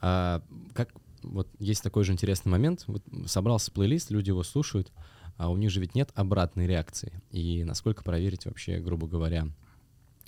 А 0.01 0.43
как 0.75 0.93
вот 1.23 1.49
есть 1.59 1.83
такой 1.83 2.05
же 2.05 2.13
интересный 2.13 2.51
момент. 2.51 2.85
Вот 2.87 3.03
собрался 3.27 3.71
плейлист, 3.73 4.11
люди 4.11 4.31
его 4.31 4.43
слушают, 4.43 4.93
а 5.37 5.51
у 5.51 5.57
них 5.57 5.71
же 5.71 5.81
ведь 5.81 5.95
нет 5.95 6.11
обратной 6.15 6.67
реакции. 6.67 7.21
И 7.31 7.65
насколько 7.65 8.03
проверить 8.05 8.47
вообще, 8.47 8.79
грубо 8.79 9.07
говоря, 9.07 9.49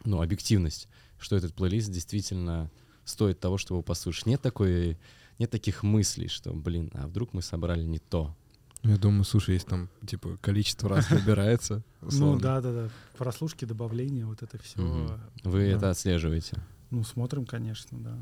ну, 0.05 0.21
объективность, 0.21 0.89
что 1.19 1.37
этот 1.37 1.55
плейлист 1.55 1.91
действительно 1.91 2.71
стоит 3.05 3.41
того, 3.41 3.59
чтобы 3.59 3.83
послушать. 3.83 4.27
Нет 4.27 4.43
такой, 4.43 4.99
нет 5.39 5.51
таких 5.51 5.83
мыслей, 5.83 6.29
что, 6.29 6.53
блин, 6.53 6.91
а 6.95 7.07
вдруг 7.07 7.33
мы 7.33 7.43
собрали 7.43 7.85
не 7.85 7.99
то. 7.99 8.37
Я 8.85 8.97
думаю, 8.97 9.25
слушай, 9.25 9.55
если 9.55 9.69
там, 9.69 9.89
типа, 10.07 10.39
количество 10.41 10.89
раз 10.89 11.11
набирается, 11.11 11.83
Ну 12.01 12.39
да, 12.39 12.61
да, 12.61 12.73
да. 12.73 12.89
Прослушки, 13.17 13.65
добавления, 13.65 14.25
вот 14.25 14.43
это 14.43 14.59
все. 14.59 15.19
Вы 15.45 15.63
это 15.63 15.91
отслеживаете. 15.91 16.59
Ну, 16.91 17.05
смотрим, 17.05 17.45
конечно, 17.45 17.99
да. 17.99 18.19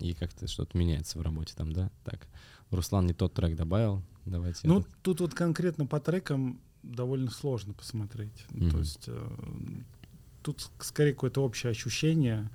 И 0.00 0.12
как-то 0.14 0.46
что-то 0.46 0.76
меняется 0.76 1.18
в 1.18 1.22
работе 1.22 1.54
там, 1.56 1.72
да? 1.72 1.90
Так, 2.04 2.26
Руслан 2.70 3.06
не 3.06 3.14
тот 3.14 3.32
трек 3.32 3.56
добавил, 3.56 4.02
давайте. 4.26 4.66
Ну, 4.66 4.80
этот. 4.80 4.92
тут 5.02 5.20
вот 5.20 5.34
конкретно 5.34 5.86
по 5.86 5.98
трекам 6.00 6.60
довольно 6.82 7.30
сложно 7.30 7.72
посмотреть. 7.72 8.44
Ну, 8.50 8.70
То 8.70 8.78
есть 8.78 9.04
э, 9.06 9.28
тут 10.42 10.68
скорее 10.80 11.12
какое-то 11.12 11.42
общее 11.42 11.70
ощущение. 11.70 12.50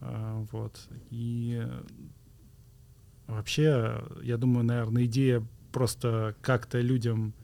э, 0.00 0.46
вот. 0.52 0.88
И 1.10 1.60
э, 1.62 1.82
вообще, 3.26 4.02
я 4.22 4.36
думаю, 4.38 4.64
наверное, 4.64 5.04
идея 5.04 5.46
просто 5.72 6.34
как-то 6.42 6.80
людям, 6.80 7.34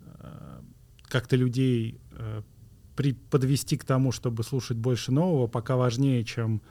э, 0.00 0.60
как-то 1.04 1.36
людей 1.36 2.00
э, 2.12 2.42
при, 2.96 3.12
подвести 3.12 3.76
к 3.76 3.84
тому, 3.84 4.12
чтобы 4.12 4.42
слушать 4.42 4.76
больше 4.76 5.12
нового, 5.12 5.46
пока 5.46 5.76
важнее, 5.76 6.24
чем 6.24 6.62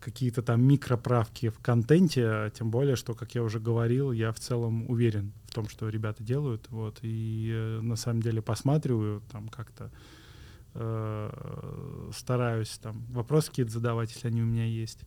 какие-то 0.00 0.42
там 0.42 0.62
микроправки 0.62 1.48
в 1.48 1.58
контенте, 1.58 2.26
а 2.26 2.50
тем 2.50 2.70
более, 2.70 2.96
что, 2.96 3.14
как 3.14 3.34
я 3.34 3.42
уже 3.42 3.58
говорил, 3.58 4.12
я 4.12 4.32
в 4.32 4.38
целом 4.38 4.88
уверен 4.88 5.32
в 5.44 5.54
том, 5.54 5.68
что 5.68 5.88
ребята 5.88 6.22
делают, 6.22 6.68
вот, 6.70 7.00
и 7.02 7.50
э, 7.52 7.80
на 7.80 7.96
самом 7.96 8.22
деле 8.22 8.40
посматриваю, 8.40 9.22
там 9.32 9.48
как-то 9.48 9.90
э, 10.74 12.10
стараюсь 12.14 12.78
там 12.78 13.04
вопросы 13.10 13.50
какие-то 13.50 13.72
задавать, 13.72 14.12
если 14.12 14.28
они 14.28 14.42
у 14.42 14.46
меня 14.46 14.66
есть, 14.66 15.00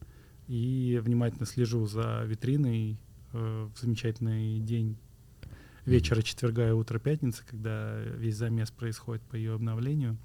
и 0.48 1.00
внимательно 1.02 1.46
слежу 1.46 1.86
за 1.88 2.24
витриной 2.26 3.00
э, 3.32 3.70
в 3.74 3.80
замечательный 3.80 4.60
день 4.60 4.98
вечера 5.86 6.22
четверга 6.22 6.68
и 6.70 6.72
утро 6.72 7.00
пятницы, 7.00 7.44
когда 7.46 8.00
весь 8.00 8.36
замес 8.36 8.72
происходит 8.72 9.22
по 9.24 9.36
ее 9.36 9.54
обновлению. 9.54 10.18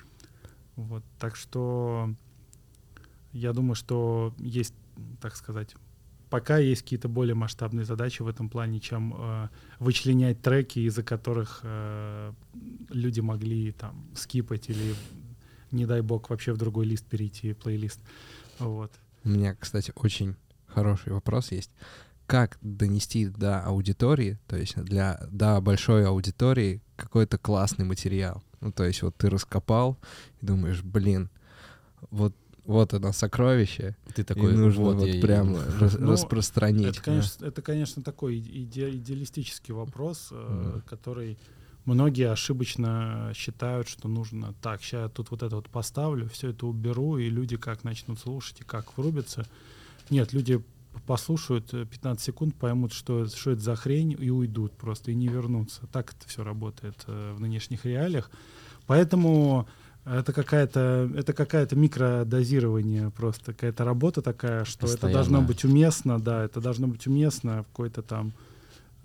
Вот, 0.76 1.02
так 1.18 1.36
что 1.36 2.14
я 3.32 3.52
думаю, 3.52 3.74
что 3.74 4.34
есть, 4.38 4.74
так 5.20 5.36
сказать, 5.36 5.74
пока 6.30 6.58
есть 6.58 6.82
какие-то 6.82 7.08
более 7.08 7.34
масштабные 7.34 7.84
задачи 7.84 8.22
в 8.22 8.28
этом 8.28 8.48
плане, 8.48 8.80
чем 8.80 9.14
э, 9.16 9.48
вычленять 9.78 10.42
треки, 10.42 10.80
из-за 10.80 11.02
которых 11.02 11.60
э, 11.62 12.32
люди 12.90 13.20
могли 13.20 13.72
там 13.72 14.06
скипать 14.14 14.68
или, 14.68 14.94
не 15.70 15.86
дай 15.86 16.00
бог, 16.00 16.30
вообще 16.30 16.52
в 16.52 16.58
другой 16.58 16.86
лист 16.86 17.06
перейти, 17.06 17.52
плейлист. 17.52 18.00
Вот. 18.58 18.92
У 19.24 19.28
меня, 19.28 19.54
кстати, 19.54 19.92
очень 19.94 20.36
хороший 20.66 21.12
вопрос 21.12 21.52
есть. 21.52 21.70
Как 22.26 22.58
донести 22.60 23.26
до 23.28 23.60
аудитории, 23.60 24.38
то 24.48 24.56
есть 24.56 24.76
для 24.76 25.20
до 25.30 25.60
большой 25.60 26.06
аудитории 26.06 26.82
какой-то 26.96 27.38
классный 27.38 27.84
материал? 27.84 28.42
Ну, 28.60 28.72
то 28.72 28.84
есть 28.84 29.02
вот 29.02 29.14
ты 29.16 29.30
раскопал 29.30 29.96
и 30.40 30.46
думаешь, 30.46 30.82
блин, 30.82 31.30
вот 32.10 32.34
вот 32.64 32.92
оно 32.94 33.12
сокровище, 33.12 33.96
Ты 34.12 34.22
и 34.22 34.24
такой, 34.24 34.56
нужно 34.56 34.82
вот, 34.82 34.96
вот 34.96 35.06
я 35.06 35.14
и- 35.14 35.20
прям 35.22 35.54
рас- 35.78 35.96
Ну, 36.00 36.10
распространить. 36.10 36.96
Это, 36.96 37.00
конечно, 37.00 37.46
это, 37.46 37.62
конечно, 37.62 38.02
такой 38.02 38.38
иде- 38.40 38.90
идеалистический 38.96 39.72
вопрос, 39.72 40.30
э, 40.32 40.34
Мгм. 40.74 40.80
который 40.82 41.38
многие 41.84 42.28
ошибочно 42.28 43.30
считают, 43.36 43.86
что 43.88 44.08
нужно 44.08 44.52
так, 44.62 44.82
сейчас 44.82 45.02
я 45.02 45.08
тут 45.08 45.30
вот 45.30 45.44
это 45.44 45.54
вот 45.54 45.68
поставлю, 45.68 46.28
все 46.28 46.48
это 46.50 46.66
уберу, 46.66 47.18
и 47.18 47.28
люди 47.30 47.56
как 47.56 47.84
начнут 47.84 48.18
слушать 48.18 48.62
и 48.62 48.64
как 48.64 48.98
врубятся. 48.98 49.46
Нет, 50.10 50.32
люди 50.32 50.60
послушают 51.06 51.72
э, 51.72 51.86
15 51.86 52.24
секунд, 52.24 52.54
поймут, 52.54 52.92
что, 52.92 53.26
что 53.26 53.52
это 53.52 53.60
за 53.60 53.76
хрень, 53.76 54.16
и 54.18 54.30
уйдут 54.30 54.72
просто, 54.72 55.10
и 55.10 55.14
не 55.14 55.28
вернутся. 55.28 55.86
Так 55.92 56.14
это 56.14 56.28
все 56.28 56.44
работает 56.44 57.04
э, 57.06 57.34
в 57.34 57.40
нынешних 57.40 57.84
реалиях. 57.84 58.30
Поэтому 58.86 59.66
это 60.04 60.32
какая-то 60.32 61.10
это 61.16 61.32
какая-то 61.32 61.74
микродозирование 61.74 63.10
просто 63.10 63.52
какая-то 63.52 63.84
работа 63.84 64.22
такая, 64.22 64.64
что 64.64 64.86
это 64.86 65.08
должно 65.08 65.40
Постоянно. 65.40 65.46
быть 65.46 65.64
уместно, 65.64 66.20
да, 66.20 66.44
это 66.44 66.60
должно 66.60 66.86
быть 66.86 67.06
уместно 67.06 67.64
в 67.64 67.66
какой-то 67.66 68.02
там 68.02 68.28
э, 68.28 68.55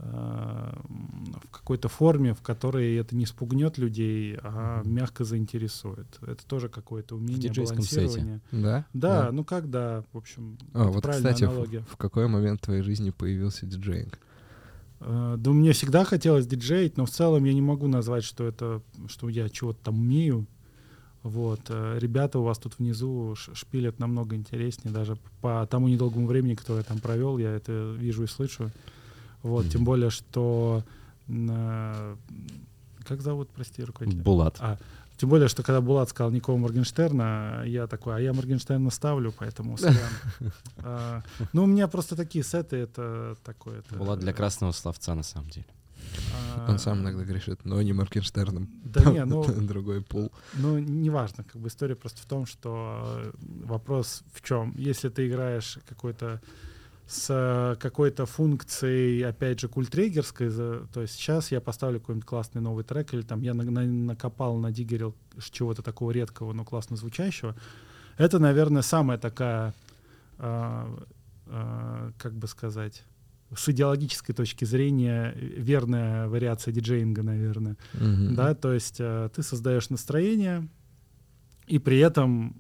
в 0.04 1.48
какой-то 1.52 1.88
форме, 1.90 2.34
в 2.34 2.42
которой 2.42 2.96
это 2.96 3.16
не 3.16 3.26
спугнет 3.26 3.78
людей, 3.78 4.38
а 4.42 4.82
мягко 4.84 5.24
заинтересует. 5.24 6.08
Это 6.22 6.46
тоже 6.48 6.70
какое-то 6.70 7.16
умение 7.16 7.38
диджейском 7.50 7.82
сете. 7.84 7.96
балансирования. 8.02 8.42
Да? 8.52 8.86
Да, 8.94 9.32
ну 9.32 9.44
как 9.44 9.70
да, 9.70 10.04
в 10.12 10.18
общем, 10.18 10.58
А, 10.74 10.86
вот, 10.86 11.04
правильная 11.04 11.34
кстати, 11.34 11.48
в, 11.48 11.52
аналогия. 11.52 11.84
в 11.90 11.98
какой 11.98 12.28
момент 12.28 12.62
в 12.62 12.66
твоей 12.66 12.82
жизни 12.82 13.12
появился 13.12 13.66
диджейнг? 13.66 14.18
Э, 15.02 15.36
Да 15.38 15.52
мне 15.52 15.72
всегда 15.74 16.04
хотелось 16.04 16.48
диджеить, 16.48 16.98
но 16.98 17.06
в 17.06 17.10
целом 17.12 17.44
я 17.44 17.54
не 17.54 17.62
могу 17.62 17.88
назвать, 17.88 18.24
что 18.24 18.46
это, 18.48 18.82
что 19.08 19.30
я 19.30 19.50
чего-то 19.50 19.80
там 19.86 20.00
умею. 20.00 20.48
Вот. 21.24 21.62
э, 21.70 21.98
Ребята 22.00 22.40
у 22.40 22.44
вас 22.44 22.58
тут 22.58 22.80
внизу 22.80 23.36
шпилят 23.36 24.00
намного 24.00 24.36
интереснее, 24.36 24.92
даже 24.94 25.18
по 25.42 25.68
тому 25.70 25.88
недолгому 25.88 26.26
времени, 26.26 26.56
которое 26.56 26.80
я 26.80 26.84
там 26.86 27.00
провел, 27.00 27.38
я 27.38 27.52
это 27.52 27.96
вижу 28.00 28.24
и 28.24 28.28
слышу. 28.28 28.72
Вот, 29.44 29.64
тем 29.70 29.82
Мгм. 29.82 29.86
более, 29.86 30.10
что 30.10 30.84
на- 31.28 32.18
как 33.08 33.22
зовут, 33.22 33.50
прости, 33.50 33.84
руководителя? 33.84 34.24
Булат. 34.24 34.58
А, 34.60 34.78
тем 35.18 35.30
более, 35.30 35.48
что 35.48 35.64
когда 35.64 35.82
Булат 35.82 36.10
сказал 36.10 36.32
Никола 36.32 36.58
Моргенштерна, 36.58 37.64
я 37.66 37.88
такой, 37.88 38.16
а 38.16 38.20
я 38.20 38.34
Моргенштерна 38.34 38.90
ставлю, 38.92 39.32
поэтому. 39.38 39.78
А, 40.84 41.22
Ну, 41.54 41.64
у 41.64 41.68
меня 41.68 41.88
просто 41.88 42.16
такие 42.16 42.44
сеты, 42.44 42.76
это 42.78 43.36
такое. 43.44 43.80
это, 43.80 43.96
Булат 43.96 44.20
для 44.20 44.34
красного 44.34 44.72
словца, 44.72 45.16
на 45.16 45.24
самом 45.24 45.50
деле. 45.50 45.66
а, 46.58 46.70
Он 46.72 46.80
сам 46.80 47.00
иногда 47.02 47.24
грешит, 47.24 47.66
но 47.66 47.82
не 47.82 47.94
Моргенштерном. 47.94 48.68
Да 48.84 49.12
не, 49.12 49.26
ну, 49.26 49.44
Другой 49.68 50.02
пул. 50.02 50.32
Ну, 50.54 50.80
неважно, 50.80 51.44
как 51.44 51.62
бы 51.62 51.68
история 51.68 51.96
просто 51.96 52.22
в 52.22 52.26
том, 52.26 52.46
что 52.46 53.22
э, 53.24 53.32
вопрос 53.66 54.24
в 54.34 54.42
чем. 54.42 54.74
Если 54.78 55.10
ты 55.10 55.28
играешь 55.28 55.78
какой-то 55.88 56.42
с 57.12 57.28
э, 57.30 57.76
какой-то 57.80 58.26
функцией, 58.26 59.22
опять 59.26 59.60
же, 59.60 59.68
культрегерской, 59.68 60.48
за- 60.50 60.88
то 60.94 61.02
есть 61.02 61.16
сейчас 61.16 61.52
я 61.52 61.60
поставлю 61.60 62.00
какой-нибудь 62.00 62.26
классный 62.26 62.62
новый 62.62 62.84
трек, 62.86 63.14
или 63.14 63.22
там 63.22 63.42
я 63.42 63.54
на- 63.54 63.64
на- 63.64 63.86
накопал, 63.86 64.58
надигерил 64.58 65.14
чего-то 65.52 65.82
такого 65.82 66.12
редкого, 66.12 66.54
но 66.54 66.64
классно 66.64 66.96
звучащего, 66.96 67.56
это, 68.18 68.40
наверное, 68.40 68.82
самая 68.82 69.18
такая, 69.18 69.74
а, 70.38 70.88
а, 71.48 72.12
как 72.18 72.34
бы 72.34 72.48
сказать, 72.48 73.04
с 73.54 73.68
идеологической 73.68 74.34
точки 74.34 74.64
зрения 74.64 75.34
э, 75.36 75.40
верная 75.62 76.30
вариация 76.30 76.74
диджеинга, 76.74 77.24
наверное. 77.24 77.76
Мгм. 77.94 78.36
Да, 78.36 78.56
то 78.56 78.72
есть 78.72 79.02
э, 79.02 79.30
ты 79.36 79.44
создаешь 79.44 79.90
настроение 79.90 80.70
и 81.68 81.78
при 81.78 82.00
этом 82.00 82.56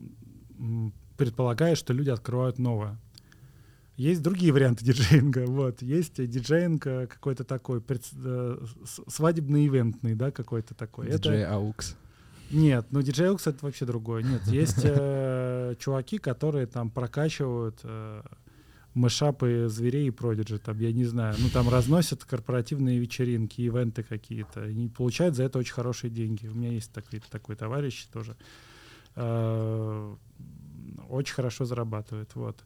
предполагаешь, 1.16 1.78
что 1.78 1.94
люди 1.94 2.10
открывают 2.10 2.60
новое. 2.60 2.98
Есть 4.10 4.22
другие 4.24 4.52
варианты 4.52 4.84
диджеинга. 4.90 5.46
Вот. 5.46 5.82
Есть 5.82 6.16
диджеинг 6.28 6.88
э, 6.88 7.08
какой-то 7.08 7.44
такой, 7.44 7.82
пред- 7.82 8.10
э, 8.16 8.58
с- 8.86 9.02
свадебно-ивентный, 9.08 10.16
да, 10.16 10.32
какой-то 10.32 10.74
такой. 10.74 11.08
Это- 11.08 11.18
Диджей 11.18 11.46
Аукс. 11.46 11.96
нет, 12.52 12.86
ну 12.92 13.02
диджей 13.02 13.30
Укс 13.30 13.48
это 13.48 13.58
вообще 13.66 13.86
другое. 13.86 14.24
Нет, 14.24 14.42
есть 14.48 14.80
э, 14.84 15.76
чуваки, 15.80 16.18
которые 16.18 16.66
там 16.66 16.90
прокачивают 16.90 17.80
э, 17.84 18.24
мышапы 18.94 19.68
зверей 19.70 20.08
и 20.08 20.12
продиджи, 20.12 20.58
там, 20.60 20.80
я 20.80 20.92
не 20.92 21.06
знаю, 21.06 21.36
ну 21.40 21.48
там 21.50 21.70
разносят 21.70 22.26
корпоративные 22.26 23.00
вечеринки, 23.00 23.62
ивенты 23.62 24.04
какие-то, 24.04 24.66
и 24.68 24.88
получают 24.90 25.36
за 25.36 25.44
это 25.44 25.60
очень 25.60 25.74
хорошие 25.74 26.10
деньги. 26.12 26.48
У 26.48 26.54
меня 26.56 26.72
есть 26.74 26.92
такой, 26.92 27.22
такой 27.32 27.56
товарищ 27.56 28.06
тоже, 28.12 28.36
э, 29.16 30.16
очень 31.10 31.34
хорошо 31.36 31.66
зарабатывает, 31.66 32.36
вот. 32.36 32.64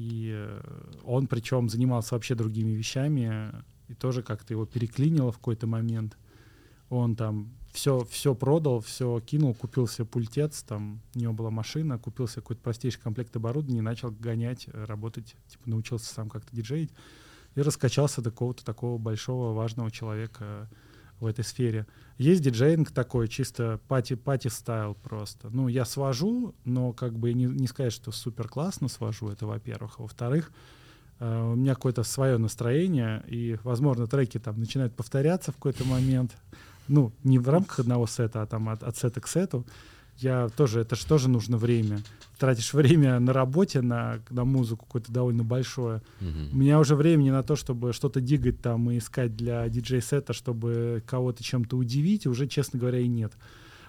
И 0.00 0.30
э, 0.32 0.60
он 1.04 1.26
причем 1.26 1.68
занимался 1.68 2.14
вообще 2.14 2.34
другими 2.34 2.70
вещами, 2.70 3.52
и 3.88 3.94
тоже 3.94 4.22
как-то 4.22 4.54
его 4.54 4.64
переклинило 4.64 5.30
в 5.30 5.36
какой-то 5.36 5.66
момент. 5.66 6.16
Он 6.88 7.14
там 7.14 7.52
все, 7.70 8.02
все 8.08 8.34
продал, 8.34 8.80
все 8.80 9.20
кинул, 9.20 9.54
купил 9.54 9.86
себе 9.86 10.06
пультец, 10.06 10.62
там 10.62 11.02
у 11.14 11.18
него 11.18 11.34
была 11.34 11.50
машина, 11.50 11.98
купил 11.98 12.28
себе 12.28 12.40
какой-то 12.40 12.62
простейший 12.62 13.02
комплект 13.02 13.36
оборудования 13.36 13.82
начал 13.82 14.10
гонять, 14.10 14.68
э, 14.72 14.84
работать, 14.84 15.36
типа 15.48 15.68
научился 15.68 16.06
сам 16.06 16.30
как-то 16.30 16.56
диджеить 16.56 16.90
и 17.54 17.60
раскачался 17.60 18.22
до 18.22 18.30
какого-то 18.30 18.64
такого 18.64 18.96
большого 18.96 19.52
важного 19.52 19.90
человека 19.90 20.70
в 21.20 21.26
этой 21.26 21.44
сфере. 21.44 21.86
Есть 22.18 22.42
диджеинг 22.42 22.90
такой, 22.90 23.28
чисто 23.28 23.80
party, 23.88 24.16
party 24.16 24.48
style 24.48 24.94
просто. 24.94 25.48
Ну, 25.50 25.68
я 25.68 25.84
свожу, 25.84 26.54
но 26.64 26.92
как 26.92 27.18
бы 27.18 27.32
не, 27.32 27.44
не 27.44 27.66
сказать, 27.66 27.92
что 27.92 28.12
супер 28.12 28.48
классно 28.48 28.88
свожу, 28.88 29.28
это 29.28 29.46
во-первых. 29.46 29.96
А 29.98 30.02
во-вторых, 30.02 30.50
э, 31.18 31.52
у 31.52 31.54
меня 31.54 31.74
какое-то 31.74 32.02
свое 32.02 32.38
настроение, 32.38 33.22
и, 33.26 33.58
возможно, 33.62 34.06
треки 34.06 34.38
там 34.38 34.58
начинают 34.58 34.94
повторяться 34.94 35.52
в 35.52 35.56
какой-то 35.56 35.84
момент. 35.84 36.36
Ну, 36.88 37.12
не 37.22 37.38
в 37.38 37.48
рамках 37.48 37.80
одного 37.80 38.06
сета, 38.06 38.42
а 38.42 38.46
там 38.46 38.68
от, 38.68 38.82
от 38.82 38.96
сета 38.96 39.20
к 39.20 39.28
сету. 39.28 39.64
Я 40.20 40.48
тоже, 40.48 40.80
это 40.80 40.96
же 40.96 41.06
тоже 41.06 41.28
нужно 41.28 41.56
время. 41.56 42.02
Тратишь 42.38 42.72
время 42.72 43.18
на 43.20 43.32
работе, 43.32 43.80
на, 43.80 44.20
на 44.30 44.44
музыку 44.44 44.86
какое-то 44.86 45.12
довольно 45.12 45.44
большое. 45.44 46.02
Мгм. 46.20 46.50
У 46.52 46.56
меня 46.56 46.78
уже 46.78 46.94
времени 46.94 47.30
на 47.30 47.42
то, 47.42 47.56
чтобы 47.56 47.92
что-то 47.92 48.20
дигать 48.20 48.60
там 48.60 48.90
и 48.90 48.98
искать 48.98 49.36
для 49.36 49.68
диджей-сета, 49.68 50.32
чтобы 50.32 51.02
кого-то 51.06 51.42
чем-то 51.42 51.76
удивить, 51.76 52.26
уже, 52.26 52.46
честно 52.46 52.78
говоря, 52.78 53.00
и 53.00 53.08
нет. 53.08 53.32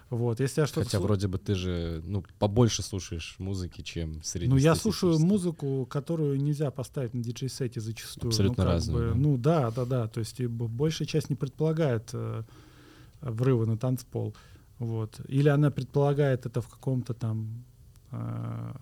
Вот, 0.09 0.41
если 0.41 0.59
я 0.59 0.67
что-то... 0.67 0.83
Хотя 0.83 0.97
слу- 0.97 1.03
вроде 1.03 1.29
бы 1.29 1.37
ты 1.37 1.55
же, 1.55 2.01
ну, 2.05 2.25
побольше 2.37 2.83
слушаешь 2.83 3.35
музыки, 3.39 3.81
чем 3.81 4.21
среди 4.23 4.49
Ну, 4.49 4.57
я 4.57 4.75
слушаю 4.75 5.17
музыку, 5.17 5.87
которую 5.89 6.37
нельзя 6.37 6.69
поставить 6.69 7.13
на 7.13 7.23
диджей-сете 7.23 7.79
зачастую. 7.79 8.27
Абсолютно 8.27 8.65
ну, 8.65 8.69
разную, 8.69 9.13
бы, 9.13 9.13
да. 9.13 9.19
Ну, 9.21 9.37
да, 9.37 9.71
да, 9.71 9.85
да. 9.85 10.07
То 10.09 10.19
есть 10.19 10.41
и 10.41 10.47
большая 10.47 11.07
часть 11.07 11.29
не 11.29 11.37
предполагает 11.37 12.09
э, 12.11 12.43
врыва 13.21 13.65
на 13.65 13.77
танцпол. 13.77 14.35
Вот. 14.81 15.21
Или 15.27 15.47
она 15.47 15.69
предполагает 15.69 16.47
это 16.47 16.59
в 16.59 16.67
каком-то 16.67 17.13
там... 17.13 17.63
э, 18.11 18.73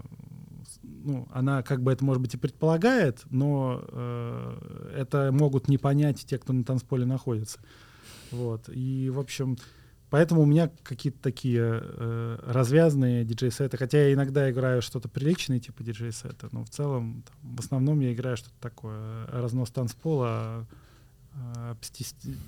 ну, 0.81 1.27
она 1.33 1.61
как 1.61 1.83
бы 1.83 1.91
это, 1.91 2.05
может 2.05 2.21
быть, 2.21 2.33
и 2.35 2.37
предполагает, 2.37 3.23
но 3.29 3.83
э, 3.85 4.93
это 4.95 5.31
могут 5.33 5.67
не 5.67 5.77
понять 5.77 6.25
те, 6.25 6.37
кто 6.37 6.53
на 6.53 6.63
танцполе 6.63 7.05
находится. 7.05 7.59
Вот. 8.31 8.69
И, 8.69 9.09
в 9.09 9.19
общем, 9.19 9.57
поэтому 10.09 10.43
у 10.43 10.45
меня 10.45 10.71
какие-то 10.83 11.21
такие 11.21 11.81
э, 11.83 12.39
развязанные 12.47 13.25
диджей-сеты. 13.25 13.75
Хотя 13.75 13.97
я 13.97 14.13
иногда 14.13 14.49
играю 14.49 14.81
что-то 14.81 15.09
приличное, 15.09 15.59
типа 15.59 15.83
диджей-сета, 15.83 16.47
но 16.53 16.63
в 16.63 16.69
целом, 16.69 17.23
там, 17.27 17.55
в 17.55 17.59
основном 17.59 17.99
я 17.99 18.13
играю 18.13 18.37
что-то 18.37 18.55
такое. 18.61 19.25
э, 19.27 19.41
Разнос 19.41 19.69
танцпола, 19.71 20.65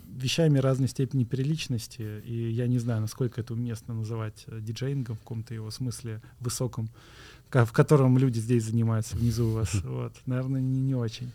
вещами 0.08 0.60
разной 0.60 0.88
степени 0.88 1.24
приличности. 1.24 2.22
И 2.26 2.52
я 2.52 2.68
не 2.68 2.80
знаю, 2.80 3.02
насколько 3.02 3.42
это 3.42 3.54
уместно 3.54 3.94
называть 3.94 4.44
э, 4.48 4.60
диджеингом 4.62 5.16
в 5.16 5.20
каком-то 5.20 5.54
его 5.54 5.72
смысле 5.72 6.22
высоком, 6.40 6.90
в 7.50 7.72
котором 7.72 8.18
люди 8.18 8.40
здесь 8.40 8.66
занимаются 8.66 9.18
внизу 9.18 9.48
у 9.48 9.54
вас. 9.54 9.74
Вот. 9.84 10.14
Наверное, 10.26 10.62
не, 10.62 10.80
не 10.80 10.96
очень. 10.96 11.32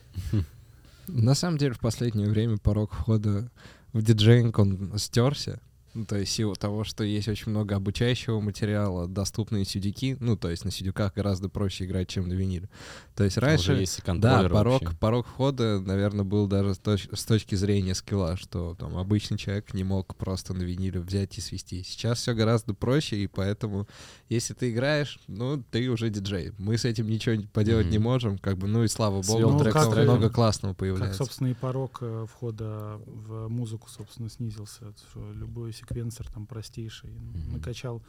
На 1.09 1.35
самом 1.35 1.59
деле, 1.59 1.75
в 1.75 1.81
последнее 1.81 2.29
время 2.29 2.59
порог 2.59 2.93
входа 2.93 3.51
в 3.93 4.03
диджеинг, 4.03 4.59
он 4.59 4.99
стерся. 4.99 5.61
Ну, 5.97 6.05
то 6.05 6.17
есть 6.19 6.31
в 6.31 6.35
силу 6.35 6.55
того, 6.55 6.85
что 6.85 7.05
есть 7.05 7.27
очень 7.27 7.51
много 7.51 7.75
обучающего 7.75 8.39
материала, 8.41 9.09
доступные 9.09 9.65
сидюки, 9.65 10.17
ну, 10.21 10.37
то 10.37 10.51
есть 10.51 10.67
на 10.67 10.71
сидюках 10.71 11.15
гораздо 11.15 11.49
проще 11.49 11.87
играть, 11.87 12.09
чем 12.09 12.29
на 12.29 12.35
виниле. 12.35 12.69
То 13.15 13.25
есть 13.25 13.39
раньше... 13.39 13.73
Уже 13.73 13.81
есть 13.81 13.99
и 13.99 14.13
Да, 14.19 14.47
порог, 14.47 14.83
вообще. 14.83 14.99
порог 14.99 15.27
входа, 15.27 15.81
наверное, 15.81 16.25
был 16.27 16.47
даже 16.49 16.75
с, 16.75 16.79
точ- 16.79 17.09
с 17.17 17.25
точки 17.25 17.55
зрения 17.55 17.95
скилла, 17.95 18.37
что 18.37 18.75
там 18.79 18.99
обычный 18.99 19.39
человек 19.39 19.73
не 19.73 19.85
мог 19.85 20.15
просто 20.17 20.53
на 20.53 20.65
виниле 20.65 21.01
взять 21.01 21.39
и 21.39 21.41
свести. 21.41 21.83
Сейчас 21.83 22.19
все 22.19 22.35
гораздо 22.35 22.75
проще, 22.75 23.17
и 23.17 23.27
поэтому, 23.27 23.89
если 24.29 24.55
ты 24.55 24.71
играешь, 24.71 25.21
ну, 25.29 25.63
ты 25.71 25.89
уже 25.89 26.11
диджей. 26.11 26.53
Мы 26.59 26.77
с 26.79 26.85
этим 26.85 27.07
ничего 27.09 27.35
не- 27.37 27.47
поделать 27.47 27.87
не 27.87 27.99
Мгм. 27.99 28.05
можем, 28.05 28.39
как 28.39 28.59
бы, 28.59 28.67
ну 28.67 28.83
и 28.85 28.89
слава 28.89 29.23
Свел 29.23 29.51
богу, 29.51 29.61
трек 29.63 29.75
так 29.75 29.85
с 29.85 29.89
треком. 29.89 30.17
много 30.17 30.31
классного 30.31 30.73
Как, 30.73 30.79
появляется. 30.81 31.19
собственно, 31.19 31.49
и 31.49 31.55
порог 31.55 31.99
э, 32.01 32.27
входа 32.29 33.01
в 33.07 33.49
музыку, 33.49 33.89
собственно, 33.89 34.29
снизился. 34.29 34.93
Что 35.11 35.33
любой 35.33 35.73
секвенсор 35.73 36.27
там 36.31 36.47
простейший. 36.47 37.11
Мгм. 37.11 37.53
Накачал 37.55 38.03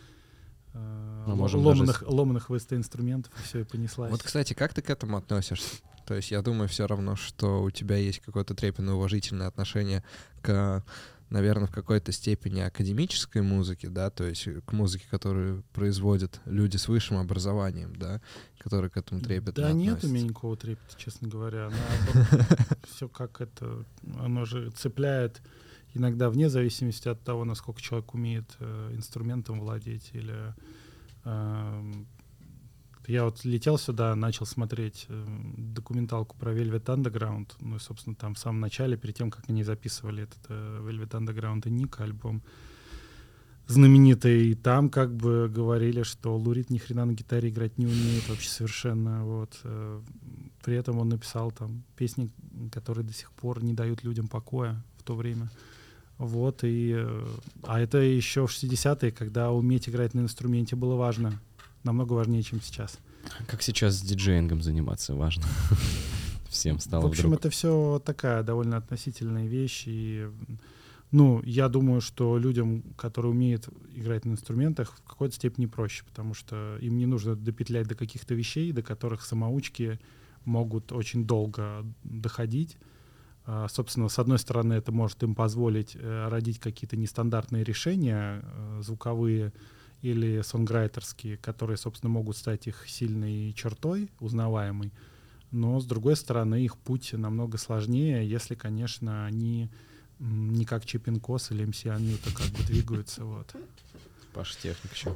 э, 0.74 1.24
ло- 1.28 1.36
можем 1.36 1.65
ломаных, 1.65 2.03
ломаных 2.05 2.49
VST-инструментов, 2.49 3.32
и 3.39 3.43
все, 3.43 3.59
и 3.61 3.63
понеслась. 3.63 4.11
Вот, 4.11 4.22
кстати, 4.24 4.53
как 4.53 4.74
ты 4.74 4.82
к 4.82 4.89
этому 4.89 5.18
относишься? 5.18 5.78
То 6.05 6.13
есть 6.13 6.32
я 6.32 6.41
думаю 6.41 6.70
все 6.70 6.88
равно, 6.88 7.15
что 7.15 7.63
у 7.63 7.70
тебя 7.72 7.97
есть 7.97 8.20
какое-то 8.20 8.53
трепетное 8.55 8.93
уважительное 8.93 9.47
отношение 9.47 10.03
к, 10.41 10.84
наверное, 11.30 11.67
в 11.67 11.71
какой-то 11.71 12.11
степени 12.11 12.59
академической 12.61 13.41
музыке, 13.41 13.89
да, 13.89 14.09
то 14.09 14.23
есть 14.23 14.47
к 14.65 14.71
музыке, 14.71 15.05
которую 15.09 15.63
производят 15.73 16.39
люди 16.45 16.78
с 16.78 16.88
высшим 16.88 17.17
образованием, 17.17 17.95
да, 17.95 18.21
которые 18.59 18.89
к 18.89 18.97
этому 18.97 19.21
трепетно 19.21 19.63
Да 19.63 19.71
нет 19.71 19.93
у 19.93 19.97
относятся. 19.97 20.07
меня 20.07 20.23
никакого 20.25 20.57
трепета, 20.57 20.95
честно 20.97 21.28
говоря. 21.28 21.69
Все 22.88 23.07
как 23.07 23.41
это, 23.41 23.86
оно 24.19 24.45
же 24.45 24.71
цепляет 24.71 25.41
иногда 25.93 26.30
вне 26.30 26.49
зависимости 26.49 27.07
от 27.07 27.21
того, 27.23 27.43
насколько 27.43 27.82
человек 27.82 28.13
умеет 28.13 28.55
э, 28.59 28.91
инструментом 28.95 29.59
владеть 29.59 30.11
или 30.13 30.53
эм, 31.25 32.07
я 33.08 33.24
вот 33.24 33.45
летел 33.45 33.78
сюда, 33.78 34.16
начал 34.16 34.45
смотреть 34.45 35.05
эм, 35.08 35.74
документалку 35.74 36.36
про 36.38 36.53
Velvet 36.53 36.84
Underground, 36.86 37.51
ну 37.62 37.78
и, 37.78 37.80
собственно, 37.80 38.16
там 38.16 38.36
в 38.36 38.39
самом 38.39 38.60
начале, 38.60 38.97
перед 38.97 39.16
тем, 39.16 39.32
как 39.32 39.49
они 39.49 39.64
записывали 39.64 40.24
этот 40.24 40.39
э, 40.49 40.82
Velvet 40.84 41.12
Underground 41.12 41.68
и 41.68 41.72
Ник 41.72 41.99
альбом, 42.01 42.43
знаменитый, 43.66 44.49
и 44.49 44.55
там 44.55 44.89
как 44.89 45.16
бы 45.16 45.49
говорили, 45.49 46.03
что 46.03 46.36
Лурид 46.38 46.70
ни 46.70 46.78
хрена 46.78 47.05
на 47.05 47.14
гитаре 47.14 47.49
играть 47.49 47.78
не 47.78 47.86
умеет 47.86 48.28
вообще 48.28 48.49
совершенно, 48.49 49.24
вот. 49.24 49.58
э, 49.64 50.01
При 50.64 50.76
этом 50.76 50.99
он 50.99 51.08
написал 51.08 51.51
там 51.51 51.84
песни, 51.95 52.30
которые 52.74 53.05
до 53.05 53.14
сих 53.14 53.32
пор 53.32 53.64
не 53.64 53.74
дают 53.74 54.03
людям 54.03 54.28
покоя 54.28 54.84
в 54.97 55.03
то 55.03 55.16
время. 55.16 55.49
Вот, 56.18 56.60
и... 56.64 57.05
А 57.64 57.80
это 57.80 57.99
еще 57.99 58.47
в 58.47 58.49
60-е, 58.49 59.12
когда 59.12 59.51
уметь 59.51 59.88
играть 59.88 60.14
на 60.14 60.22
инструменте 60.22 60.76
было 60.76 60.95
важно. 60.95 61.39
Намного 61.84 62.13
важнее, 62.13 62.43
чем 62.43 62.61
сейчас. 62.61 62.99
Как 63.47 63.61
сейчас 63.61 63.95
с 63.95 64.01
диджеингом 64.01 64.61
заниматься 64.61 65.15
важно? 65.15 65.43
Всем 66.49 66.80
стало 66.80 67.03
В 67.03 67.05
общем, 67.07 67.25
вдруг. 67.25 67.39
это 67.39 67.49
все 67.49 68.01
такая 68.05 68.43
довольно 68.43 68.78
относительная 68.78 69.47
вещь. 69.47 69.84
И, 69.86 70.30
ну, 71.11 71.41
я 71.43 71.67
думаю, 71.67 72.01
что 72.01 72.38
людям, 72.38 72.84
которые 72.95 73.32
умеют 73.32 73.67
играть 73.93 74.25
на 74.25 74.32
инструментах, 74.32 74.93
в 74.93 75.03
какой-то 75.03 75.36
степени 75.36 75.65
проще, 75.65 76.03
потому 76.05 76.34
что 76.34 76.78
им 76.82 76.97
не 76.97 77.05
нужно 77.05 77.36
допетлять 77.36 77.88
до 77.88 77.95
каких-то 77.95 78.34
вещей, 78.34 78.71
до 78.71 78.82
которых 78.82 79.25
самоучки 79.25 79.99
могут 80.45 80.91
очень 80.93 81.25
долго 81.25 81.86
доходить. 82.03 82.78
А, 83.45 83.67
Собственно, 83.69 84.07
с 84.09 84.17
одной 84.19 84.39
стороны, 84.39 84.73
это 84.73 84.91
может 84.91 85.21
им 85.23 85.36
позволить 85.36 85.95
э, 85.95 86.28
родить 86.30 86.59
какие-то 86.59 86.97
нестандартные 86.97 87.63
решения 87.63 88.41
э, 88.43 88.82
звуковые 88.84 89.53
или 90.02 90.41
сонграйтерские, 90.41 91.38
которые, 91.38 91.78
собственно, 91.78 92.10
могут 92.12 92.38
стать 92.38 92.68
их 92.68 92.88
сильной 92.88 93.54
чертой, 93.54 94.10
узнаваемой. 94.20 94.91
Но, 95.52 95.80
с 95.80 95.86
другой 95.86 96.16
стороны, 96.16 96.64
их 96.64 96.78
путь 96.78 97.14
намного 97.14 97.58
сложнее, 97.58 98.28
если, 98.30 98.56
конечно, 98.56 99.26
они 99.26 99.70
не 100.20 100.66
как 100.66 100.86
Чипинкос 100.86 101.52
или 101.52 101.64
МС 101.66 101.86
Анюта 101.86 102.34
как 102.34 102.48
бы 102.48 102.64
двигаются. 102.64 103.24
Вот. 103.24 103.56
Паша 104.34 104.56
техник 104.62 104.93
еще. 104.93 105.16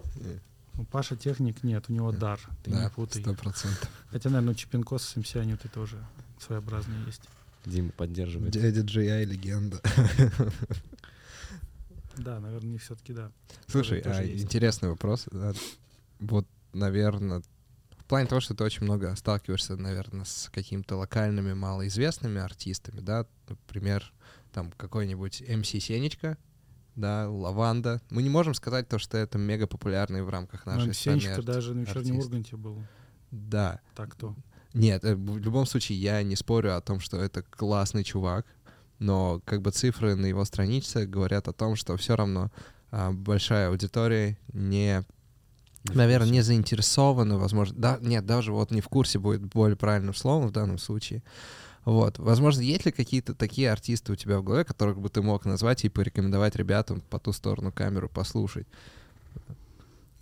У 0.80 0.86
Паша 0.86 1.18
техник 1.18 1.64
нет, 1.64 1.86
у 1.90 1.94
него 1.94 2.12
дар, 2.12 2.40
ты 2.64 2.72
не 2.72 2.78
Да, 2.78 2.90
путай. 2.96 3.22
сто 3.22 3.34
процентов. 3.34 3.90
Хотя, 4.10 4.30
наверное, 4.30 4.54
у 4.54 4.56
Чипинкос 4.56 5.04
с 5.04 5.16
МС 5.18 5.36
Анютой 5.36 5.70
тоже 5.70 5.98
своеобразные 6.40 7.04
есть. 7.06 7.22
Дима 7.66 7.92
поддерживает. 7.92 8.54
Дядя 8.54 8.82
Джей 8.82 9.26
легенда. 9.26 9.82
Да, 12.18 12.40
наверное, 12.40 12.72
не 12.72 12.78
все-таки 12.78 13.14
да. 13.14 13.32
Слушай, 13.68 14.02
а 14.02 14.26
интересный 14.26 14.90
вопрос. 14.90 15.28
да. 15.32 15.54
Вот, 16.20 16.48
наверное, 16.74 17.42
в 17.98 18.06
плане 18.06 18.28
того, 18.28 18.42
что 18.42 18.54
ты 18.54 18.64
очень 18.64 18.84
много 18.84 19.16
сталкиваешься, 19.16 19.76
наверное, 19.76 20.26
с 20.26 20.50
какими-то 20.54 20.98
локальными 20.98 21.54
малоизвестными 21.54 22.40
артистами, 22.42 23.00
да, 23.00 23.26
например, 23.48 24.14
там 24.52 24.72
какой-нибудь 24.78 25.44
МС 25.48 25.70
Сенечка, 25.70 26.38
да, 26.96 27.30
Лаванда. 27.30 28.02
Мы 28.10 28.22
не 28.22 28.30
можем 28.30 28.54
сказать 28.54 28.88
то, 28.90 29.00
что 29.00 29.18
это 29.18 29.38
мега 29.38 29.66
популярный 29.66 30.24
в 30.24 30.30
рамках 30.30 30.66
нашей 30.66 30.88
Ну, 30.88 30.94
страны 30.94 31.22
Сенечка 31.22 31.42
даже 31.42 31.74
на 31.74 31.82
вечернем 31.82 32.16
артист. 32.16 32.26
Урганте 32.28 32.58
был. 32.58 32.84
Да. 33.32 33.80
Так-то. 33.96 34.36
Нет, 34.74 35.04
э, 35.04 35.16
в 35.16 35.38
любом 35.38 35.66
случае 35.66 36.00
я 36.00 36.22
не 36.24 36.36
спорю 36.36 36.76
о 36.76 36.82
том, 36.82 37.00
что 37.00 37.18
это 37.18 37.44
классный 37.44 38.04
чувак, 38.04 38.46
но 39.02 39.42
как 39.46 39.62
бы 39.62 39.72
цифры 39.72 40.16
на 40.16 40.28
его 40.28 40.46
странице 40.46 41.08
говорят 41.08 41.48
о 41.48 41.54
том, 41.54 41.76
что 41.76 41.98
все 41.98 42.16
равно 42.16 42.52
а, 42.92 43.12
большая 43.12 43.70
аудитория 43.70 44.38
не, 44.54 45.04
наверное, 45.86 46.30
не 46.30 46.42
заинтересована, 46.42 47.38
возможно, 47.40 47.76
да, 47.78 47.98
нет, 48.00 48.26
даже 48.28 48.54
вот 48.54 48.70
не 48.70 48.80
в 48.80 48.88
курсе 48.88 49.18
будет 49.18 49.42
более 49.42 49.76
правильным 49.76 50.14
словом 50.14 50.48
в 50.48 50.52
данном 50.52 50.78
случае. 50.78 51.24
Вот, 51.84 52.20
возможно, 52.20 52.62
есть 52.62 52.86
ли 52.86 52.92
какие-то 52.92 53.34
такие 53.34 53.72
артисты 53.72 54.14
у 54.14 54.16
тебя 54.16 54.38
в 54.38 54.44
голове, 54.44 54.64
которых 54.64 55.00
бы 55.00 55.10
ты 55.10 55.24
мог 55.24 55.46
назвать 55.46 55.84
и 55.84 55.90
порекомендовать 55.90 56.56
ребятам 56.56 57.02
по 57.02 57.18
ту 57.18 57.34
сторону 57.34 57.72
камеру 57.72 58.08
послушать? 58.08 58.68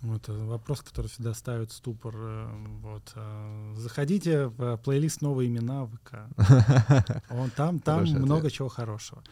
Ну, 0.02 0.16
Это 0.16 0.32
вопрос, 0.32 0.80
который 0.80 1.08
всегда 1.08 1.34
ставит 1.34 1.72
ступор. 1.72 2.14
э, 2.16 2.48
Вот. 2.82 3.12
а, 3.16 3.74
Заходите 3.76 4.46
в 4.46 4.62
э, 4.62 4.78
плейлист 4.78 5.20
«Новые 5.20 5.48
имена» 5.48 5.84
в 5.84 5.90
ВК. 5.90 6.14
Он, 7.30 7.50
там 7.50 7.80
там 7.80 7.98
Хороший 8.00 8.18
много 8.18 8.38
ответ. 8.38 8.52
чего 8.54 8.68
хорошего. 8.68 9.22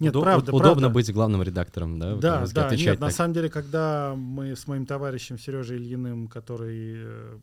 Нет, 0.00 0.14
Удо- 0.16 0.22
правда, 0.22 0.50
Удобно 0.52 0.72
правда. 0.80 0.88
быть 0.90 1.12
главным 1.12 1.42
редактором, 1.44 1.98
да? 2.00 2.06
вот, 2.14 2.16
на 2.16 2.20
Да, 2.20 2.40
взгляд, 2.42 2.70
да, 2.70 2.76
нет, 2.76 3.00
на 3.00 3.06
так. 3.06 3.14
самом 3.16 3.34
деле, 3.34 3.48
когда 3.48 4.14
мы 4.16 4.56
с 4.56 4.66
моим 4.66 4.84
товарищем 4.84 5.38
Сережей 5.38 5.76
Ильиным, 5.78 6.26
который 6.26 6.94
э, 6.96 7.38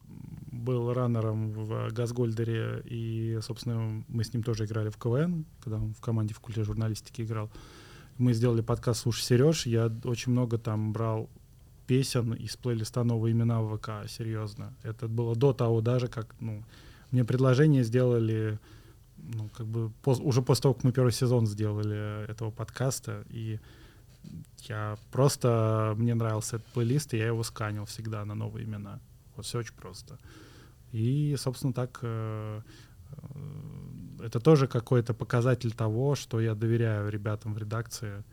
был 0.52 0.94
раннером 0.94 1.52
в 1.54 1.90
Газгольдере, 1.94 2.84
и, 2.86 3.40
собственно, 3.42 4.04
мы 4.10 4.24
с 4.26 4.34
ним 4.34 4.44
тоже 4.44 4.66
играли 4.66 4.90
в 4.90 4.98
КВН, 4.98 5.46
когда 5.64 5.78
он 5.78 5.94
в 5.94 6.02
команде 6.02 6.34
в 6.34 6.42
культе 6.42 6.64
журналистики 6.66 7.22
играл, 7.22 7.50
мы 8.18 8.34
сделали 8.34 8.60
подкаст 8.62 9.02
«Слушай, 9.04 9.22
Сереж», 9.24 9.66
я 9.68 9.90
очень 10.04 10.34
много 10.34 10.58
там 10.58 10.92
брал 10.92 11.30
песен 11.94 12.34
из 12.34 12.56
плейлиста 12.58 13.04
«Новые 13.04 13.34
имена» 13.34 13.62
в 13.62 13.78
ВК, 13.78 13.90
серьезно. 14.08 14.74
Это 14.84 15.08
было 15.08 15.36
до 15.36 15.54
того 15.54 15.82
даже, 15.82 16.08
как, 16.08 16.36
ну, 16.40 16.64
мне 17.12 17.24
предложение 17.24 17.84
сделали, 17.84 18.58
ну, 19.18 19.50
как 19.50 19.68
бы, 19.68 19.92
пос- 20.04 20.22
уже 20.24 20.42
после 20.42 20.62
того, 20.62 20.74
как 20.74 20.84
мы 20.86 20.92
первый 20.92 21.12
сезон 21.12 21.46
сделали 21.46 22.28
этого 22.32 22.52
подкаста, 22.52 23.24
и 23.30 23.60
я 24.70 24.98
просто, 25.12 25.94
мне 25.98 26.16
нравился 26.16 26.56
этот 26.56 26.68
плейлист, 26.74 27.14
и 27.14 27.18
я 27.18 27.28
его 27.28 27.44
сканил 27.44 27.86
всегда 27.86 28.26
на 28.26 28.36
новые 28.36 28.66
имена. 28.66 29.00
Вот 29.36 29.46
все 29.46 29.60
очень 29.60 29.76
просто. 29.76 30.18
И, 30.94 31.36
собственно, 31.38 31.74
так 31.74 32.00
э, 32.02 32.62
э, 33.12 34.26
это 34.26 34.40
тоже 34.40 34.68
какой-то 34.68 35.14
показатель 35.14 35.74
того, 35.74 36.16
что 36.16 36.42
я 36.42 36.56
доверяю 36.56 37.10
ребятам 37.10 37.54
в 37.54 37.58
редакции, 37.60 38.24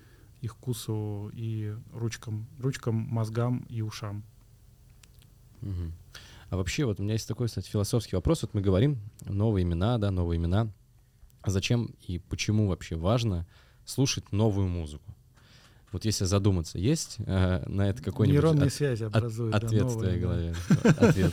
их 0.41 0.55
вкусу 0.55 1.31
и 1.35 1.75
ручкам, 1.93 2.47
ручкам, 2.59 2.95
мозгам 2.95 3.67
и 3.69 3.83
ушам. 3.83 4.23
Мгм. 5.61 5.93
А 6.49 6.57
вообще, 6.57 6.85
вот 6.85 6.99
у 6.99 7.03
меня 7.03 7.13
есть 7.15 7.29
такой, 7.29 7.47
кстати, 7.47 7.69
философский 7.69 8.17
вопрос. 8.17 8.43
Вот 8.43 8.55
мы 8.55 8.61
говорим 8.61 8.99
новые 9.27 9.63
имена, 9.65 9.99
да, 9.99 10.11
новые 10.11 10.39
имена. 10.39 10.69
А 11.43 11.51
зачем 11.51 11.95
и 12.07 12.19
почему 12.19 12.69
вообще 12.69 12.97
важно 12.97 13.47
слушать 13.85 14.33
новую 14.33 14.69
музыку? 14.69 15.15
Вот 15.93 16.05
если 16.05 16.25
задуматься, 16.25 16.79
есть 16.79 17.17
э, 17.19 17.65
на 17.69 17.89
это 17.89 18.03
какой-нибудь 18.03 18.35
Нейронные 18.43 18.67
от- 18.69 18.73
связи 18.73 19.05
от- 19.05 19.15
образуют. 19.17 19.53
да, 19.53 19.59
ответ 19.59 19.83
в 19.83 19.87
новые, 19.87 19.99
твоей 19.99 20.21
да. 20.21 20.27
голове? 20.27 20.55
Ответ. 21.09 21.33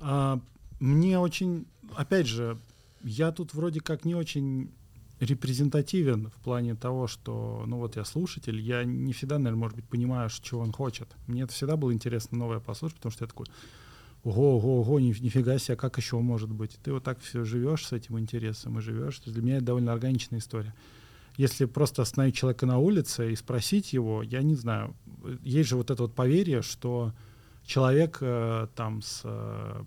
А, 0.00 0.40
мне 0.80 1.18
очень, 1.18 1.66
опять 1.94 2.26
же, 2.26 2.58
я 3.02 3.32
тут 3.32 3.54
вроде 3.54 3.80
как 3.80 4.04
не 4.04 4.14
очень 4.14 4.70
репрезентативен 5.20 6.30
в 6.30 6.40
плане 6.42 6.74
того, 6.74 7.06
что, 7.06 7.64
ну 7.66 7.78
вот 7.78 7.96
я 7.96 8.04
слушатель, 8.04 8.60
я 8.60 8.84
не 8.84 9.12
всегда, 9.12 9.38
наверное, 9.38 9.60
может 9.60 9.76
быть, 9.76 9.86
понимаю, 9.86 10.28
чего 10.42 10.60
он 10.60 10.72
хочет. 10.72 11.08
Мне 11.26 11.42
это 11.42 11.52
всегда 11.52 11.76
было 11.76 11.92
интересно 11.92 12.38
новое 12.38 12.60
послушать, 12.60 12.96
потому 12.96 13.12
что 13.12 13.24
я 13.24 13.28
такой, 13.28 13.46
ого, 14.24 14.56
ого, 14.56 14.80
ого, 14.80 15.00
ни- 15.00 15.18
нифига 15.20 15.58
себе, 15.58 15.76
как 15.76 15.96
еще 15.96 16.18
может 16.18 16.50
быть? 16.50 16.78
Ты 16.82 16.92
вот 16.92 17.04
так 17.04 17.20
все 17.20 17.44
живешь 17.44 17.86
с 17.86 17.92
этим 17.92 18.18
интересом 18.18 18.78
и 18.78 18.82
живешь. 18.82 19.18
То 19.18 19.26
есть 19.26 19.34
для 19.34 19.42
меня 19.42 19.56
это 19.56 19.66
довольно 19.66 19.92
органичная 19.92 20.40
история. 20.40 20.74
Если 21.36 21.66
просто 21.66 22.02
остановить 22.02 22.34
человека 22.34 22.66
на 22.66 22.78
улице 22.78 23.32
и 23.32 23.36
спросить 23.36 23.92
его, 23.92 24.22
я 24.22 24.42
не 24.42 24.54
знаю, 24.54 24.94
есть 25.42 25.68
же 25.68 25.76
вот 25.76 25.90
это 25.90 26.02
вот 26.02 26.14
поверье, 26.14 26.62
что 26.62 27.12
человек 27.64 28.18
э, 28.20 28.68
там 28.74 29.02
с, 29.02 29.20
э, 29.24 29.84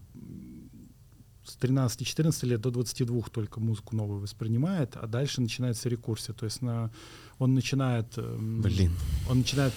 с 1.49 1.57
13-14 1.57 2.45
лет 2.45 2.61
до 2.61 2.71
22 2.71 3.21
только 3.31 3.59
музыку 3.59 3.95
новую 3.95 4.19
воспринимает, 4.19 4.95
а 4.95 5.07
дальше 5.07 5.41
начинается 5.41 5.89
рекурсия. 5.89 6.33
То 6.33 6.45
есть 6.45 6.61
на, 6.61 6.91
он 7.37 7.53
начинает... 7.53 8.17
эм, 8.17 8.61
Блин. 8.61 8.91
он 9.29 9.39
начинает 9.39 9.73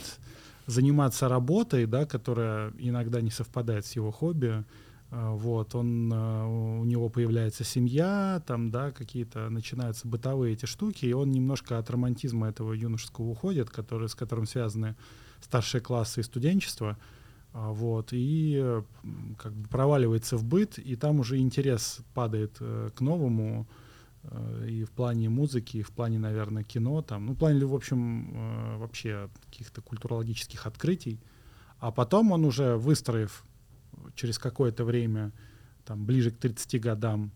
заниматься 0.67 1.29
работой, 1.29 1.87
да, 1.87 2.07
которая 2.07 2.73
иногда 2.79 3.21
не 3.21 3.31
совпадает 3.31 3.87
с 3.87 3.97
его 3.97 4.11
хобби. 4.11 4.65
А, 5.11 5.33
Вот, 5.35 5.75
он, 5.75 6.11
а, 6.13 6.47
у 6.47 6.85
него 6.85 7.09
появляется 7.09 7.65
семья, 7.65 8.43
там, 8.47 8.71
да, 8.71 8.91
какие-то 8.91 9.51
начинаются 9.51 10.09
бытовые 10.09 10.55
эти 10.55 10.67
штуки, 10.67 11.05
и 11.07 11.13
он 11.13 11.33
немножко 11.33 11.79
от 11.79 11.91
романтизма 11.91 12.49
этого 12.49 12.73
юношеского 12.73 13.27
уходит, 13.27 13.71
который, 13.71 14.09
с 14.09 14.15
которым 14.15 14.47
связаны 14.47 14.97
старшие 15.41 15.81
классы 15.81 16.21
и 16.21 16.23
студенчество, 16.23 16.97
вот, 17.53 18.09
и 18.13 18.83
как 19.39 19.53
бы 19.53 19.69
проваливается 19.69 20.37
в 20.37 20.45
быт, 20.45 20.79
и 20.79 20.97
там 20.97 21.21
уже 21.21 21.39
интерес 21.39 22.01
падает 22.15 22.57
э, 22.61 22.91
к 22.95 23.01
новому, 23.01 23.69
э, 24.23 24.67
и 24.69 24.85
в 24.85 24.91
плане 24.91 25.29
музыки, 25.29 25.79
и 25.79 25.83
в 25.83 25.91
плане, 25.91 26.19
наверное, 26.19 26.65
кино, 26.65 27.03
там, 27.03 27.27
ну, 27.27 27.33
в 27.35 27.37
плане, 27.37 27.65
в 27.67 27.75
общем, 27.75 28.31
э, 28.35 28.77
вообще 28.79 29.29
каких-то 29.45 29.83
культурологических 29.83 30.67
открытий. 30.67 31.21
А 31.79 31.91
потом 31.91 32.33
он 32.33 32.45
уже, 32.45 32.77
выстроив 32.77 33.45
через 34.15 34.39
какое-то 34.39 34.85
время, 34.85 35.33
там, 35.85 36.07
ближе 36.07 36.31
к 36.31 36.39
30 36.39 36.81
годам, 36.81 37.33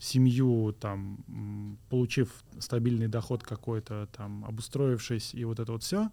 семью, 0.00 0.72
там, 0.72 1.78
получив 1.90 2.42
стабильный 2.58 3.06
доход 3.06 3.44
какой-то, 3.44 4.08
там, 4.12 4.44
обустроившись, 4.44 5.34
и 5.34 5.44
вот 5.44 5.60
это 5.60 5.72
вот 5.72 5.82
все, 5.82 6.10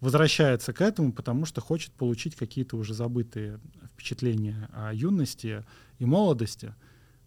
возвращается 0.00 0.72
к 0.72 0.80
этому, 0.80 1.12
потому 1.12 1.46
что 1.46 1.60
хочет 1.60 1.92
получить 1.92 2.36
какие-то 2.36 2.76
уже 2.76 2.94
забытые 2.94 3.60
впечатления 3.92 4.68
о 4.72 4.92
юности 4.92 5.64
и 5.98 6.04
молодости, 6.04 6.74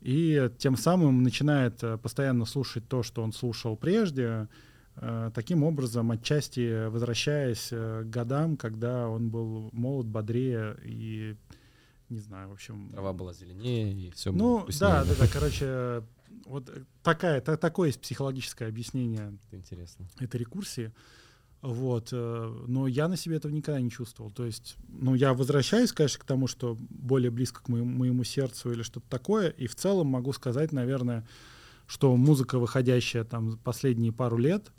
и 0.01 0.49
тем 0.59 0.78
самым 0.78 1.24
начинает 1.24 1.84
э, 1.84 1.97
постоянно 1.97 2.45
слушать 2.45 2.88
то, 2.88 3.03
что 3.03 3.22
он 3.24 3.34
слушал 3.34 3.76
прежде, 3.76 4.47
э, 4.95 5.32
таким 5.34 5.63
образом, 5.63 6.11
отчасти 6.11 6.88
возвращаясь 6.88 7.70
э, 7.72 8.03
к 8.03 8.09
годам, 8.09 8.55
когда 8.55 9.09
он 9.09 9.30
был 9.30 9.70
молод, 9.74 10.05
бодрее 10.07 10.78
и 10.84 11.36
не 12.09 12.20
знаю, 12.20 12.49
в 12.49 12.53
общем... 12.53 12.89
Трава 12.91 13.13
была 13.13 13.34
зеленее, 13.34 13.93
и 13.93 14.09
все 14.11 14.32
Ну, 14.32 14.38
было 14.38 14.59
вкуснее. 14.61 14.89
да, 14.91 15.03
да, 15.05 15.13
да, 15.20 15.28
короче, 15.34 16.03
вот 16.45 16.72
такая, 17.03 17.39
та- 17.41 17.57
такое 17.57 17.88
есть 17.89 18.01
психологическое 18.01 18.67
объяснение 18.67 19.38
Это 19.47 19.57
интересно. 19.57 20.07
этой 20.20 20.38
рекурсии. 20.39 20.91
Вот, 21.62 22.10
э, 22.14 22.64
но 22.68 22.88
я 22.88 23.10
на 23.10 23.18
себе 23.18 23.36
этого 23.36 23.51
никогда 23.51 23.82
не 23.82 23.91
чувствовал. 23.91 24.32
То 24.32 24.45
есть, 24.45 24.78
ну, 24.88 25.14
я 25.14 25.34
возвращаюсь, 25.34 25.91
конечно, 25.91 26.20
к 26.20 26.24
тому, 26.24 26.47
что 26.47 26.78
более 26.89 27.32
близко 27.32 27.62
к 27.62 27.68
моему, 27.68 27.89
моему 27.97 28.24
сердцу 28.24 28.72
или 28.72 28.82
что-то 28.82 29.10
такое, 29.10 29.49
и 29.49 29.68
в 29.68 29.76
целом 29.76 30.07
могу 30.07 30.32
сказать, 30.32 30.72
наверное, 30.72 31.28
что 31.86 32.16
музыка, 32.16 32.60
выходящая 32.60 33.26
там 33.26 33.57
последние 33.57 34.14
пару 34.14 34.38
лет, 34.38 34.72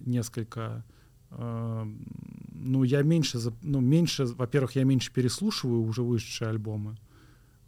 несколько, 0.00 0.84
э, 1.30 1.86
ну, 2.52 2.82
я 2.82 3.02
меньше, 3.02 3.38
ну, 3.62 3.80
меньше, 3.80 4.24
во-первых, 4.24 4.74
я 4.74 4.82
меньше 4.82 5.12
переслушиваю 5.12 5.82
уже 5.82 6.02
вышедшие 6.02 6.48
альбомы, 6.48 6.96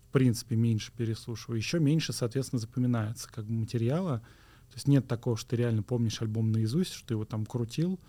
в 0.08 0.12
принципе, 0.12 0.56
меньше 0.56 0.90
переслушиваю, 0.96 1.58
еще 1.58 1.78
меньше, 1.78 2.12
соответственно, 2.12 2.58
запоминается 2.58 3.28
как 3.30 3.44
бы 3.44 3.52
материала, 3.52 4.20
то 4.70 4.74
есть 4.74 4.88
нет 4.88 5.06
такого, 5.06 5.36
что 5.36 5.50
ты 5.50 5.56
реально 5.56 5.84
помнишь 5.84 6.20
альбом 6.20 6.50
наизусть, 6.50 6.94
что 6.94 7.06
ты 7.06 7.14
его 7.14 7.24
там 7.24 7.46
крутил, 7.46 8.00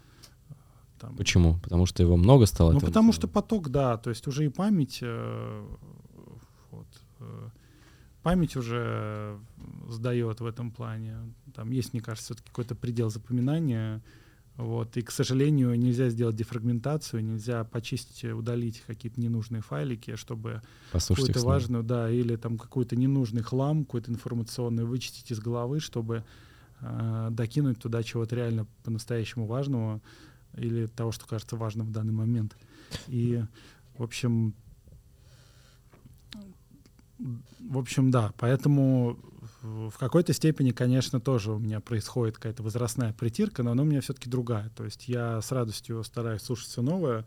там, 1.00 1.16
Почему? 1.16 1.60
Потому 1.64 1.86
что 1.86 2.04
его 2.04 2.18
много 2.18 2.46
стало? 2.46 2.72
ну, 2.72 2.80
потому 2.80 3.12
дела? 3.12 3.14
что 3.14 3.28
поток, 3.28 3.70
да, 3.70 3.98
то 3.98 4.10
есть 4.10 4.28
уже 4.28 4.46
и 4.46 4.50
память, 4.50 5.00
э, 5.02 5.66
вот, 6.72 6.88
э, 7.20 7.50
память 8.24 8.56
уже 8.56 9.40
сдает 9.90 10.42
в 10.42 10.46
этом 10.46 10.72
плане. 10.72 11.16
Там 11.56 11.72
есть, 11.72 11.94
мне 11.94 12.02
кажется, 12.02 12.34
все-таки 12.34 12.50
какой-то 12.50 12.76
предел 12.76 13.10
запоминания. 13.10 14.02
Вот, 14.58 14.98
и, 14.98 15.04
к 15.04 15.12
сожалению, 15.12 15.78
нельзя 15.78 16.10
сделать 16.10 16.36
дефрагментацию, 16.36 17.24
нельзя 17.24 17.64
почистить, 17.64 18.24
удалить 18.26 18.84
какие-то 18.88 19.22
ненужные 19.22 19.62
файлики, 19.62 20.16
чтобы 20.16 20.64
какую-то 20.92 21.40
важную, 21.42 21.84
да, 21.84 22.10
или 22.10 22.36
там 22.38 22.58
какой-то 22.58 22.96
ненужный 22.96 23.44
хлам, 23.44 23.86
какой-то 23.86 24.12
информационный 24.12 24.84
вычистить 24.84 25.32
из 25.32 25.40
головы, 25.40 25.80
чтобы 25.80 26.24
э, 26.82 27.28
докинуть 27.30 27.80
туда 27.80 28.02
чего-то 28.02 28.36
реально 28.36 28.66
по-настоящему 28.84 29.46
важного 29.46 30.02
или 30.58 30.88
того, 30.88 31.12
что 31.12 31.28
кажется 31.28 31.56
важным 31.56 31.88
в 31.88 31.92
данный 31.92 32.14
момент. 32.14 32.58
И, 33.08 33.44
в 33.98 34.04
общем, 34.04 34.54
в 37.20 37.78
общем, 37.78 38.12
да, 38.12 38.34
поэтому 38.38 39.18
в 39.62 39.98
какой-то 39.98 40.34
степени, 40.34 40.72
конечно, 40.72 41.20
тоже 41.20 41.52
у 41.52 41.60
меня 41.60 41.80
происходит 41.80 42.36
какая-то 42.36 42.64
возрастная 42.64 43.14
притирка, 43.14 43.64
но 43.64 43.72
она 43.72 43.84
у 43.84 43.86
меня 43.86 44.02
все-таки 44.02 44.30
другая. 44.30 44.70
То 44.76 44.86
есть 44.86 45.08
я 45.08 45.42
с 45.42 45.52
радостью 45.52 46.04
стараюсь 46.04 46.42
слушать 46.42 46.70
все 46.70 46.82
новое, 46.82 47.26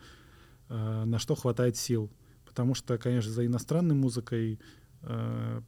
э, 0.68 1.05
на 1.05 1.18
что 1.18 1.35
хватает 1.35 1.76
сил. 1.76 2.11
Потому 2.45 2.74
что, 2.74 2.99
конечно, 2.99 3.33
за 3.33 3.47
иностранной 3.47 3.95
музыкой 3.95 4.61
э, 5.03 5.61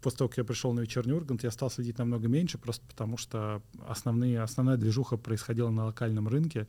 после 0.00 0.18
того, 0.18 0.28
как 0.28 0.38
я 0.38 0.44
пришел 0.44 0.72
на 0.72 0.80
вечерний 0.80 1.12
Ургант, 1.12 1.42
я 1.44 1.50
стал 1.50 1.70
следить 1.70 1.98
намного 1.98 2.28
меньше, 2.28 2.58
просто 2.58 2.84
потому 2.86 3.16
что 3.16 3.62
основные, 3.86 4.40
основная 4.42 4.76
движуха 4.76 5.16
происходила 5.16 5.70
на 5.70 5.86
локальном 5.86 6.28
рынке. 6.28 6.66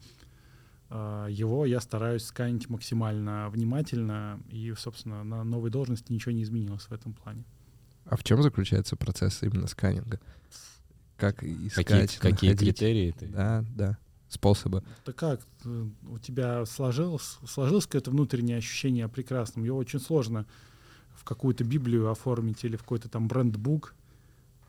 Э, 0.89 1.28
Его 1.30 1.66
я 1.66 1.80
стараюсь 1.82 2.24
сканить 2.24 2.70
максимально 2.70 3.50
внимательно, 3.50 4.39
и, 4.50 4.74
собственно, 4.78 5.24
на 5.24 5.43
новой 5.43 5.70
должности 5.70 6.12
ничего 6.12 6.32
не 6.32 6.43
изменилось 6.43 6.84
в 6.84 6.91
этом 6.91 7.14
плане. 7.14 7.43
А 8.06 8.16
в 8.16 8.24
чем 8.24 8.41
заключается 8.41 8.95
процесс 8.95 9.43
именно 9.43 9.68
сканинга? 9.68 10.20
Как 11.18 11.43
искать, 11.43 11.86
Какие, 11.88 12.06
какие 12.06 12.52
находить? 12.52 12.60
критерии 12.60 13.12
ты? 13.12 13.28
Да, 13.28 13.66
да, 13.76 13.98
способы. 14.30 14.84
Так 15.04 15.16
как 15.16 15.41
э, 15.66 15.86
у 16.10 16.20
тебя 16.20 16.66
сложилось, 16.66 17.38
сложилось 17.48 17.86
какое-то 17.86 18.12
внутреннее 18.12 18.58
ощущение 18.58 19.06
о 19.06 19.10
прекрасном? 19.10 19.64
Его 19.66 19.78
очень 19.78 20.00
сложно 20.00 20.45
какую-то 21.28 21.64
Библию 21.64 22.10
оформить 22.10 22.64
или 22.64 22.76
в 22.76 22.82
какой-то 22.82 23.10
там 23.10 23.28
брендбук. 23.28 23.94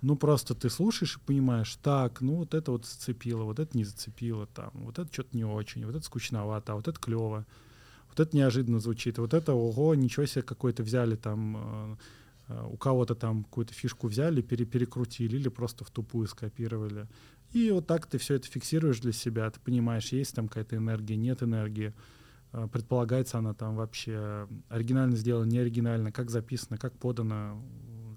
Ну, 0.02 0.16
просто 0.16 0.54
ты 0.54 0.70
слушаешь 0.70 1.16
и 1.16 1.26
понимаешь, 1.26 1.76
так, 1.82 2.20
ну, 2.20 2.36
вот 2.36 2.54
это 2.54 2.70
вот 2.70 2.86
зацепило, 2.86 3.42
вот 3.44 3.58
это 3.58 3.76
не 3.76 3.84
зацепило, 3.84 4.46
там, 4.46 4.70
вот 4.74 4.98
это 4.98 5.12
что-то 5.12 5.36
не 5.36 5.44
очень, 5.44 5.84
вот 5.84 5.94
это 5.96 6.04
скучновато, 6.04 6.72
а 6.72 6.76
вот 6.76 6.86
это 6.86 7.00
клево, 7.00 7.44
вот 8.08 8.20
это 8.20 8.36
неожиданно 8.36 8.78
звучит, 8.78 9.18
вот 9.18 9.34
это, 9.34 9.54
ого, 9.54 9.94
ничего 9.96 10.26
себе, 10.26 10.42
какой-то 10.42 10.84
взяли 10.84 11.16
там, 11.16 11.56
э, 11.56 11.96
э, 12.48 12.66
у 12.70 12.76
кого-то 12.76 13.16
там 13.16 13.42
какую-то 13.42 13.74
фишку 13.74 14.06
взяли, 14.06 14.40
пере- 14.40 14.66
перекрутили 14.66 15.36
или 15.36 15.48
просто 15.48 15.84
в 15.84 15.90
тупую 15.90 16.28
скопировали. 16.28 17.08
И 17.52 17.70
вот 17.72 17.86
так 17.88 18.06
ты 18.06 18.18
все 18.18 18.34
это 18.34 18.46
фиксируешь 18.46 19.00
для 19.00 19.12
себя, 19.12 19.50
ты 19.50 19.58
понимаешь, 19.58 20.12
есть 20.12 20.34
там 20.34 20.46
какая-то 20.46 20.76
энергия, 20.76 21.16
нет 21.16 21.42
энергии, 21.42 21.92
предполагается 22.72 23.38
она 23.38 23.54
там 23.54 23.76
вообще 23.76 24.48
оригинально 24.68 25.16
сделана, 25.16 25.48
не 25.48 25.58
оригинально, 25.58 26.12
как 26.12 26.30
записано, 26.30 26.78
как 26.78 26.96
подано, 26.98 27.62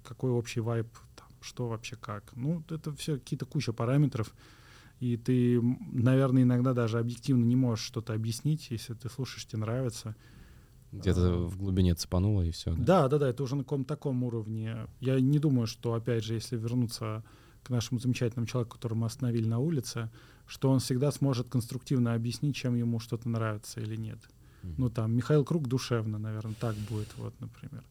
какой 0.03 0.31
общий 0.31 0.61
вайб, 0.61 0.87
там, 1.15 1.27
что 1.41 1.67
вообще 1.67 1.95
как. 1.95 2.31
Ну, 2.35 2.63
это 2.69 2.93
все 2.95 3.17
какие-то 3.17 3.45
куча 3.45 3.73
параметров, 3.73 4.33
и 4.99 5.17
ты, 5.17 5.59
наверное, 5.91 6.43
иногда 6.43 6.73
даже 6.73 6.99
объективно 6.99 7.43
не 7.43 7.55
можешь 7.55 7.85
что-то 7.85 8.13
объяснить, 8.13 8.67
если 8.69 8.93
ты 8.93 9.09
слушаешь, 9.09 9.45
тебе 9.45 9.59
нравится. 9.59 10.15
Где-то 10.91 11.21
А. 11.21 11.47
в 11.47 11.57
глубине 11.57 11.95
цепануло, 11.95 12.41
и 12.41 12.51
все. 12.51 12.75
Да, 12.75 13.07
да, 13.07 13.17
да, 13.17 13.29
это 13.29 13.43
уже 13.43 13.55
на 13.55 13.63
каком-то 13.63 13.87
таком 13.87 14.23
уровне. 14.23 14.87
Я 14.99 15.19
не 15.19 15.39
думаю, 15.39 15.65
что, 15.65 15.93
опять 15.93 16.23
же, 16.23 16.33
если 16.33 16.57
вернуться 16.57 17.23
к 17.63 17.69
нашему 17.69 17.99
замечательному 17.99 18.47
человеку, 18.47 18.75
которого 18.75 18.99
мы 18.99 19.07
остановили 19.07 19.47
на 19.47 19.59
улице, 19.59 20.09
что 20.51 20.69
он 20.69 20.79
всегда 20.79 21.11
сможет 21.13 21.47
конструктивно 21.47 22.13
объяснить, 22.13 22.57
чем 22.57 22.75
ему 22.75 22.99
что-то 22.99 23.29
нравится 23.29 23.79
или 23.79 23.95
нет. 23.95 24.19
Ну, 24.77 24.89
там, 24.89 25.13
Михаил 25.15 25.45
Круг 25.45 25.65
душевно, 25.69 26.17
наверное, 26.17 26.55
так 26.59 26.75
будет, 26.75 27.07
вот, 27.15 27.33
например. 27.39 27.85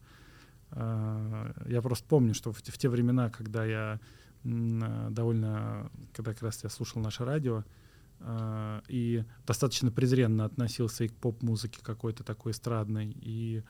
А, 0.69 1.51
Я 1.65 1.81
просто 1.81 2.07
помню, 2.07 2.35
что 2.35 2.53
в, 2.53 2.61
те- 2.61 2.87
времена, 2.89 3.31
когда 3.31 3.65
я 3.65 3.99
а, 4.45 5.09
довольно, 5.09 5.89
когда 6.13 6.33
как 6.33 6.43
раз 6.43 6.63
я 6.63 6.69
слушал 6.69 7.01
наше 7.01 7.25
радио, 7.25 7.63
а, 8.19 8.83
и 8.87 9.23
достаточно 9.47 9.89
презренно 9.91 10.45
относился 10.45 11.03
и 11.03 11.07
к 11.07 11.15
поп-музыке 11.15 11.79
какой-то 11.81 12.23
такой 12.23 12.51
эстрадной, 12.51 13.11
и, 13.19 13.63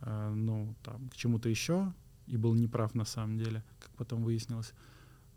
ну, 0.00 0.74
там, 0.82 1.10
к 1.10 1.16
чему-то 1.16 1.50
еще, 1.50 1.92
и 2.26 2.38
был 2.38 2.54
неправ 2.54 2.94
на 2.94 3.04
самом 3.04 3.36
деле, 3.36 3.62
как 3.78 3.90
потом 3.90 4.24
выяснилось. 4.24 4.72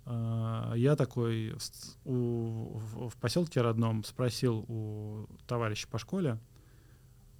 А, 0.06 0.74
Я 0.76 0.96
такой 0.96 1.54
у- 2.06 2.78
в, 2.78 3.16
поселке 3.18 3.62
родном 3.62 4.04
спросил 4.04 4.66
у 4.68 5.28
товарища 5.48 5.88
по 5.88 6.00
школе, 6.00 6.40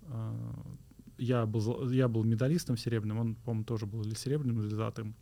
а, 0.04 0.76
я 1.18 1.46
был, 1.46 1.90
я 1.92 2.08
был 2.08 2.24
медалистом 2.24 2.78
серебряным, 2.78 3.20
он, 3.20 3.36
по-моему, 3.36 3.64
тоже 3.66 3.86
был 3.86 4.02
или 4.02 4.16
серебряным, 4.16 4.62
или 4.62 4.70
золотым. 4.70 5.16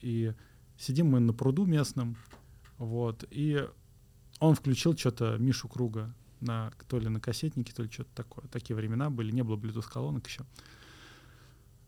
И 0.00 0.32
сидим 0.78 1.08
мы 1.08 1.20
на 1.20 1.32
пруду 1.32 1.66
местном, 1.66 2.16
вот, 2.78 3.24
и 3.30 3.68
он 4.40 4.54
включил 4.54 4.96
что-то 4.96 5.36
Мишу 5.38 5.68
Круга 5.68 6.14
на, 6.40 6.72
то 6.88 6.98
ли 6.98 7.08
на 7.08 7.20
кассетнике, 7.20 7.72
то 7.72 7.82
ли 7.82 7.90
что-то 7.90 8.10
такое. 8.14 8.46
Такие 8.48 8.74
времена 8.76 9.10
были, 9.10 9.30
не 9.30 9.42
было 9.42 9.56
Bluetooth-колонок 9.56 10.26
еще. 10.26 10.44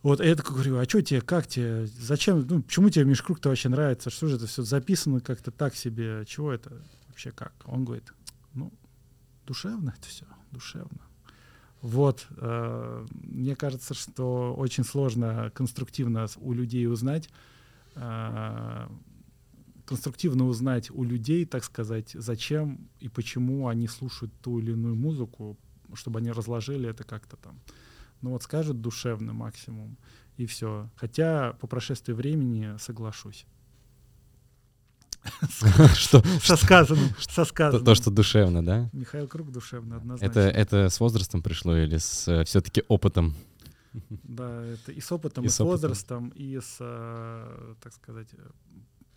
Вот, 0.05 0.21
и 0.21 0.27
я 0.27 0.37
такой 0.37 0.57
говорю, 0.57 0.77
а 0.77 0.85
что 0.85 1.01
тебе, 1.01 1.23
как 1.23 1.47
тебе, 1.47 1.87
зачем, 1.87 2.47
ну, 2.47 2.63
почему 2.63 2.91
тебе 2.91 3.07
Миш 3.07 3.23
Круг-то 3.23 3.49
вообще 3.49 3.71
нравится, 3.71 4.11
что 4.11 4.29
же 4.29 4.37
это 4.37 4.47
все 4.47 4.63
записано 4.63 5.21
как-то 5.21 5.51
так 5.51 5.75
себе, 5.75 6.27
чего 6.27 6.53
это 6.53 6.83
вообще 7.09 7.31
как? 7.31 7.55
Он 7.65 7.87
говорит, 7.87 8.13
ну, 8.53 8.71
душевно 9.47 9.95
это 9.97 10.07
все, 10.07 10.27
душевно. 10.51 11.01
Вот, 11.81 12.27
э, 12.37 13.07
мне 13.15 13.57
кажется, 13.57 13.95
что 13.95 14.55
очень 14.55 14.85
сложно 14.85 15.51
конструктивно 15.55 16.27
у 16.37 16.53
людей 16.53 16.87
узнать, 16.87 17.31
э, 17.95 18.89
конструктивно 19.87 20.45
узнать 20.49 20.91
у 20.91 21.03
людей, 21.03 21.47
так 21.47 21.65
сказать, 21.65 22.11
зачем 22.13 22.91
и 23.01 23.09
почему 23.09 23.69
они 23.69 23.89
слушают 23.89 24.35
ту 24.43 24.59
или 24.59 24.73
иную 24.73 24.97
музыку, 24.97 25.57
чтобы 25.95 26.19
они 26.19 26.31
разложили 26.31 26.91
это 26.91 27.05
как-то 27.05 27.39
там. 27.39 27.59
Ну 28.25 28.31
вот 28.31 28.43
скажут 28.43 28.81
душевно 28.81 29.35
максимум, 29.35 29.99
и 30.39 30.47
все. 30.47 30.89
Хотя 30.97 31.53
по 31.61 31.67
прошествии 31.67 32.15
времени 32.15 32.75
соглашусь. 32.79 33.45
Что? 35.95 36.23
Со 36.43 36.57
сказанным, 36.57 37.11
со 37.19 37.35
То, 37.37 37.45
сказанным. 37.45 37.85
то, 37.85 37.95
что 37.95 38.11
душевно, 38.11 38.65
да? 38.65 38.89
Михаил 38.95 39.29
Круг 39.29 39.53
душевно, 39.53 39.97
однозначно. 39.99 40.41
Это, 40.41 40.41
это 40.41 40.89
с 40.89 41.01
возрастом 41.01 41.43
пришло 41.43 41.77
или 41.77 41.99
с 41.99 42.45
все-таки 42.47 42.83
опытом? 42.89 43.35
Да, 44.09 44.65
это 44.65 44.91
и 44.93 45.01
с 45.03 45.13
опытом, 45.13 45.45
И 45.45 45.49
и, 45.49 45.51
с 45.51 45.57
с 45.57 45.61
опытом. 45.61 45.71
возрастом, 45.73 46.29
и 46.31 46.59
с, 46.59 46.79
э, 46.81 47.75
так 47.83 47.93
сказать, 47.93 48.29
э, 48.33 48.39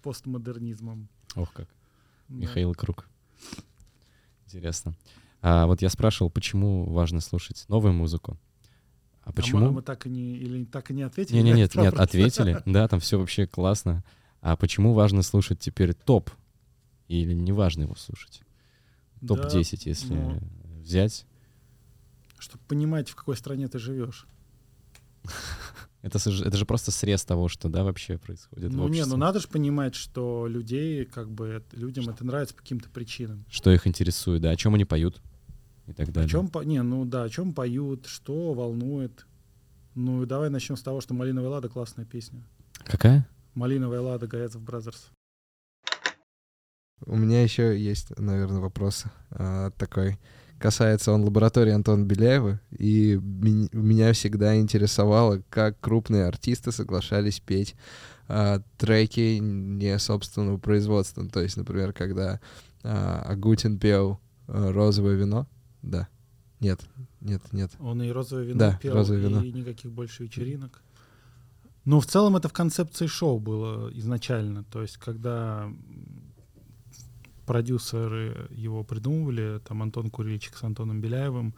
постмодернизмом. 0.03 1.07
Ох 1.35 1.53
как. 1.53 1.69
Да. 2.27 2.35
Михаил 2.35 2.73
Круг. 2.73 3.07
Интересно. 4.45 4.95
А 5.41 5.65
вот 5.65 5.81
я 5.81 5.89
спрашивал, 5.89 6.29
почему 6.29 6.83
важно 6.91 7.21
слушать 7.21 7.63
новую 7.69 7.93
музыку. 7.93 8.37
А 9.27 9.29
мы- 9.29 9.33
почему? 9.33 9.67
а 9.67 9.71
мы 9.71 9.81
так 9.81 10.05
и 10.05 10.09
не, 10.09 10.37
или 10.37 10.63
так 10.63 10.89
и 10.89 10.93
не 10.93 11.03
ответили? 11.03 11.35
Не, 11.35 11.43
нет, 11.43 11.75
нет, 11.75 11.91
вопрос? 11.91 11.99
ответили. 11.99 12.61
Да, 12.65 12.87
там 12.87 13.01
все 13.01 13.19
вообще 13.19 13.45
классно. 13.45 14.05
А 14.39 14.55
почему 14.55 14.93
важно 14.93 15.21
слушать 15.21 15.59
теперь 15.59 15.93
топ? 15.93 16.29
Или 17.09 17.33
не 17.33 17.51
важно 17.51 17.83
его 17.83 17.95
слушать? 17.95 18.41
Да, 19.19 19.35
Топ-10, 19.35 19.81
если 19.83 20.13
ну, 20.13 20.39
взять. 20.81 21.25
Чтобы 22.37 22.63
понимать, 22.69 23.09
в 23.09 23.15
какой 23.15 23.35
стране 23.35 23.67
ты 23.67 23.79
живешь. 23.79 24.27
Это, 26.03 26.19
это 26.19 26.55
же 26.55 26.65
просто 26.65 26.91
срез 26.91 27.25
того, 27.25 27.49
что, 27.49 27.67
да, 27.67 27.83
вообще 27.83 28.17
происходит 28.17 28.71
Ну 28.71 28.87
не, 28.87 29.03
ну 29.03 29.17
надо 29.17 29.41
же 29.41 29.47
понимать, 29.49 29.93
что 29.93 30.47
людей, 30.47 31.03
как 31.03 31.29
бы, 31.29 31.61
людям 31.73 32.07
это 32.07 32.23
нравится 32.23 32.55
по 32.55 32.61
каким-то 32.61 32.87
причинам. 32.89 33.43
Что 33.49 33.73
их 33.73 33.87
интересует, 33.87 34.41
да, 34.41 34.51
о 34.51 34.55
чем 34.55 34.75
они 34.75 34.85
поют 34.85 35.21
и 35.87 35.93
так 35.93 36.09
О 36.09 36.11
далее. 36.11 36.29
чем, 36.29 36.49
по... 36.49 36.59
не, 36.63 36.81
ну 36.83 37.05
да, 37.05 37.23
о 37.23 37.29
чем 37.29 37.53
поют, 37.53 38.05
что 38.05 38.53
волнует. 38.53 39.25
Ну 39.95 40.25
давай 40.25 40.49
начнем 40.49 40.77
с 40.77 40.81
того, 40.83 41.01
что 41.01 41.13
«Малиновая 41.13 41.49
лада» 41.49 41.69
классная 41.69 42.05
песня. 42.05 42.43
Какая? 42.85 43.27
«Малиновая 43.55 44.01
лада» 44.01 44.27
Gayazovs 44.27 44.61
Brothers. 44.61 45.09
У 47.05 47.15
меня 47.15 47.43
еще 47.43 47.79
есть, 47.79 48.17
наверное, 48.17 48.59
вопрос 48.59 49.05
а, 49.31 49.71
такой. 49.71 50.19
Касается 50.59 51.11
он 51.11 51.23
лаборатории 51.23 51.71
Антона 51.71 52.03
Беляева, 52.03 52.59
и 52.71 53.19
ми- 53.21 53.69
меня 53.71 54.11
всегда 54.13 54.57
интересовало, 54.57 55.43
как 55.49 55.79
крупные 55.79 56.25
артисты 56.25 56.71
соглашались 56.71 57.39
петь 57.39 57.75
а, 58.27 58.61
треки 58.77 59.37
не 59.39 59.97
собственного 59.99 60.57
производства. 60.57 61.27
То 61.29 61.41
есть, 61.41 61.57
например, 61.57 61.93
когда 61.93 62.39
а, 62.83 63.21
Агутин 63.27 63.77
пел 63.77 64.19
а, 64.47 64.71
«Розовое 64.71 65.13
вино», 65.15 65.47
да, 65.89 66.07
нет, 66.59 66.81
нет, 67.21 67.41
нет, 67.53 67.71
Он 67.79 68.01
и 68.01 68.09
«Розовое 68.09 68.45
вино» 68.45 68.59
Да, 68.59 68.79
пел, 68.81 68.93
«Розовое 68.93 69.21
вино». 69.21 69.43
и 69.43 69.51
никаких 69.51 69.91
больше 69.91 70.23
вечеринок. 70.23 70.81
Ну, 71.85 71.99
в 71.99 72.05
целом 72.05 72.35
это 72.35 72.49
в 72.49 72.53
концепции 72.53 73.07
шоу 73.07 73.39
было 73.39 73.89
изначально. 73.93 74.63
То 74.65 74.81
есть, 74.81 74.97
когда 74.97 75.71
продюсеры 77.45 78.47
его 78.51 78.83
придумывали, 78.83 79.61
там 79.65 79.81
Антон 79.81 80.09
Курильчик 80.09 80.57
с 80.57 80.63
Антоном 80.63 80.99
Беляевым, 80.99 81.55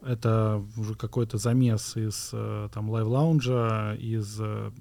это 0.00 0.64
уже 0.76 0.94
какой-то 0.94 1.38
замес 1.38 1.96
из 1.96 2.30
э, 2.32 2.70
там 2.72 2.90
Live 2.90 3.25
Lounge 3.25 3.77
а, 3.77 3.94
из 3.94 4.40
э, 4.40 4.72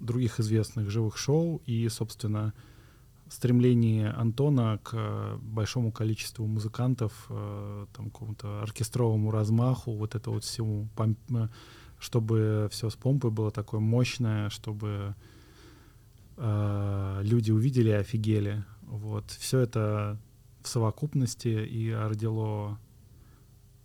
других 0.00 0.40
известных 0.40 0.90
живых 0.90 1.16
шоу 1.16 1.60
и, 1.66 1.88
собственно, 1.88 2.54
стремление 3.32 4.10
Антона 4.10 4.78
к 4.82 4.90
э, 4.92 5.38
большому 5.40 5.90
количеству 5.90 6.46
музыкантов, 6.46 7.26
э, 7.30 7.86
там, 7.94 8.10
какому-то 8.10 8.62
оркестровому 8.62 9.30
размаху, 9.30 9.92
вот 9.92 10.14
это 10.14 10.30
вот 10.30 10.44
всему, 10.44 10.88
э, 10.98 11.48
чтобы 11.98 12.68
все 12.70 12.90
с 12.90 12.94
помпой 12.94 13.30
было 13.30 13.50
такое 13.50 13.80
мощное, 13.80 14.50
чтобы 14.50 15.14
люди 16.38 17.52
увидели 17.52 17.90
и 17.90 17.92
офигели. 17.92 18.64
Вот. 18.82 19.30
Все 19.30 19.60
это 19.60 20.18
в 20.62 20.68
совокупности 20.68 21.48
и 21.48 21.92
родило 21.92 22.78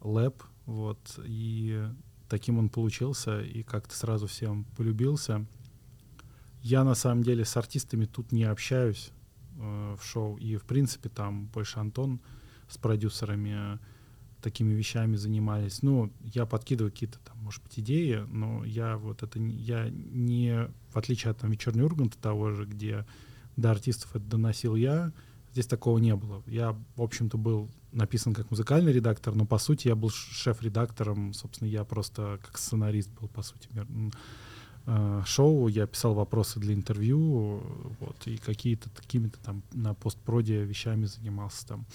лэп, 0.01 0.41
вот, 0.65 1.19
и 1.23 1.85
таким 2.29 2.57
он 2.57 2.69
получился, 2.69 3.41
и 3.41 3.63
как-то 3.63 3.95
сразу 3.95 4.27
всем 4.27 4.63
полюбился. 4.75 5.45
Я 6.63 6.83
на 6.83 6.95
самом 6.95 7.21
деле 7.21 7.45
с 7.45 7.55
артистами 7.57 8.05
тут 8.05 8.31
не 8.31 8.45
общаюсь 8.45 9.11
э, 9.57 9.95
в 9.99 10.05
шоу, 10.05 10.37
и 10.37 10.55
в 10.55 10.63
принципе 10.63 11.09
там 11.09 11.45
больше 11.47 11.79
Антон 11.79 12.19
с 12.67 12.77
продюсерами 12.77 13.75
э, 13.75 13.77
такими 14.41 14.73
вещами 14.73 15.15
занимались. 15.15 15.81
Ну, 15.81 16.11
я 16.21 16.45
подкидываю 16.45 16.91
какие-то 16.91 17.19
там, 17.19 17.37
может 17.39 17.63
быть, 17.63 17.79
идеи, 17.79 18.25
но 18.29 18.63
я 18.65 18.97
вот 18.97 19.23
это 19.23 19.39
я 19.39 19.89
не, 19.89 20.69
в 20.91 20.97
отличие 20.97 21.31
от 21.31 21.39
там 21.39 21.51
вечернего 21.51 21.85
Урганта 21.85 22.17
того 22.17 22.51
же, 22.51 22.65
где 22.65 23.05
до 23.55 23.71
артистов 23.71 24.15
это 24.15 24.25
доносил 24.25 24.75
я, 24.75 25.11
здесь 25.51 25.67
такого 25.67 25.97
не 25.97 26.15
было. 26.15 26.43
Я, 26.45 26.77
в 26.95 27.01
общем-то, 27.01 27.37
был 27.37 27.69
написан 27.91 28.33
как 28.33 28.51
музыкальный 28.51 28.93
редактор, 28.93 29.33
но 29.33 29.45
по 29.45 29.57
сути 29.57 29.87
я 29.87 29.95
был 29.95 30.11
шеф-редактором, 30.11 31.33
собственно, 31.33 31.67
я 31.67 31.83
просто 31.83 32.39
как 32.43 32.57
сценарист 32.57 33.09
был, 33.19 33.27
по 33.27 33.41
сути, 33.41 33.67
шоу, 35.25 35.67
я 35.67 35.85
писал 35.85 36.13
вопросы 36.13 36.59
для 36.59 36.73
интервью, 36.73 37.61
вот, 37.99 38.15
и 38.25 38.37
какие-то 38.37 38.89
такими-то 38.89 39.37
там 39.39 39.61
на 39.73 39.93
постпроде 39.93 40.63
вещами 40.63 41.05
занимался 41.05 41.67
там. 41.67 41.85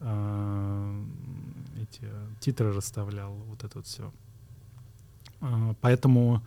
э, 0.00 1.04
эти 1.82 2.08
титры 2.40 2.72
расставлял, 2.72 3.32
вот 3.32 3.64
это 3.64 3.78
вот 3.78 3.86
все. 3.86 4.12
Поэтому, 5.80 6.42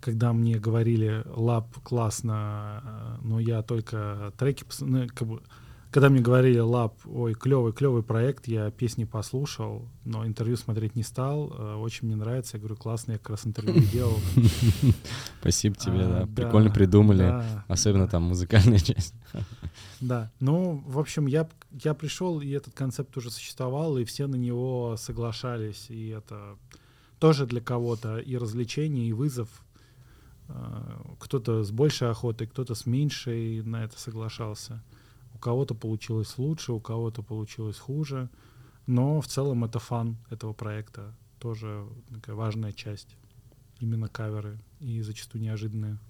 когда 0.00 0.32
мне 0.32 0.58
говорили, 0.58 1.24
LAB 1.26 1.66
классно, 1.82 2.82
э, 2.84 3.16
но 3.22 3.40
я 3.40 3.62
только 3.62 4.32
треки, 4.38 4.64
ну, 4.80 5.08
как 5.12 5.28
бы, 5.28 5.42
когда 5.90 6.10
мне 6.10 6.20
говорили, 6.20 6.58
LAB, 6.58 6.94
ой, 7.06 7.34
клевый, 7.34 7.72
клевый 7.72 8.02
проект, 8.02 8.46
я 8.46 8.70
песни 8.70 9.04
послушал, 9.04 9.88
но 10.04 10.26
интервью 10.26 10.56
смотреть 10.56 10.96
не 10.96 11.02
стал, 11.02 11.50
э, 11.50 11.74
очень 11.76 12.06
мне 12.06 12.16
нравится, 12.16 12.56
я 12.56 12.60
говорю, 12.60 12.76
классно, 12.76 13.12
я 13.12 13.18
как 13.18 13.30
раз 13.30 13.46
интервью 13.46 13.82
делал. 13.92 14.18
Спасибо 15.40 15.76
тебе, 15.76 16.02
А, 16.02 16.26
да. 16.26 16.42
Прикольно 16.42 16.70
придумали. 16.70 17.42
Особенно 17.68 18.06
там 18.06 18.24
музыкальная 18.24 18.78
часть. 18.78 19.14
Да, 20.00 20.30
ну, 20.40 20.82
в 20.86 20.98
общем, 20.98 21.26
я, 21.26 21.48
я 21.82 21.94
пришел, 21.94 22.40
и 22.40 22.50
этот 22.50 22.74
концепт 22.74 23.16
уже 23.16 23.30
существовал, 23.30 23.96
и 23.98 24.04
все 24.04 24.26
на 24.26 24.36
него 24.36 24.96
соглашались, 24.98 25.86
и 25.88 26.08
это 26.08 26.56
тоже 27.18 27.46
для 27.46 27.60
кого-то 27.60 28.18
и 28.18 28.36
развлечение, 28.36 29.08
и 29.08 29.12
вызов. 29.12 29.48
Э, 30.48 30.54
Кто-то 31.18 31.64
с 31.64 31.70
большей 31.70 32.10
охотой, 32.10 32.46
кто-то 32.46 32.74
с 32.74 32.84
меньшей 32.84 33.62
на 33.62 33.84
это 33.84 33.98
соглашался. 33.98 34.82
У 35.38 35.40
кого-то 35.40 35.76
получилось 35.76 36.36
лучше, 36.36 36.72
у 36.72 36.80
кого-то 36.80 37.22
получилось 37.22 37.78
хуже, 37.78 38.28
но 38.86 39.20
в 39.20 39.28
целом 39.28 39.64
это 39.64 39.78
фан 39.78 40.16
этого 40.30 40.52
проекта, 40.52 41.14
тоже 41.38 41.86
такая 42.12 42.34
важная 42.34 42.72
часть. 42.72 43.16
Именно 43.78 44.08
каверы, 44.08 44.58
и 44.80 45.00
зачастую 45.00 45.40
неожиданные. 45.42 46.00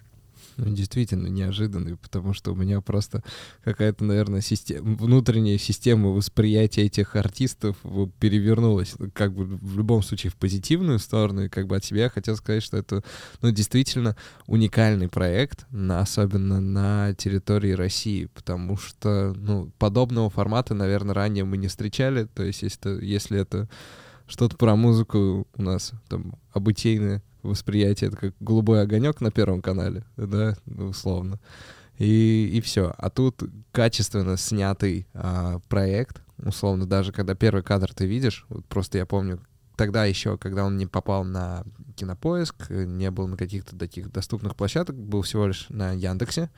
Ну, 0.56 0.74
действительно 0.74 1.28
неожиданный, 1.28 1.96
потому 1.96 2.34
что 2.34 2.52
у 2.52 2.54
меня 2.56 2.80
просто 2.80 3.22
какая-то, 3.62 4.04
наверное, 4.04 4.40
система, 4.40 4.96
внутренняя 4.96 5.58
система 5.58 6.10
восприятия 6.10 6.82
этих 6.82 7.16
артистов 7.16 7.76
перевернулась, 8.18 8.94
как 9.12 9.32
бы 9.32 9.44
в 9.44 9.76
любом 9.76 10.02
случае 10.02 10.30
в 10.30 10.36
позитивную 10.36 10.98
сторону, 10.98 11.44
и 11.44 11.48
как 11.48 11.66
бы 11.66 11.76
от 11.76 11.84
себя 11.84 12.04
я 12.04 12.10
хотел 12.10 12.36
сказать, 12.36 12.62
что 12.62 12.76
это, 12.76 13.04
ну, 13.40 13.50
действительно 13.50 14.16
уникальный 14.46 15.08
проект, 15.08 15.66
на, 15.70 16.00
особенно 16.00 16.60
на 16.60 17.14
территории 17.14 17.72
России, 17.72 18.26
потому 18.26 18.76
что, 18.76 19.34
ну, 19.36 19.70
подобного 19.78 20.30
формата, 20.30 20.74
наверное, 20.74 21.14
ранее 21.14 21.44
мы 21.44 21.56
не 21.56 21.68
встречали, 21.68 22.24
то 22.24 22.42
есть 22.42 22.62
если 22.62 22.78
это, 22.78 23.04
если 23.04 23.40
это 23.40 23.68
что-то 24.26 24.56
про 24.56 24.76
музыку 24.76 25.46
у 25.56 25.62
нас 25.62 25.92
там 26.08 26.34
обытейное 26.52 27.22
восприятие, 27.42 28.08
это 28.08 28.16
как 28.16 28.34
голубой 28.40 28.82
огонек 28.82 29.20
на 29.20 29.30
первом 29.30 29.62
канале, 29.62 30.04
да, 30.16 30.56
ну, 30.66 30.88
условно. 30.88 31.38
И, 31.98 32.50
и 32.52 32.60
все. 32.60 32.94
А 32.96 33.10
тут 33.10 33.42
качественно 33.72 34.36
снятый 34.36 35.08
а, 35.14 35.60
проект, 35.68 36.22
условно, 36.38 36.86
даже 36.86 37.12
когда 37.12 37.34
первый 37.34 37.62
кадр 37.62 37.92
ты 37.92 38.06
видишь, 38.06 38.46
вот 38.48 38.64
просто 38.66 38.98
я 38.98 39.06
помню, 39.06 39.40
тогда 39.76 40.04
еще, 40.04 40.38
когда 40.38 40.64
он 40.64 40.76
не 40.76 40.86
попал 40.86 41.24
на 41.24 41.64
кинопоиск, 41.96 42.70
не 42.70 43.10
был 43.10 43.26
на 43.26 43.36
каких-то 43.36 43.76
таких 43.76 44.12
доступных 44.12 44.54
площадок, 44.54 44.96
был 44.96 45.22
всего 45.22 45.46
лишь 45.46 45.66
на 45.70 45.92
Яндексе, 45.92 46.50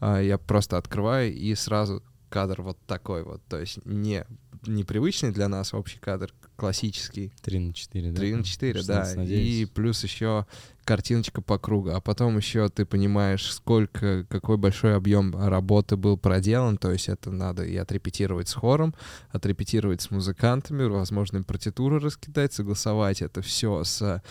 а, 0.00 0.20
я 0.20 0.38
просто 0.38 0.78
открываю 0.78 1.34
и 1.34 1.54
сразу 1.54 2.02
кадр 2.28 2.62
вот 2.62 2.78
такой 2.86 3.24
вот, 3.24 3.42
то 3.48 3.60
есть 3.60 3.84
не 3.84 4.24
непривычный 4.66 5.32
для 5.32 5.48
нас 5.48 5.74
общий 5.74 5.98
кадр, 5.98 6.32
классический, 6.56 7.32
3 7.42 7.58
на 7.58 7.72
4, 7.72 8.10
да? 8.12 8.20
3 8.20 8.34
на 8.34 8.44
4, 8.44 8.72
да. 8.82 9.04
16 9.04 9.16
на 9.16 9.22
И 9.22 9.26
9. 9.26 9.70
плюс 9.72 10.02
еще 10.04 10.46
картиночка 10.84 11.40
по 11.40 11.58
кругу. 11.58 11.90
А 11.90 12.00
потом 12.00 12.36
еще 12.36 12.68
ты 12.68 12.84
понимаешь, 12.84 13.52
сколько, 13.52 14.24
какой 14.28 14.56
большой 14.56 14.96
объем 14.96 15.34
работы 15.36 15.96
был 15.96 16.16
проделан. 16.16 16.76
То 16.76 16.92
есть 16.92 17.08
это 17.08 17.30
надо 17.30 17.64
и 17.64 17.76
отрепетировать 17.76 18.48
с 18.48 18.54
хором, 18.54 18.94
отрепетировать 19.30 20.02
с 20.02 20.10
музыкантами, 20.10 20.84
возможно, 20.84 21.38
им 21.38 21.44
партитуру 21.44 21.98
раскидать, 21.98 22.52
согласовать 22.52 23.22
это 23.22 23.42
все 23.42 23.84
с 23.84 24.22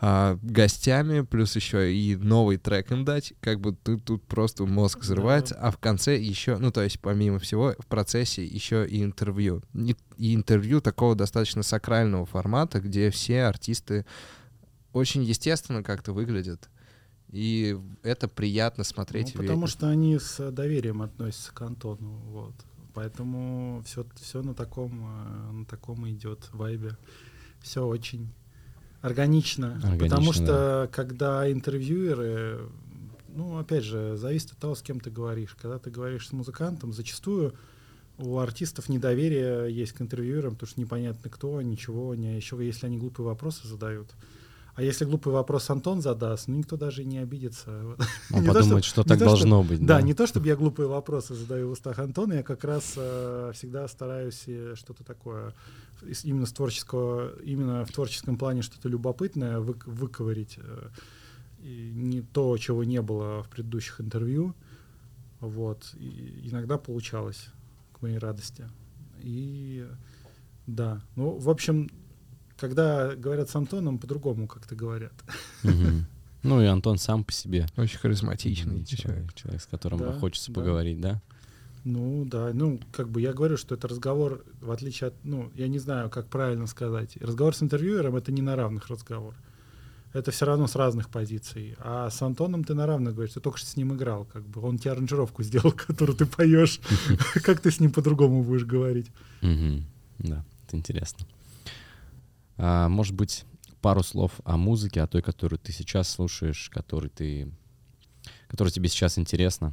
а, 0.00 0.38
гостями, 0.42 1.22
плюс 1.22 1.56
еще 1.56 1.94
и 1.94 2.16
новый 2.16 2.56
трек 2.56 2.90
им 2.92 3.04
дать. 3.04 3.34
Как 3.40 3.60
бы 3.60 3.72
ты 3.72 3.98
тут 3.98 4.22
просто 4.24 4.64
мозг 4.66 5.00
взрывается. 5.00 5.56
А 5.60 5.70
в 5.70 5.78
конце 5.78 6.16
еще, 6.16 6.56
ну 6.58 6.70
то 6.70 6.82
есть 6.82 7.00
помимо 7.00 7.38
всего, 7.38 7.74
в 7.78 7.86
процессе 7.86 8.44
еще 8.44 8.86
и 8.86 9.02
интервью. 9.02 9.62
И, 9.74 9.96
и 10.16 10.34
интервью 10.34 10.80
такого 10.80 11.14
достаточно 11.14 11.62
сакрального 11.62 12.26
формата, 12.26 12.80
где 12.80 13.10
все 13.10 13.44
артисты 13.44 14.04
очень 14.92 15.22
естественно 15.22 15.82
как-то 15.82 16.12
выглядят. 16.12 16.68
И 17.30 17.78
это 18.02 18.26
приятно 18.28 18.84
смотреть. 18.84 19.34
Ну, 19.34 19.42
и 19.42 19.46
потому 19.46 19.66
что 19.66 19.88
они 19.88 20.18
с 20.18 20.50
доверием 20.50 21.02
относятся 21.02 21.52
к 21.52 21.62
Антону, 21.62 22.18
вот. 22.26 22.54
Поэтому 22.92 23.82
все, 23.86 24.04
все 24.16 24.42
на 24.42 24.54
таком, 24.54 25.00
э, 25.04 25.52
на 25.52 25.64
таком 25.64 26.08
идет 26.10 26.48
вайбе. 26.52 26.96
Все 27.60 27.86
очень 27.86 28.32
органично. 29.00 29.74
Органично, 29.76 30.08
потому 30.08 30.32
что 30.32 30.90
когда 30.92 31.50
интервьюеры, 31.50 32.68
ну, 33.28 33.58
опять 33.58 33.84
же, 33.84 34.16
зависит 34.16 34.52
от 34.52 34.58
того, 34.58 34.74
с 34.74 34.82
кем 34.82 34.98
ты 34.98 35.10
говоришь. 35.10 35.56
Когда 35.60 35.78
ты 35.78 35.90
говоришь 35.90 36.28
с 36.28 36.32
музыкантом, 36.32 36.92
зачастую 36.92 37.54
у 38.18 38.38
артистов 38.38 38.88
недоверие 38.88 39.72
есть 39.74 39.92
к 39.92 40.02
интервьюерам, 40.02 40.54
потому 40.54 40.68
что 40.68 40.80
непонятно 40.80 41.30
кто, 41.30 41.62
ничего, 41.62 42.14
не, 42.14 42.36
еще 42.36 42.58
если 42.60 42.86
они 42.86 42.98
глупые 42.98 43.26
вопросы 43.26 43.66
задают. 43.66 44.10
А 44.80 44.82
если 44.82 45.04
глупый 45.04 45.30
вопрос 45.30 45.68
Антон 45.68 46.00
задаст, 46.00 46.48
ну 46.48 46.56
никто 46.56 46.78
даже 46.78 47.02
и 47.02 47.04
не 47.04 47.18
обидится. 47.18 47.70
Он 48.32 48.40
Не 48.40 48.46
то, 48.46 48.54
подумает, 48.54 48.82
что- 48.82 49.02
что 49.02 49.02
не 49.02 49.08
так 49.08 49.18
то, 49.18 49.24
что- 49.26 49.36
должно 49.36 49.62
быть. 49.62 49.84
Да, 49.84 50.00
не 50.00 50.14
то, 50.14 50.26
чтобы 50.26 50.46
я 50.46 50.56
глупые 50.56 50.88
вопросы 50.88 51.34
задаю 51.34 51.68
в 51.68 51.72
устах 51.72 51.98
Антона, 51.98 52.32
я 52.32 52.42
как 52.42 52.64
раз 52.64 52.94
э, 52.96 53.52
всегда 53.54 53.86
стараюсь 53.88 54.44
э, 54.46 54.72
что-то 54.76 55.04
такое 55.04 55.52
именно 56.24 56.46
с 56.46 56.52
творческого, 56.54 57.38
именно 57.42 57.84
в 57.84 57.92
творческом 57.92 58.38
плане 58.38 58.62
что-то 58.62 58.88
любопытное 58.88 59.58
вык- 59.60 59.84
выковырить. 59.86 60.56
э, 60.56 60.88
и 61.62 61.92
не 61.94 62.22
то, 62.22 62.56
чего 62.56 62.82
не 62.82 63.02
было 63.02 63.42
в 63.42 63.50
предыдущих 63.50 64.00
интервью. 64.00 64.54
Вот. 65.40 65.92
И 65.98 66.48
иногда 66.50 66.78
получалось, 66.78 67.48
к 67.92 68.00
моей 68.00 68.16
радости. 68.16 68.64
И 69.18 69.86
да. 70.66 71.02
Ну, 71.16 71.36
в 71.36 71.50
общем, 71.50 71.90
когда 72.60 73.14
говорят 73.16 73.48
с 73.50 73.56
Антоном, 73.56 73.98
по-другому 73.98 74.46
как-то 74.46 74.74
говорят. 74.74 75.12
Ну 76.42 76.62
и 76.62 76.64
Антон 76.64 76.96
сам 76.96 77.22
по 77.22 77.32
себе 77.32 77.66
Очень 77.76 77.98
харизматичный 77.98 78.82
человек. 78.86 78.98
человек, 79.02 79.34
человек, 79.34 79.60
с 79.60 79.66
которым 79.66 79.98
Да, 79.98 80.12
хочется 80.14 80.50
да. 80.50 80.58
поговорить, 80.58 80.98
да? 80.98 81.20
Ну 81.84 82.24
да, 82.24 82.50
ну 82.54 82.80
как 82.92 83.10
бы 83.10 83.20
я 83.20 83.34
говорю, 83.34 83.58
что 83.58 83.74
это 83.74 83.88
разговор, 83.88 84.42
в 84.62 84.70
отличие 84.70 85.08
от, 85.08 85.14
ну 85.22 85.50
я 85.54 85.68
не 85.68 85.78
знаю, 85.78 86.08
как 86.08 86.28
правильно 86.28 86.66
сказать, 86.66 87.16
разговор 87.18 87.54
с 87.54 87.62
интервьюером 87.62 88.16
это 88.16 88.32
не 88.32 88.40
на 88.40 88.56
равных 88.56 88.88
разговор. 88.88 89.34
Это 90.14 90.30
все 90.30 90.46
равно 90.46 90.66
с 90.66 90.74
разных 90.76 91.10
позиций. 91.10 91.76
А 91.78 92.08
с 92.08 92.22
Антоном 92.22 92.64
ты 92.64 92.72
на 92.72 92.86
равных 92.86 93.14
говоришь, 93.14 93.34
ты 93.34 93.40
только 93.40 93.58
что 93.58 93.66
с 93.68 93.76
ним 93.76 93.94
играл, 93.94 94.24
как 94.24 94.42
бы 94.46 94.62
он 94.62 94.78
тебе 94.78 94.92
аранжировку 94.92 95.42
сделал, 95.42 95.72
которую 95.86 96.16
ты 96.16 96.24
поешь. 96.24 96.80
Как 97.44 97.60
ты 97.60 97.70
с 97.70 97.80
ним 97.80 97.92
по-другому 97.92 98.42
будешь 98.42 98.64
говорить? 98.64 99.10
Да, 99.42 100.42
это 100.66 100.76
интересно. 100.76 101.26
А, 102.62 102.90
может 102.90 103.14
быть, 103.14 103.46
пару 103.80 104.02
слов 104.02 104.32
о 104.44 104.58
музыке, 104.58 105.00
о 105.00 105.06
той, 105.06 105.22
которую 105.22 105.58
ты 105.58 105.72
сейчас 105.72 106.10
слушаешь, 106.10 106.68
которой 106.68 107.08
ты, 107.08 107.50
которая 108.48 108.70
тебе 108.70 108.90
сейчас 108.90 109.18
интересна. 109.18 109.72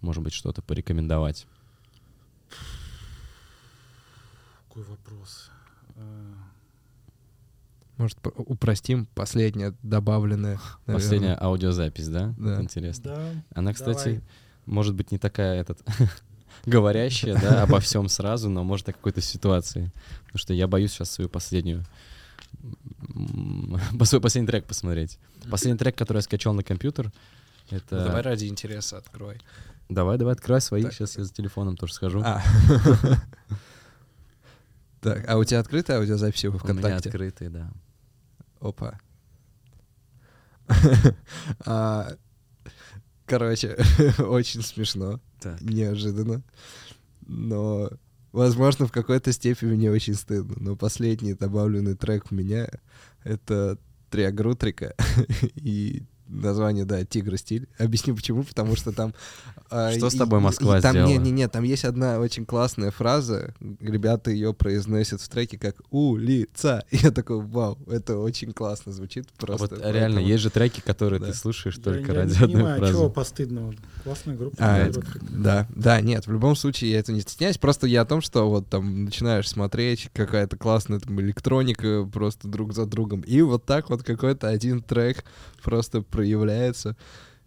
Может 0.00 0.22
быть, 0.22 0.32
что-то 0.32 0.62
порекомендовать. 0.62 1.46
Какой 4.68 4.84
вопрос? 4.84 5.50
А, 5.96 6.34
Может, 7.98 8.18
упростим 8.36 9.04
последнее 9.14 9.74
добавленное. 9.82 10.58
наверное. 10.86 10.94
Последняя 10.94 11.34
аудиозапись, 11.38 12.08
да? 12.08 12.34
Да. 12.38 12.62
Интересно. 12.62 13.14
Да. 13.14 13.32
Она, 13.54 13.74
кстати, 13.74 14.04
давай. 14.04 14.22
может 14.64 14.94
быть, 14.94 15.12
не 15.12 15.18
такая 15.18 15.60
этот 15.60 15.82
говорящая, 16.66 17.38
да, 17.40 17.62
обо 17.62 17.80
всем 17.80 18.08
сразу, 18.08 18.48
но 18.48 18.64
может 18.64 18.88
о 18.88 18.92
какой-то 18.92 19.20
ситуации. 19.20 19.90
Потому 20.24 20.38
что 20.38 20.54
я 20.54 20.66
боюсь 20.66 20.92
сейчас 20.92 21.10
свою 21.10 21.28
последнюю 21.28 21.84
м, 23.14 23.78
свой 24.04 24.20
последний 24.20 24.48
трек 24.48 24.64
посмотреть. 24.66 25.18
Последний 25.50 25.78
трек, 25.78 25.96
который 25.96 26.18
я 26.18 26.22
скачал 26.22 26.54
на 26.54 26.62
компьютер, 26.62 27.12
это... 27.70 27.96
Ну, 27.96 28.04
Давай 28.06 28.22
ради 28.22 28.46
интереса 28.46 28.98
открой. 28.98 29.40
Давай, 29.88 30.18
давай, 30.18 30.34
открывай 30.34 30.60
свои. 30.60 30.82
Так. 30.82 30.92
Сейчас 30.92 31.16
я 31.16 31.24
за 31.24 31.32
телефоном 31.32 31.76
тоже 31.76 31.94
схожу. 31.94 32.22
А. 32.24 32.42
Так, 35.00 35.28
а 35.28 35.36
у 35.38 35.44
тебя 35.44 35.60
открытая 35.60 35.98
аудиозапись 35.98 36.44
во 36.44 36.50
У 36.50 36.52
меня 36.54 36.60
ВКонтакте? 36.60 37.08
открытый, 37.08 37.48
да. 37.50 37.70
Опа. 38.60 38.98
Короче, 43.28 43.76
очень 44.18 44.62
смешно, 44.62 45.20
Так. 45.40 45.60
неожиданно. 45.60 46.42
Но, 47.26 47.90
возможно, 48.32 48.86
в 48.86 48.92
какой-то 48.92 49.32
степени 49.32 49.74
мне 49.74 49.90
очень 49.90 50.14
стыдно. 50.14 50.56
Но 50.58 50.76
последний 50.76 51.34
добавленный 51.34 51.94
трек 51.94 52.26
у 52.30 52.34
меня— 52.34 52.68
это 53.24 53.78
Триагрутрика. 54.10 54.94
И 55.56 56.02
название, 56.28 56.84
да, 56.84 57.04
«Тигр 57.04 57.36
стиль». 57.38 57.68
Объясню 57.78 58.14
почему, 58.14 58.42
потому 58.44 58.76
что 58.76 58.92
там... 58.92 59.14
а, 59.70 59.92
Что 59.92 60.10
с 60.10 60.14
тобой 60.14 60.40
Москва 60.40 60.78
и 60.78 60.82
там, 60.82 60.92
сделала? 60.92 61.10
Не-не-не, 61.10 61.48
там 61.48 61.64
есть 61.64 61.84
одна 61.84 62.18
очень 62.18 62.46
классная 62.46 62.90
фраза. 62.90 63.54
Ребята 63.80 64.30
ее 64.30 64.54
произносят 64.54 65.20
в 65.20 65.28
треке 65.28 65.58
как 65.58 65.76
«улица». 65.90 66.84
Я 66.90 67.10
такой, 67.10 67.40
вау, 67.40 67.78
это 67.86 68.18
очень 68.18 68.52
классно 68.52 68.92
звучит 68.92 69.28
просто. 69.38 69.76
вот 69.76 69.84
реально, 69.84 70.18
есть 70.18 70.42
же 70.42 70.50
треки, 70.50 70.80
которые 70.80 71.20
ты 71.20 71.34
слушаешь 71.34 71.76
только 71.76 72.12
я 72.12 72.18
ради 72.20 72.30
не 72.30 72.44
одной 72.44 72.54
понимаю, 72.54 72.78
чего 72.86 72.98
фразы. 73.00 73.14
постыдного? 73.14 73.74
Классная 74.04 74.36
группа. 74.36 74.56
А, 74.58 74.78
наоборот. 74.78 75.04
Да, 75.30 75.66
да, 75.74 76.00
нет, 76.00 76.26
в 76.26 76.32
любом 76.32 76.56
случае 76.56 76.92
я 76.92 76.98
это 77.00 77.12
не 77.12 77.20
стесняюсь, 77.20 77.58
просто 77.58 77.86
я 77.86 78.02
о 78.02 78.06
том, 78.06 78.20
что 78.20 78.48
вот 78.48 78.68
там 78.68 79.04
начинаешь 79.04 79.48
смотреть, 79.48 80.10
какая-то 80.12 80.56
классная 80.56 81.00
там 81.00 81.20
электроника 81.20 82.08
просто 82.12 82.48
друг 82.48 82.72
за 82.74 82.86
другом, 82.86 83.20
и 83.22 83.40
вот 83.42 83.64
так 83.64 83.90
вот 83.90 84.02
какой-то 84.02 84.48
один 84.48 84.82
трек 84.82 85.24
просто 85.62 86.02
проявляется, 86.18 86.96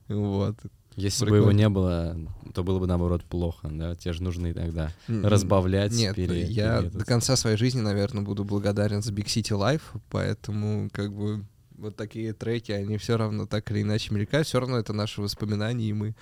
вот. 0.08 0.56
Если 0.98 1.24
бы 1.24 1.32
Прикольно. 1.32 1.42
его 1.44 1.52
не 1.54 1.70
было, 1.70 2.18
то 2.54 2.64
было 2.66 2.80
бы 2.80 2.86
наоборот 2.88 3.24
плохо, 3.24 3.70
да? 3.72 3.96
Тебе 3.96 4.12
же 4.14 4.24
нужно 4.24 4.52
иногда 4.52 4.92
М, 5.08 5.26
разбавлять. 5.26 5.94
Нет, 5.94 6.16
пере- 6.16 6.44
я 6.44 6.80
пере- 6.80 6.90
до 6.90 7.06
конца 7.06 7.36
своей 7.38 7.56
жизни, 7.58 7.80
наверное, 7.82 8.24
буду 8.24 8.44
благодарен 8.44 9.02
за 9.02 9.12
Big 9.14 9.26
City 9.26 9.58
Life, 9.58 9.84
поэтому 10.10 10.90
как 10.92 11.14
бы 11.14 11.46
вот 11.78 11.96
такие 11.96 12.34
треки, 12.34 12.74
они 12.74 12.98
все 12.98 13.18
равно 13.18 13.46
так 13.46 13.72
или 13.72 13.82
иначе 13.82 14.14
мелькают, 14.14 14.48
все 14.48 14.60
равно 14.60 14.78
это 14.78 14.92
наши 14.94 15.22
воспоминания, 15.22 15.86
и 15.90 15.94
мы 15.94 16.14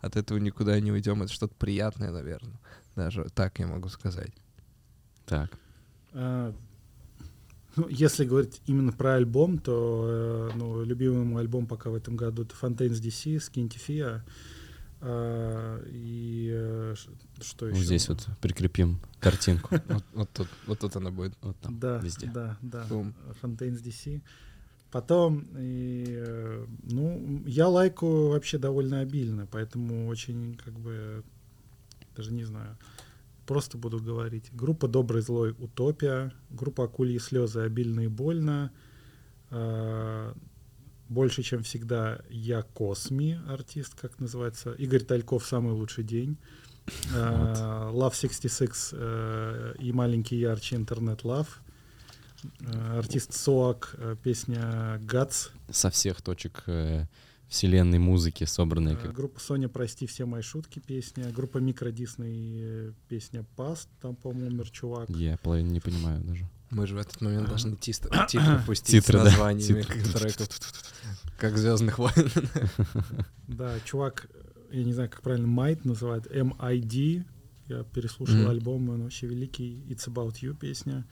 от 0.00 0.16
этого 0.16 0.38
никуда 0.38 0.78
не 0.80 0.90
уйдем, 0.92 1.22
это 1.22 1.32
что-то 1.32 1.54
приятное, 1.54 2.10
наверное, 2.10 2.58
даже 2.96 3.26
так 3.32 3.58
я 3.60 3.66
могу 3.68 3.88
сказать. 3.88 4.32
Так. 5.24 5.50
Ну, 7.76 7.88
если 7.88 8.24
говорить 8.24 8.62
именно 8.66 8.92
про 8.92 9.14
альбом, 9.14 9.58
то 9.58 10.06
э, 10.08 10.50
ну, 10.56 10.82
любимый 10.82 11.24
мой 11.24 11.42
альбом 11.42 11.66
пока 11.66 11.90
в 11.90 11.94
этом 11.94 12.16
году 12.16 12.42
это 12.42 12.54
Fontaines 12.60 13.02
DC, 13.02 13.36
Skintifia. 13.36 14.22
А, 15.02 15.82
и 15.86 16.50
э, 16.52 16.94
что 17.42 17.66
еще? 17.66 17.76
Вот 17.76 17.84
здесь 17.84 18.08
вот 18.08 18.26
прикрепим 18.40 18.98
картинку. 19.20 19.76
Вот, 19.88 20.04
вот 20.14 20.30
тут, 20.32 20.48
вот 20.66 20.78
тут 20.78 20.96
она 20.96 21.10
будет. 21.10 21.34
Вот 21.42 21.56
там, 21.58 21.78
да, 21.78 21.98
везде. 21.98 22.30
да, 22.32 22.56
да. 22.62 22.86
Бум. 22.88 23.14
Fontaines 23.42 23.82
DC. 23.82 24.22
Потом, 24.90 25.46
и, 25.58 26.06
э, 26.08 26.66
ну, 26.84 27.42
я 27.46 27.68
лайкаю 27.68 28.28
вообще 28.28 28.56
довольно 28.56 29.00
обильно, 29.00 29.46
поэтому 29.46 30.06
очень, 30.06 30.58
как 30.64 30.72
бы, 30.78 31.22
даже 32.16 32.32
не 32.32 32.44
знаю, 32.44 32.78
просто 33.46 33.78
буду 33.78 33.98
говорить. 33.98 34.50
Группа 34.52 34.88
«Добрый 34.88 35.22
злой 35.22 35.54
Утопия», 35.58 36.32
группа 36.50 36.84
«Акульи 36.84 37.18
слезы» 37.18 37.60
«Обильно 37.60 38.00
и 38.00 38.08
больно», 38.08 38.72
э, 39.50 40.34
больше, 41.08 41.42
чем 41.42 41.62
всегда, 41.62 42.20
я 42.28 42.62
Косми, 42.62 43.40
артист, 43.48 43.94
как 44.00 44.18
называется, 44.18 44.72
Игорь 44.72 45.02
Тальков 45.02 45.46
«Самый 45.46 45.72
лучший 45.72 46.04
день», 46.04 46.36
э, 47.14 47.90
Love 47.92 48.14
66 48.14 48.90
э, 48.92 49.74
и 49.78 49.92
«Маленький 49.92 50.36
ярче 50.36 50.76
интернет 50.76 51.22
Love», 51.22 51.48
Э, 52.60 52.98
артист 52.98 53.34
Соак, 53.34 53.94
э, 53.98 54.16
песня 54.22 55.00
«Гац», 55.02 55.48
Со 55.70 55.90
всех 55.90 56.22
точек 56.22 56.64
вселенной 57.48 57.98
музыки 57.98 58.44
собранные. 58.44 58.94
Э, 58.94 58.98
Как... 58.98 59.12
Группа 59.14 59.40
Соня 59.40 59.68
«Прости 59.68 60.06
все 60.06 60.26
мои 60.26 60.42
шутки» 60.42 60.78
песня. 60.78 61.30
Группа 61.32 61.58
Микро 61.58 61.90
Дисней 61.90 62.60
э, 62.60 62.92
песня 63.08 63.44
«Паст». 63.56 63.88
Там, 64.00 64.16
по-моему, 64.16 64.48
умер 64.48 64.70
чувак. 64.70 65.08
Я 65.10 65.36
половину 65.38 65.70
не 65.70 65.80
понимаю 65.80 66.22
даже. 66.22 66.48
Мы 66.70 66.86
же 66.86 66.94
в 66.94 66.98
этот 66.98 67.20
момент 67.20 67.48
должны 67.48 67.76
титры 67.80 68.10
пустить 68.66 69.04
с 69.04 69.12
названиями 69.12 69.82
треков, 69.82 70.48
как 71.38 71.56
«Звездных 71.56 71.98
войн». 71.98 72.12
Да, 73.48 73.78
чувак, 73.80 74.28
э, 74.32 74.78
я 74.78 74.84
не 74.84 74.92
знаю, 74.92 75.08
как 75.08 75.22
правильно 75.22 75.46
Майт 75.46 75.84
называет, 75.84 76.26
M.I.D. 76.30 77.24
Я 77.68 77.82
переслушал 77.84 78.48
альбом, 78.48 78.88
он 78.90 79.02
вообще 79.02 79.26
великий. 79.26 79.82
It's 79.88 80.06
About 80.08 80.34
You 80.40 80.54
песня. 80.54 81.04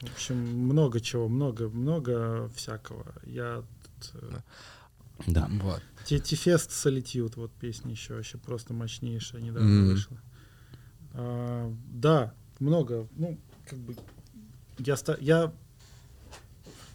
В 0.00 0.12
общем, 0.12 0.36
много 0.36 1.00
чего, 1.00 1.28
много, 1.28 1.68
много 1.68 2.48
всякого. 2.54 3.06
Я 3.24 3.62
тут, 4.00 4.22
э, 4.22 4.38
Да. 5.26 5.48
Вот. 5.62 5.82
Тетифест 6.04 6.70
Solitude, 6.70 7.32
вот 7.36 7.50
песня 7.52 7.90
еще 7.90 8.14
вообще 8.14 8.38
просто 8.38 8.72
мощнейшая, 8.72 9.42
недавно 9.42 9.68
Мгм. 9.68 9.88
вышла. 9.88 10.16
А, 11.14 11.74
да, 11.92 12.32
много, 12.60 13.08
ну, 13.16 13.38
как 13.68 13.78
бы, 13.80 13.96
я, 14.78 14.96
я 15.20 15.52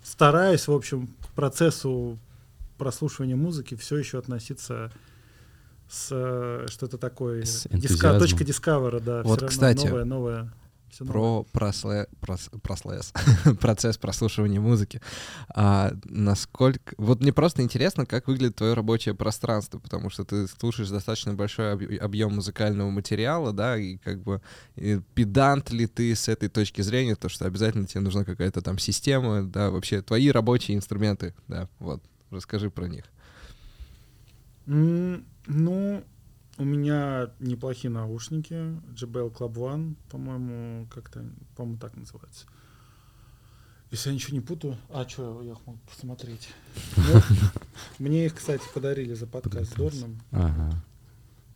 стараюсь, 0.04 0.68
в 0.68 0.74
общем, 0.74 1.08
к 1.08 1.28
процессу 1.36 2.18
прослушивания 2.78 3.36
музыки 3.36 3.76
все 3.76 3.98
еще 3.98 4.18
относиться 4.18 4.92
с 5.90 6.08
э, 6.12 6.66
что-то 6.70 6.98
такое, 6.98 7.44
С 7.44 7.68
диска, 7.70 8.18
точка 8.18 8.44
дискавера, 8.44 9.00
да, 9.00 9.24
Вот, 9.24 9.44
кстати, 9.44 9.86
новое, 9.86 10.06
новое. 10.06 10.54
Новое. 11.00 11.12
про 11.14 11.46
просле- 11.54 12.08
прос- 12.22 12.50
прослес, 12.62 13.14
процесс 13.60 13.98
прослушивания 13.98 14.60
музыки. 14.60 15.02
А 15.56 15.94
насколько... 16.06 16.96
Вот 16.98 17.22
мне 17.22 17.34
просто 17.34 17.62
интересно, 17.62 18.06
как 18.06 18.28
выглядит 18.28 18.56
твое 18.58 18.74
рабочее 18.74 19.16
пространство, 19.16 19.80
потому 19.80 20.10
что 20.10 20.24
ты 20.24 20.48
слушаешь 20.48 20.90
достаточно 20.90 21.34
большой 21.34 21.74
объ- 21.74 21.98
объем 21.98 22.36
музыкального 22.36 22.90
материала, 22.90 23.54
да, 23.54 23.78
и 23.78 23.98
как 23.98 24.22
бы 24.22 24.42
и 24.76 25.00
педант 25.16 25.72
ли 25.72 25.88
ты 25.88 26.16
с 26.16 26.28
этой 26.28 26.50
точки 26.50 26.82
зрения, 26.82 27.16
то, 27.16 27.30
что 27.30 27.46
обязательно 27.46 27.86
тебе 27.88 28.02
нужна 28.02 28.24
какая-то 28.26 28.62
там 28.62 28.78
система, 28.78 29.44
да, 29.44 29.70
вообще 29.70 30.02
твои 30.02 30.30
рабочие 30.32 30.78
инструменты, 30.78 31.34
да, 31.48 31.68
вот, 31.80 32.02
расскажи 32.32 32.70
про 32.70 32.88
них. 32.88 33.06
М, 34.68 35.26
Ну, 35.46 36.04
у 36.58 36.64
меня 36.64 37.32
неплохие 37.40 37.92
наушники. 37.92 38.54
JBL 38.94 39.34
Club 39.36 39.54
One, 39.56 39.96
по-моему, 40.10 40.88
как-то, 40.88 41.26
по-моему, 41.56 41.80
так 41.80 41.96
называется. 41.96 42.46
Если 43.92 44.10
я 44.10 44.16
ничего 44.16 44.36
не 44.36 44.42
путаю. 44.42 44.78
А, 44.90 45.08
что, 45.08 45.42
я 45.44 45.52
их 45.52 45.60
могу 45.68 45.80
посмотреть. 45.88 46.50
Мне 48.00 48.26
их, 48.26 48.36
кстати, 48.36 48.64
подарили 48.74 49.14
за 49.14 49.28
подкаст 49.28 49.72
с 49.72 49.76
Дорном. 49.76 50.20
Ага. 50.32 50.84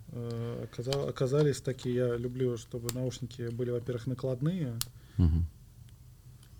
Э, 0.09 0.63
оказа- 0.71 1.07
Оказались 1.09 1.61
такие, 1.61 1.95
я 1.95 2.15
люблю, 2.15 2.57
чтобы 2.57 2.93
наушники 2.93 3.49
были, 3.49 3.71
во-первых, 3.71 4.05
накладные. 4.07 4.77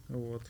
Вот. 0.09 0.41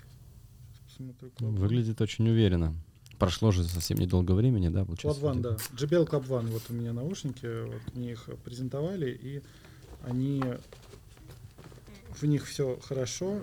Выглядит 1.39 1.99
очень 2.01 2.27
уверенно. 2.29 2.73
Прошло 3.19 3.51
же 3.51 3.63
совсем 3.63 3.97
недолго 3.97 4.33
времени, 4.33 4.69
да, 4.69 4.85
получается? 4.85 5.21
Вот 5.21 5.41
да. 5.41 5.57
JBL 5.73 6.07
Club 6.07 6.27
One, 6.27 6.51
вот 6.51 6.63
у 6.69 6.73
меня 6.73 6.93
наушники, 6.93 7.65
вот 7.65 7.81
мне 7.95 8.11
их 8.11 8.29
презентовали, 8.43 9.09
и 9.09 9.41
они 10.03 10.43
в 12.09 12.23
них 12.23 12.45
все 12.45 12.79
хорошо, 12.83 13.41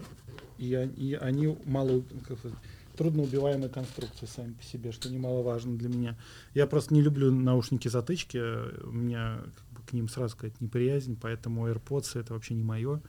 и, 0.58 0.90
и 0.96 1.14
они 1.14 1.56
мало 1.64 2.02
как 2.26 2.38
сказать, 2.38 2.56
трудноубиваемые 2.96 3.68
конструкции 3.68 4.26
сами 4.26 4.52
по 4.52 4.62
себе, 4.62 4.92
что 4.92 5.10
немаловажно 5.10 5.76
для 5.76 5.88
меня. 5.88 6.16
Я 6.54 6.66
просто 6.66 6.94
не 6.94 7.02
люблю 7.02 7.32
наушники 7.32 7.88
затычки, 7.88 8.38
у 8.84 8.92
меня 8.92 9.40
как 9.42 9.66
бы, 9.70 9.86
к 9.86 9.92
ним 9.92 10.08
сразу 10.08 10.34
сказать 10.34 10.60
неприязнь, 10.60 11.18
поэтому 11.20 11.68
AirPods 11.68 12.20
это 12.20 12.34
вообще 12.34 12.54
не 12.54 12.62
мое. 12.62 13.00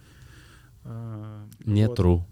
Не 0.83 1.87
true, 1.87 2.23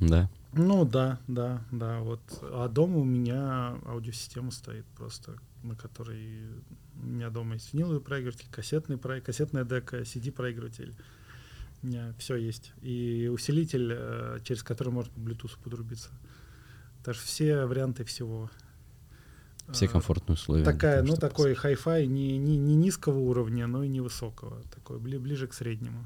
да. 0.00 0.28
Ну 0.52 0.84
да, 0.84 1.20
да, 1.28 1.62
да, 1.70 2.00
вот. 2.00 2.20
А 2.42 2.68
дома 2.68 2.98
у 2.98 3.04
меня 3.04 3.78
аудиосистема 3.84 4.50
стоит 4.50 4.86
просто, 4.96 5.36
на 5.62 5.76
которой 5.76 6.46
у 7.02 7.06
меня 7.06 7.30
дома 7.30 7.54
есть 7.54 7.72
виниловый 7.72 8.00
проигрыватель, 8.00 8.48
кассетный 8.50 8.96
проигрыватель, 8.96 9.26
кассетная 9.26 9.64
дека, 9.64 10.00
CD-проигрыватель. 10.00 10.94
У 11.82 11.86
меня 11.86 12.12
все 12.18 12.36
есть. 12.36 12.72
И 12.82 13.30
усилитель, 13.32 13.92
э, 13.92 14.38
через 14.42 14.62
который 14.62 14.92
можно 14.92 15.12
по 15.12 15.20
Bluetooth 15.20 15.56
подрубиться. 15.62 16.08
Что 17.02 17.12
все 17.12 17.64
варианты 17.64 18.04
всего. 18.04 18.50
Все 19.72 19.84
Э, 19.86 19.88
комфортные 19.88 20.34
условия. 20.34 20.64
Такая, 20.64 21.02
ну, 21.02 21.14
такой 21.16 21.54
хай-фай 21.54 22.06
не, 22.06 22.36
не, 22.38 22.56
не 22.56 22.74
низкого 22.74 23.18
уровня, 23.18 23.66
но 23.66 23.84
и 23.84 23.88
не 23.88 24.00
высокого. 24.00 24.62
Такой 24.74 24.98
бли- 24.98 25.18
ближе 25.18 25.46
к 25.46 25.54
среднему. 25.54 26.04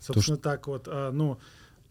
Собственно, 0.00 0.36
так 0.36 0.66
вот. 0.66 0.86
а, 0.88 1.10
ну, 1.10 1.38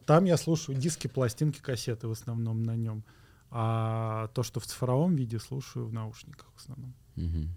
там 0.06 0.26
я 0.26 0.38
слушаю 0.38 0.78
диски, 0.78 1.08
пластинки, 1.08 1.60
кассеты 1.60 2.08
в 2.08 2.12
основном 2.12 2.64
на 2.64 2.76
нем. 2.76 3.04
А 3.52 4.28
то, 4.34 4.44
что 4.44 4.60
в 4.60 4.66
цифровом 4.66 5.16
виде, 5.16 5.40
слушаю 5.40 5.86
в 5.86 5.94
наушниках 5.94 6.48
в 6.56 6.60
основном. 6.60 6.94
Мгм. 7.16 7.50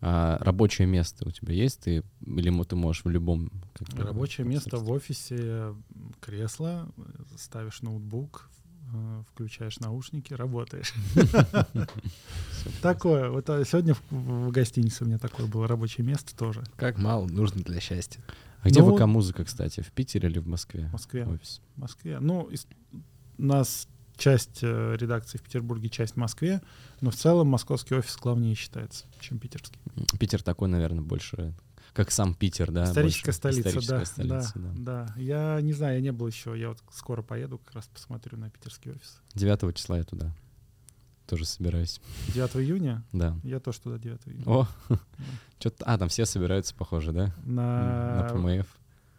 А 0.00 0.38
рабочее 0.40 0.86
место 0.86 1.26
у 1.26 1.30
тебя 1.30 1.54
есть? 1.54 1.80
Ты, 1.80 2.02
или 2.26 2.62
ты 2.64 2.76
можешь 2.76 3.04
в 3.04 3.08
любом... 3.08 3.50
Рабочее 3.96 4.46
место 4.46 4.76
в 4.76 4.90
офисе, 4.90 5.74
кресло, 6.20 6.88
ставишь 7.36 7.80
ноутбук, 7.80 8.50
э, 8.92 9.22
включаешь 9.32 9.78
наушники, 9.80 10.34
работаешь. 10.34 10.92
Такое. 12.82 13.30
Вот 13.30 13.48
а, 13.48 13.64
сегодня 13.64 13.96
в 14.10 14.50
гостинице 14.50 15.04
у 15.04 15.06
меня 15.06 15.18
такое 15.18 15.46
было 15.46 15.66
рабочее 15.66 16.06
место 16.06 16.36
тоже. 16.36 16.64
Как 16.76 16.98
мало 16.98 17.26
нужно 17.26 17.62
для 17.62 17.80
счастья. 17.80 18.22
А 18.64 18.68
где 18.68 18.80
Ну, 18.80 18.96
ВК-музыка, 18.96 19.44
кстати? 19.44 19.82
В 19.82 19.92
Питере 19.92 20.28
или 20.28 20.38
в 20.38 20.48
Москве? 20.48 20.88
В 20.88 20.92
Москве. 20.92 21.26
Офис. 21.26 21.60
В 21.76 21.80
Москве. 21.80 22.18
Ну, 22.18 22.44
из- 22.48 22.66
у 23.36 23.42
нас 23.42 23.86
часть 24.16 24.60
э, 24.62 24.96
редакции 24.98 25.36
в 25.38 25.42
Петербурге, 25.42 25.90
часть 25.90 26.14
в 26.14 26.16
Москве, 26.16 26.62
но 27.00 27.10
в 27.10 27.14
целом 27.14 27.48
московский 27.48 27.94
офис 27.94 28.16
главнее 28.16 28.54
считается, 28.54 29.04
чем 29.20 29.38
питерский. 29.38 29.78
Питер 30.18 30.42
такой, 30.42 30.68
наверное, 30.68 31.02
больше... 31.02 31.54
Как 31.92 32.10
сам 32.10 32.34
Питер, 32.34 32.72
да? 32.72 32.84
Историческая 32.84 33.26
больше 33.26 33.38
столица, 33.38 33.68
историческая 33.68 33.98
да, 33.98 34.04
столица, 34.04 34.52
да, 34.56 34.72
да. 34.74 35.06
да. 35.14 35.20
Я 35.20 35.60
не 35.60 35.72
знаю, 35.72 35.96
я 35.96 36.00
не 36.00 36.10
был 36.10 36.26
еще, 36.26 36.58
я 36.58 36.70
вот 36.70 36.78
скоро 36.90 37.22
поеду, 37.22 37.58
как 37.58 37.74
раз 37.74 37.86
посмотрю 37.86 38.38
на 38.38 38.50
питерский 38.50 38.92
офис. 38.92 39.20
9 39.34 39.76
числа 39.76 39.98
я 39.98 40.04
туда 40.04 40.34
тоже 41.26 41.44
собираюсь. 41.44 42.00
9 42.34 42.56
июня, 42.56 43.02
Да. 43.12 43.36
я 43.42 43.60
тоже 43.60 43.80
туда 43.80 43.98
9 43.98 44.20
июня. 44.26 44.44
О, 44.46 44.66
что-то... 45.58 45.84
А, 45.86 45.98
там 45.98 46.08
все 46.08 46.26
собираются, 46.26 46.74
похоже, 46.74 47.12
да? 47.12 47.34
На... 47.44 48.22
На 48.22 48.28
ПМФ. 48.30 48.66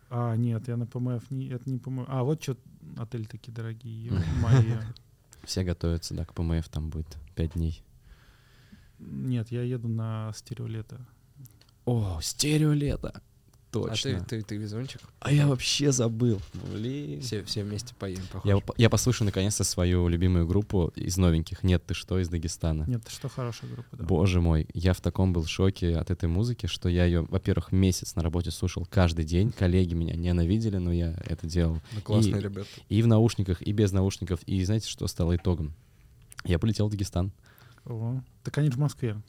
А, 0.09 0.35
нет, 0.35 0.67
я 0.67 0.77
на 0.77 0.85
ПМФ, 0.85 1.31
не, 1.31 1.49
это 1.49 1.69
не 1.69 1.77
ПМФ. 1.79 2.05
А, 2.07 2.23
вот 2.23 2.41
что 2.41 2.57
отели 2.97 3.23
такие 3.25 3.51
дорогие, 3.53 4.11
мои. 4.41 4.73
Все 5.43 5.63
готовятся, 5.63 6.13
да, 6.13 6.25
к 6.25 6.33
ПМФ 6.33 6.67
там 6.69 6.89
будет 6.89 7.17
5 7.35 7.53
дней. 7.53 7.83
Нет, 8.99 9.51
я 9.51 9.61
еду 9.63 9.87
на 9.87 10.31
стереолето. 10.35 10.99
О, 11.85 12.19
стереолето! 12.21 13.21
А 13.71 13.89
Точно. 13.89 14.21
ты, 14.21 14.37
ты, 14.37 14.41
ты 14.41 14.55
везунчик? 14.57 15.01
А 15.19 15.33
я 15.33 15.47
вообще 15.47 15.91
забыл. 15.91 16.41
Блин. 16.71 17.19
Все, 17.21 17.43
все 17.43 17.61
вместе 17.63 17.93
поедем, 17.95 18.23
Я, 18.23 18.29
похоже. 18.31 18.59
по- 18.61 18.73
я 18.77 18.89
послушаю 18.89 19.25
наконец-то 19.25 19.65
свою 19.65 20.07
любимую 20.07 20.47
группу 20.47 20.93
из 20.95 21.17
новеньких. 21.17 21.61
Нет, 21.61 21.83
ты 21.85 21.93
что, 21.93 22.17
из 22.19 22.29
Дагестана. 22.29 22.85
Нет, 22.87 23.01
что 23.09 23.27
хорошая 23.27 23.69
группа, 23.69 23.97
да. 23.97 24.05
Боже 24.05 24.39
мой, 24.39 24.67
я 24.73 24.93
в 24.93 25.01
таком 25.01 25.33
был 25.33 25.45
шоке 25.45 25.97
от 25.97 26.09
этой 26.09 26.29
музыки, 26.29 26.67
что 26.67 26.87
я 26.87 27.03
ее, 27.03 27.23
во-первых, 27.23 27.73
месяц 27.73 28.15
на 28.15 28.23
работе 28.23 28.49
слушал 28.51 28.87
каждый 28.89 29.25
день. 29.25 29.51
Коллеги 29.51 29.93
меня 29.93 30.15
ненавидели, 30.15 30.77
но 30.77 30.93
я 30.93 31.13
это 31.25 31.45
делал. 31.45 31.81
Ну, 31.91 31.99
классные 32.01 32.39
И- 32.39 32.43
ребята. 32.43 32.69
И 32.87 33.01
в 33.01 33.07
наушниках, 33.07 33.61
и 33.61 33.73
без 33.73 33.91
наушников. 33.91 34.41
И 34.43 34.63
знаете, 34.63 34.87
что 34.87 35.05
стало 35.07 35.35
итогом? 35.35 35.73
Я 36.45 36.59
полетел 36.59 36.87
в 36.87 36.91
Дагестан. 36.91 37.33
О, 37.83 38.21
так 38.41 38.57
они 38.57 38.69
же 38.69 38.77
в 38.77 38.79
Москве. 38.79 39.21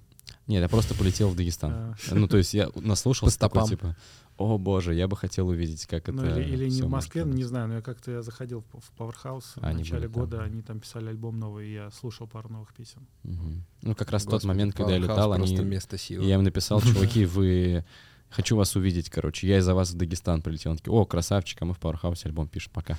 Нет, 0.46 0.62
я 0.62 0.68
просто 0.68 0.94
полетел 0.94 1.28
в 1.28 1.36
Дагестан. 1.36 1.72
А, 1.72 1.94
Ну, 2.12 2.28
то 2.28 2.36
есть 2.36 2.54
я 2.54 2.68
наслушался 2.76 3.38
По 3.38 3.48
такой, 3.48 3.68
типа, 3.68 3.96
о 4.38 4.58
боже, 4.58 4.94
я 4.94 5.08
бы 5.08 5.16
хотел 5.16 5.48
увидеть, 5.48 5.86
как 5.86 6.06
Ну, 6.08 6.22
это 6.22 6.40
или, 6.40 6.54
или 6.54 6.70
не 6.70 6.82
в 6.82 6.88
Москве, 6.88 7.24
не 7.24 7.44
знаю, 7.44 7.68
но 7.68 7.74
я 7.76 7.82
как-то 7.82 8.12
я 8.12 8.22
заходил 8.22 8.62
в, 8.72 9.00
Powerhouse 9.00 9.44
в 9.56 9.64
Они 9.64 9.78
начале 9.78 10.02
там, 10.02 10.12
года, 10.12 10.36
да. 10.38 10.42
они 10.44 10.62
там 10.62 10.78
писали 10.78 11.08
альбом 11.08 11.38
новый, 11.38 11.68
и 11.68 11.72
я 11.72 11.90
слушал 11.90 12.26
пару 12.26 12.48
новых 12.48 12.74
песен. 12.74 13.06
Ну, 13.24 13.94
как 13.94 14.10
раз 14.10 14.24
тот 14.24 14.44
момент, 14.44 14.74
когда 14.74 14.92
я 14.92 14.98
летал, 14.98 15.32
они... 15.32 15.56
место 15.56 15.98
силы. 15.98 16.24
Я 16.24 16.34
им 16.34 16.42
написал, 16.42 16.80
чуваки, 16.82 17.24
вы... 17.24 17.84
Хочу 18.28 18.56
вас 18.56 18.74
увидеть, 18.74 19.08
короче. 19.08 19.46
Я 19.46 19.58
из-за 19.58 19.72
вас 19.72 19.92
в 19.92 19.96
Дагестан 19.96 20.42
прилетел. 20.42 20.72
Он 20.72 20.76
такие, 20.78 20.92
о, 20.92 21.04
красавчик, 21.04 21.62
а 21.62 21.64
мы 21.64 21.74
в 21.74 21.78
Powerhouse 21.78 22.26
альбом 22.26 22.48
пишем, 22.48 22.72
пока. 22.74 22.98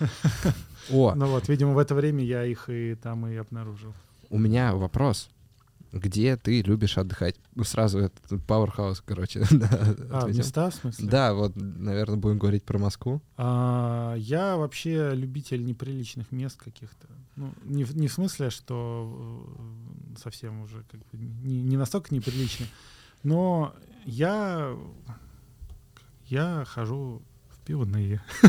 О, 0.90 1.14
Ну 1.14 1.26
вот, 1.26 1.46
видимо, 1.48 1.74
в 1.74 1.78
это 1.78 1.94
время 1.94 2.24
я 2.24 2.44
их 2.44 2.70
и 2.70 2.94
там 2.94 3.26
и 3.26 3.36
обнаружил. 3.36 3.92
у 4.30 4.38
меня 4.38 4.74
вопрос. 4.74 5.28
Где 5.92 6.36
ты 6.38 6.62
любишь 6.62 6.96
отдыхать? 6.96 7.36
Ну, 7.54 7.64
сразу 7.64 7.98
этот 7.98 8.32
Powerhouse, 8.32 9.02
короче. 9.04 9.40
да, 9.50 9.68
А, 10.10 10.18
ответил. 10.20 10.38
места, 10.38 10.70
в 10.70 10.74
смысле? 10.74 11.06
Да, 11.08 11.34
вот, 11.34 11.52
наверное, 11.54 12.16
будем 12.16 12.38
говорить 12.38 12.64
про 12.64 12.78
Москву. 12.78 13.20
А, 13.36 14.14
я 14.16 14.56
вообще 14.56 15.10
любитель 15.14 15.64
неприличных 15.64 16.32
мест 16.32 16.58
каких-то. 16.58 17.08
Ну, 17.36 17.52
не, 17.64 17.84
в- 17.84 17.94
не 17.96 18.08
в 18.08 18.12
смысле, 18.12 18.48
что 18.50 19.46
э, 20.14 20.18
совсем 20.22 20.62
уже 20.62 20.82
как 20.90 21.00
бы 21.00 21.18
не, 21.18 21.62
не 21.62 21.76
настолько 21.76 22.14
неприлично, 22.14 22.66
но 23.22 23.74
я, 24.04 24.74
я 26.26 26.64
хожу 26.66 27.22
в 27.50 27.58
пивные, 27.66 28.22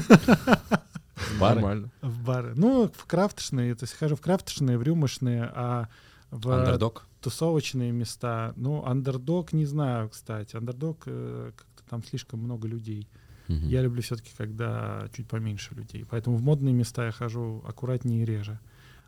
В 1.15 1.40
бары? 1.40 1.56
Нормально. 1.56 1.91
в 2.02 2.24
бары. 2.24 2.53
Ну, 2.56 2.91
в 2.94 3.06
крафточные, 3.06 3.76
то 3.76 3.84
есть 3.84 3.94
хожу 3.95 4.15
в 4.15 4.22
крафточные, 4.22 4.78
в 4.78 4.84
рюмочные, 4.84 5.44
а 5.53 5.88
в 6.32 6.49
Андердог? 6.52 7.06
Тусовочные 7.24 7.91
места. 7.91 8.54
Ну, 8.58 8.86
андердог 8.86 9.54
не 9.54 9.66
знаю, 9.66 10.10
кстати. 10.10 10.56
Андердог 10.56 11.04
э, 11.06 11.52
как-то 11.56 11.84
там 11.90 12.04
слишком 12.04 12.41
много 12.41 12.68
людей. 12.68 13.08
Мгм. 13.48 13.68
Я 13.68 13.82
люблю 13.82 14.02
все-таки, 14.02 14.32
когда 14.38 15.08
чуть 15.16 15.28
поменьше 15.28 15.74
людей. 15.74 16.06
Поэтому 16.10 16.38
в 16.38 16.41
модные 16.41 16.74
места 16.74 17.06
я 17.06 17.12
хожу 17.12 17.64
аккуратнее 17.66 18.24
и 18.24 18.26
реже. 18.26 18.60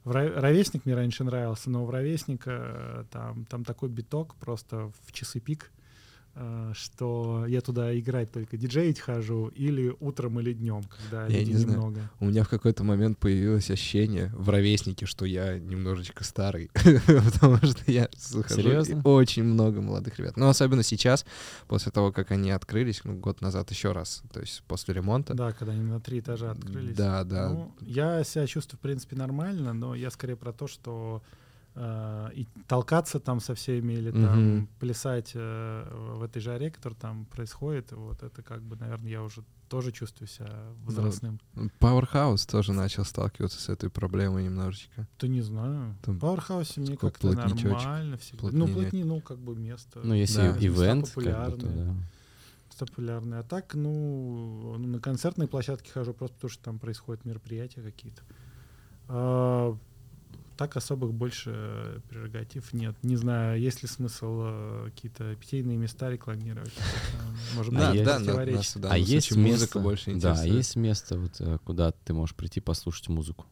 В 0.06 0.12
ровесник 0.12 0.86
мне 0.86 0.96
раньше 0.96 1.24
нравился, 1.24 1.70
но 1.70 1.86
в 1.86 1.90
ровесника 1.90 2.52
э, 2.52 3.04
там, 3.12 3.46
там 3.46 3.66
такой 3.66 3.90
биток 3.90 4.36
просто 4.36 4.92
в 5.06 5.12
часы 5.12 5.40
пик. 5.40 5.72
Э, 6.36 6.72
что 6.74 7.46
я 7.48 7.62
туда 7.62 7.98
играть 7.98 8.32
только 8.32 8.58
диджеить 8.58 9.00
хожу 9.00 9.48
или 9.48 9.96
утром 10.00 10.40
или 10.40 10.54
днем, 10.54 10.84
когда 10.84 11.24
Я 11.28 11.40
людей 11.40 11.54
не 11.54 11.60
знаю. 11.60 11.78
немного. 11.78 12.12
У 12.20 12.26
меня 12.26 12.44
в 12.44 12.50
какой-то 12.50 12.84
момент 12.84 13.18
появилось 13.18 13.70
ощущение 13.72 14.32
в 14.36 14.50
ровеснике, 14.50 15.06
что 15.06 15.26
я 15.26 15.58
немножечко 15.60 16.24
старый, 16.24 16.70
потому 17.08 17.58
что 17.58 17.92
я 17.92 18.10
захожу, 18.18 19.02
очень 19.04 19.44
много 19.44 19.82
молодых 19.82 20.20
ребят. 20.20 20.38
Ну, 20.38 20.48
особенно 20.48 20.84
сейчас, 20.84 21.26
после 21.68 21.92
того, 21.92 22.12
как 22.12 22.32
они 22.32 22.52
открылись, 22.52 23.02
ну, 23.04 23.16
год 23.16 23.42
назад 23.42 23.72
еще 23.72 23.92
раз, 23.92 24.24
то 24.32 24.40
есть 24.40 24.64
после 24.68 24.94
ремонта. 24.94 25.34
Да, 25.34 25.52
когда 25.54 25.74
они 25.74 25.84
на 25.84 26.00
три 26.00 26.20
этажа 26.20 26.52
открылись. 26.52 26.96
Да, 26.96 27.24
да. 27.24 27.50
Ну, 27.50 27.74
я 27.82 28.24
себя 28.24 28.46
чувствую, 28.48 28.78
в 28.80 28.82
принципе, 28.82 29.16
нормально, 29.16 29.74
но 29.74 29.96
я 29.96 30.10
скорее 30.12 30.36
про 30.36 30.52
то, 30.52 30.68
что 30.68 31.22
э, 31.76 32.30
и 32.34 32.48
толкаться 32.68 33.20
там 33.20 33.40
со 33.40 33.54
всеми 33.54 33.94
или 33.94 34.12
там 34.12 34.56
Мгм. 34.56 34.70
плясать 34.80 35.32
э, 35.36 36.14
в 36.18 36.24
этой 36.24 36.42
жаре, 36.42 36.72
которая 36.72 37.00
там 37.00 37.26
происходит, 37.26 37.92
вот 37.92 38.24
это 38.24 38.42
как 38.42 38.62
бы, 38.62 38.76
наверное, 38.76 39.12
я 39.12 39.22
уже 39.22 39.44
тоже 39.68 39.92
чувствую 39.92 40.28
себя 40.28 40.52
возрастным. 40.84 41.40
Powerhouse 41.80 42.50
тоже 42.50 42.72
начал 42.74 43.04
сталкиваться 43.04 43.60
с 43.60 43.70
этой 43.70 43.90
проблемой 43.90 44.44
немножечко. 44.46 45.08
То 45.18 45.28
не 45.28 45.42
знаю. 45.42 45.96
Там 46.04 46.18
В 46.18 46.20
Пауэрхаусе 46.20 46.82
мне 46.82 46.98
как-то 46.98 47.32
нормально 47.32 48.18
всегда. 48.18 48.48
Ну, 48.52 48.68
плотнее 48.68 48.74
плотни, 48.74 49.04
ну, 49.04 49.22
как 49.22 49.40
бы 49.40 49.56
место. 49.56 50.02
Ну, 50.04 50.14
если 50.14 50.38
Да. 50.38 50.58
ивент, 50.60 51.06
как 51.10 51.16
бы, 51.16 51.24
то 51.24 51.32
популярные. 51.32 51.86
да. 51.86 51.96
популярные. 52.86 53.40
А 53.40 53.44
так, 53.44 53.74
ну, 53.74 54.76
ну, 54.78 54.88
на 54.88 55.00
концертные 55.00 55.48
площадки 55.48 55.90
хожу 55.90 56.14
просто 56.14 56.36
потому, 56.36 56.52
что 56.52 56.64
там 56.64 56.80
происходят 56.80 57.26
мероприятия 57.26 57.82
какие-то. 57.82 58.22
Так 60.58 60.78
особых 60.78 61.14
больше 61.14 61.52
э, 61.54 62.00
прерогатив 62.10 62.72
нет. 62.74 62.96
Не 63.04 63.18
знаю, 63.18 63.60
есть 63.60 63.82
ли 63.82 63.90
смысл 63.90 64.42
э, 64.44 64.90
какие-то 64.94 65.36
питейные 65.36 65.78
места 65.78 66.10
рекламировать. 66.10 66.74
Может 67.56 67.74
быть, 67.74 68.04
да, 68.04 68.20
нас 68.20 68.78
а 68.84 68.98
есть 68.98 69.32
место, 69.32 69.40
музыка 69.40 69.80
больше 69.80 70.06
да, 70.06 70.12
а 70.12 70.34
интересует. 70.34 70.56
есть 70.56 70.76
место, 70.78 71.20
вот, 71.20 71.62
куда 71.66 71.92
ты 71.92 72.14
можешь 72.14 72.36
прийти 72.36 72.62
послушать 72.62 73.10
музыку? 73.10 73.46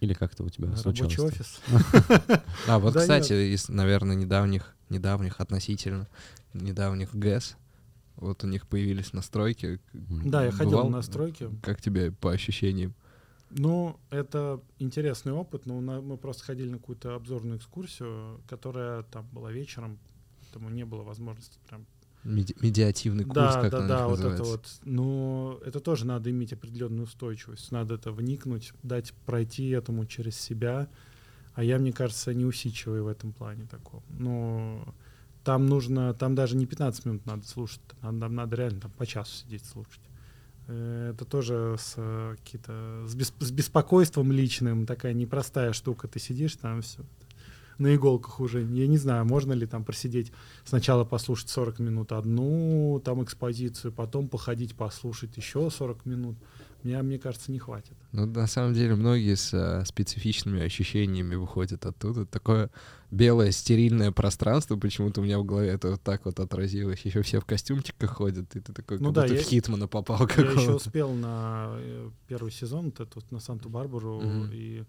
Или 0.00 0.14
как-то 0.14 0.44
у 0.44 0.48
тебя 0.48 0.74
случалось? 0.76 1.16
Рабочий 1.16 1.40
офис. 1.40 1.60
А, 2.66 2.78
вот, 2.78 2.96
кстати, 2.96 3.52
из, 3.54 3.68
наверное, 3.68 4.16
недавних, 4.16 4.74
недавних 4.88 5.40
относительно, 5.40 6.08
недавних 6.54 7.14
ГЭС, 7.14 7.56
вот 8.16 8.42
у 8.44 8.46
них 8.46 8.66
появились 8.66 9.12
настройки. 9.12 9.80
Да, 9.92 10.44
я 10.44 10.52
ходил 10.52 10.88
на 10.88 11.02
стройки. 11.02 11.50
Как 11.62 11.80
тебе 11.82 12.12
по 12.12 12.32
ощущениям? 12.32 12.94
Ну, 13.50 13.98
это 14.10 14.60
интересный 14.78 15.32
опыт, 15.32 15.66
но 15.66 15.80
на- 15.80 16.00
мы 16.00 16.16
просто 16.16 16.44
ходили 16.44 16.68
на 16.70 16.78
какую-то 16.78 17.14
обзорную 17.14 17.58
экскурсию, 17.58 18.40
которая 18.48 19.02
там 19.02 19.26
была 19.32 19.50
вечером, 19.52 19.98
поэтому 20.40 20.70
не 20.70 20.84
было 20.84 21.02
возможности 21.02 21.58
прям 21.68 21.86
Меди- 22.22 22.54
медиативный 22.60 23.24
курс, 23.24 23.34
да, 23.36 23.60
как 23.62 23.70
да, 23.72 23.88
да, 23.88 24.06
вот 24.08 24.20
это 24.20 24.42
вот. 24.44 24.66
Но 24.84 25.58
это 25.64 25.80
тоже 25.80 26.04
надо 26.06 26.30
иметь 26.30 26.52
определенную 26.52 27.04
устойчивость. 27.04 27.72
Надо 27.72 27.94
это 27.94 28.12
вникнуть, 28.12 28.72
дать 28.82 29.14
пройти 29.26 29.70
этому 29.70 30.04
через 30.04 30.38
себя. 30.38 30.88
А 31.54 31.64
я, 31.64 31.78
мне 31.78 31.92
кажется, 31.92 32.34
неусидчивый 32.34 33.00
в 33.02 33.06
этом 33.08 33.32
плане 33.32 33.66
таком. 33.70 34.02
Но 34.10 34.94
там 35.44 35.66
нужно, 35.66 36.12
там 36.14 36.34
даже 36.34 36.56
не 36.56 36.66
15 36.66 37.06
минут 37.06 37.24
надо 37.26 37.46
слушать, 37.46 37.80
там, 38.02 38.20
там 38.20 38.34
надо 38.34 38.54
реально 38.56 38.80
там, 38.82 38.90
по 38.92 39.06
часу 39.06 39.34
сидеть 39.38 39.64
слушать. 39.64 40.00
Э, 40.70 41.10
Это 41.12 41.24
тоже 41.24 41.76
с, 41.78 41.94
э, 41.96 42.36
какие-то, 42.38 43.04
с, 43.06 43.14
бес- 43.14 43.34
с 43.40 43.50
беспокойством 43.50 44.32
личным, 44.32 44.86
такая 44.86 45.12
непростая 45.12 45.72
штука. 45.72 46.08
Ты 46.08 46.20
сидишь 46.20 46.56
там 46.56 46.80
все 46.82 47.02
на 47.78 47.94
иголках 47.94 48.40
уже. 48.40 48.62
Я 48.62 48.86
не 48.86 48.98
знаю, 48.98 49.24
можно 49.24 49.54
ли 49.54 49.66
там 49.66 49.84
просидеть 49.84 50.32
сначала 50.64 51.04
послушать 51.04 51.48
40 51.48 51.78
минут 51.78 52.12
одну 52.12 53.00
там 53.04 53.24
экспозицию, 53.24 53.92
потом 53.92 54.28
походить 54.28 54.74
послушать 54.76 55.36
еще 55.36 55.70
40 55.70 56.04
минут. 56.06 56.36
Мне, 56.82 57.00
мне 57.02 57.18
кажется, 57.18 57.52
не 57.52 57.58
хватит. 57.58 57.92
Ну, 58.12 58.26
на 58.26 58.46
самом 58.46 58.74
деле, 58.74 58.94
многие 58.94 59.34
с 59.36 59.52
э, 59.52 59.84
специфичными 59.84 60.62
ощущениями 60.62 61.34
выходят 61.34 61.84
оттуда. 61.86 62.24
Такое 62.26 62.70
белое 63.10 63.50
стерильное 63.50 64.12
пространство, 64.12 64.76
почему-то 64.76 65.20
у 65.20 65.24
меня 65.24 65.38
в 65.38 65.44
голове 65.44 65.68
это 65.68 65.90
вот 65.90 66.02
так 66.02 66.24
вот 66.24 66.40
отразилось. 66.40 67.00
Еще 67.02 67.22
все 67.22 67.40
в 67.40 67.44
костюмчиках 67.44 68.10
ходят, 68.10 68.56
и 68.56 68.60
ты 68.60 68.72
такой, 68.72 68.98
Ну 68.98 69.06
как 69.06 69.14
да, 69.14 69.22
будто 69.22 69.34
я- 69.34 69.40
в 69.40 69.44
Хитмана 69.44 69.88
попал 69.88 70.26
Я 70.36 70.50
еще 70.50 70.74
успел 70.74 71.12
на 71.12 71.70
э, 71.78 72.10
первый 72.28 72.50
сезон, 72.52 72.92
вот 72.98 73.30
на 73.30 73.40
Санту-Барбару, 73.40 74.20
Мгм. 74.20 74.50
и 74.52 74.84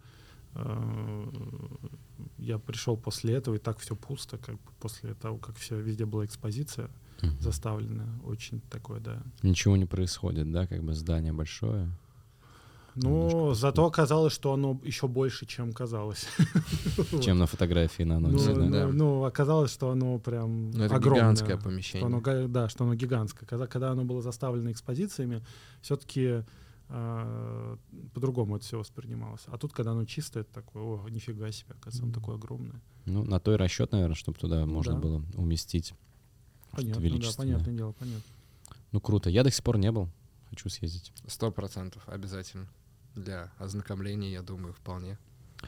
я 2.37 2.57
пришел 2.59 2.97
после 2.97 3.33
этого, 3.35 3.55
и 3.55 3.59
так 3.59 3.79
все 3.79 3.95
пусто, 3.95 4.37
как 4.37 4.55
бы 4.55 4.71
после 4.79 5.13
того, 5.13 5.37
как 5.37 5.55
все 5.55 5.79
везде 5.79 6.05
была 6.05 6.25
экспозиция 6.25 6.89
Мгм. 7.21 7.39
заставлена, 7.39 8.19
очень 8.25 8.61
такое, 8.69 8.99
да. 8.99 9.21
Ничего 9.43 9.77
не 9.77 9.85
происходит, 9.85 10.51
да, 10.51 10.65
как 10.65 10.83
бы 10.83 10.93
здание 10.95 11.31
большое. 11.33 11.89
Ну, 12.95 13.09
Немножко 13.29 13.53
зато 13.53 13.85
оказалось, 13.85 14.33
что 14.33 14.51
оно 14.51 14.77
еще 14.83 15.07
больше, 15.07 15.45
чем 15.45 15.71
казалось. 15.71 16.27
Чем 17.21 17.37
на 17.37 17.45
фотографии 17.45 18.03
на 18.03 18.17
анонсе, 18.17 18.53
Ну, 18.53 18.69
да? 18.69 18.87
ну, 18.87 18.91
ну, 18.91 19.23
оказалось, 19.23 19.71
что 19.71 19.91
оно 19.91 20.19
прям 20.19 20.71
Ну, 20.71 20.83
это 20.83 20.95
огромное. 20.95 21.21
гигантское 21.33 21.57
Что 21.57 22.05
оно, 22.05 22.21
помещение. 22.21 22.47
да, 22.49 22.67
что 22.67 22.83
оно 22.83 22.95
гигантское. 22.95 23.47
Когда, 23.47 23.67
когда 23.67 23.91
оно 23.91 24.03
было 24.03 24.21
заставлено 24.21 24.71
экспозициями, 24.71 25.41
все-таки 25.81 26.43
по-другому 28.13 28.57
это 28.57 28.65
все 28.65 28.77
воспринималось. 28.77 29.41
А 29.47 29.57
тут, 29.57 29.73
когда 29.73 29.91
оно 29.91 30.05
чистое, 30.05 30.43
это 30.43 30.53
такое, 30.53 30.83
о, 30.83 31.07
нифига 31.09 31.51
себе, 31.51 31.71
оказывается, 31.71 32.03
оно 32.03 32.13
такое 32.13 32.35
огромное. 32.35 32.81
Ну, 33.05 33.23
на 33.23 33.39
то 33.39 33.53
и 33.53 33.57
расчет, 33.57 33.91
наверное, 33.91 34.15
чтобы 34.15 34.37
туда 34.37 34.65
можно 34.65 34.93
Да. 34.93 34.99
было 34.99 35.23
уместить. 35.35 35.93
Понятно, 36.71 37.01
да, 37.19 37.27
понятное 37.35 37.73
дело, 37.73 37.91
понятно. 37.93 38.23
Ну, 38.91 39.01
круто. 39.01 39.29
Я 39.29 39.43
до 39.43 39.51
сих 39.51 39.63
пор 39.63 39.77
не 39.77 39.91
был. 39.91 40.09
Хочу 40.49 40.69
съездить. 40.69 41.11
Сто 41.27 41.51
процентов 41.51 42.03
обязательно. 42.07 42.67
Для 43.15 43.51
ознакомления, 43.57 44.31
я 44.31 44.41
думаю, 44.41 44.73
вполне 44.73 45.17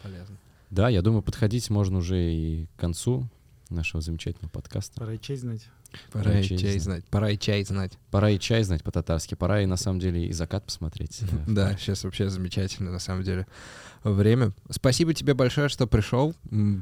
полезно. 0.01 0.37
Да, 0.69 0.89
я 0.89 1.01
думаю, 1.01 1.21
подходить 1.21 1.69
можно 1.69 1.97
уже 1.99 2.33
и 2.33 2.67
к 2.67 2.79
концу 2.79 3.29
нашего 3.69 4.01
замечательного 4.01 4.49
подкаста. 4.49 4.99
Пора 4.99 5.17
честь 5.17 5.41
знать. 5.41 5.67
Пора 6.11 6.25
Пора 6.25 6.39
и 6.39 6.43
чай 6.43 6.57
чай 6.57 6.71
знать. 6.71 6.81
знать. 6.81 7.05
Пора 7.09 7.29
и 7.29 7.37
чай 7.37 7.63
знать. 7.63 7.97
Пора 8.11 8.29
и 8.29 8.39
чай 8.39 8.63
знать 8.63 8.83
по-татарски, 8.83 9.35
пора 9.35 9.61
и 9.61 9.65
на 9.65 9.77
самом 9.77 9.99
деле 9.99 10.25
и 10.25 10.31
закат 10.33 10.65
посмотреть. 10.65 11.21
Да, 11.47 11.75
сейчас 11.77 12.03
вообще 12.03 12.29
замечательно, 12.29 12.91
на 12.91 12.99
самом 12.99 13.23
деле, 13.23 13.47
время. 14.03 14.51
Спасибо 14.69 15.13
тебе 15.13 15.33
большое, 15.33 15.69
что 15.69 15.87
пришел, 15.87 16.35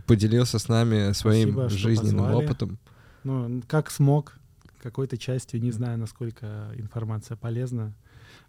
поделился 0.07 0.59
с 0.59 0.67
нами 0.67 1.13
своим 1.13 1.53
Спасибо, 1.53 1.69
жизненным 1.69 2.33
опытом. 2.33 2.79
Ну, 3.23 3.61
как 3.67 3.91
смог, 3.91 4.37
какой-то 4.81 5.17
частью, 5.17 5.61
не 5.61 5.71
знаю, 5.71 5.97
насколько 5.97 6.71
информация 6.75 7.37
полезна 7.37 7.93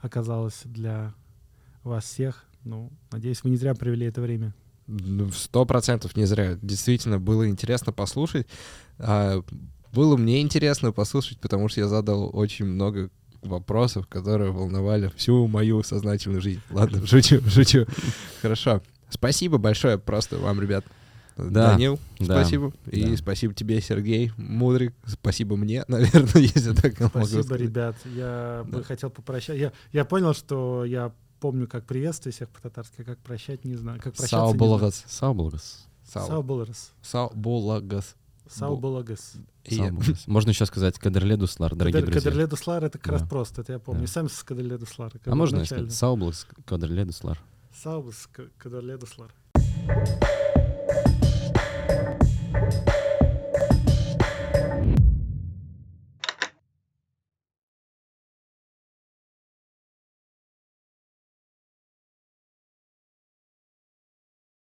оказалась 0.00 0.62
для 0.64 1.14
вас 1.84 2.04
всех. 2.04 2.44
Ну, 2.64 2.90
надеюсь, 3.10 3.42
вы 3.42 3.50
не 3.50 3.56
зря 3.56 3.74
провели 3.74 4.06
это 4.06 4.20
время. 4.20 4.54
Ну, 4.86 5.30
Сто 5.30 5.64
процентов 5.64 6.16
не 6.16 6.24
зря. 6.26 6.58
Действительно, 6.60 7.18
было 7.18 7.48
интересно 7.48 7.92
послушать. 7.92 8.46
Было 9.92 10.16
мне 10.16 10.40
интересно 10.40 10.92
послушать, 10.92 11.38
потому 11.38 11.68
что 11.68 11.80
я 11.80 11.88
задал 11.88 12.30
очень 12.32 12.64
много 12.64 13.10
вопросов, 13.42 14.06
которые 14.06 14.50
волновали 14.50 15.12
всю 15.16 15.46
мою 15.48 15.82
сознательную 15.82 16.40
жизнь. 16.40 16.60
Ладно, 16.70 17.06
шучу, 17.06 17.40
шучу. 17.48 17.86
Хорошо. 18.40 18.82
Спасибо 19.10 19.58
большое 19.58 19.98
просто 19.98 20.38
вам, 20.38 20.60
ребят. 20.60 20.84
Да, 21.36 21.72
Данил, 21.72 21.98
да, 22.18 22.40
спасибо. 22.42 22.72
И 22.90 23.10
да. 23.10 23.16
спасибо 23.16 23.54
тебе, 23.54 23.80
Сергей 23.80 24.32
Мудрик. 24.36 24.94
Спасибо 25.06 25.56
мне, 25.56 25.84
наверное, 25.88 26.42
если 26.42 26.74
так 26.74 26.98
могу 27.00 27.10
Спасибо, 27.10 27.42
сказать. 27.42 27.60
ребят. 27.62 27.96
Я 28.04 28.64
бы 28.66 28.78
Да. 28.78 28.82
хотел 28.84 29.10
попрощать. 29.10 29.58
Я, 29.58 29.72
я 29.92 30.04
понял, 30.04 30.34
что 30.34 30.84
я 30.84 31.12
помню, 31.40 31.66
как 31.66 31.84
приветствовать 31.86 32.36
всех 32.36 32.48
по-татарски, 32.50 33.00
а 33.00 33.04
как 33.04 33.18
прощать 33.18 33.64
не 33.64 33.76
знаю. 33.76 33.98
Как 33.98 34.12
прощаться 34.14 34.36
Сау 34.36 34.52
не 34.52 34.58
знаю. 34.58 34.68
Сау 35.08 35.34
Сау 37.08 37.30
Булагас. 37.34 38.14
Сау 38.48 38.76
И-. 39.64 39.80
Можно 40.26 40.50
еще 40.50 40.66
сказать 40.66 40.98
Кадерле 40.98 41.36
Дуслар, 41.36 41.74
дорогие 41.74 42.00
Кадер- 42.00 42.12
друзья. 42.12 42.30
Кадерле 42.30 42.46
Дуслар 42.46 42.84
это 42.84 42.98
как 42.98 43.12
раз 43.12 43.22
Да. 43.22 43.28
просто, 43.28 43.60
это 43.62 43.72
я 43.74 43.78
помню. 43.78 44.02
Да. 44.02 44.06
Сам 44.08 44.28
с 44.28 44.42
Кадерле 44.42 44.78
Дуслар. 44.78 45.12
А 45.24 45.34
можно 45.34 45.64
сказать 45.64 45.92
Саублгас, 45.92 46.46
Кадерле 46.64 47.04
Дуслар. 47.04 47.38
Сау 47.82 48.10
с 48.12 48.26
К- 48.26 48.50
Кадерле 48.58 48.96
Дуслар. 48.98 49.32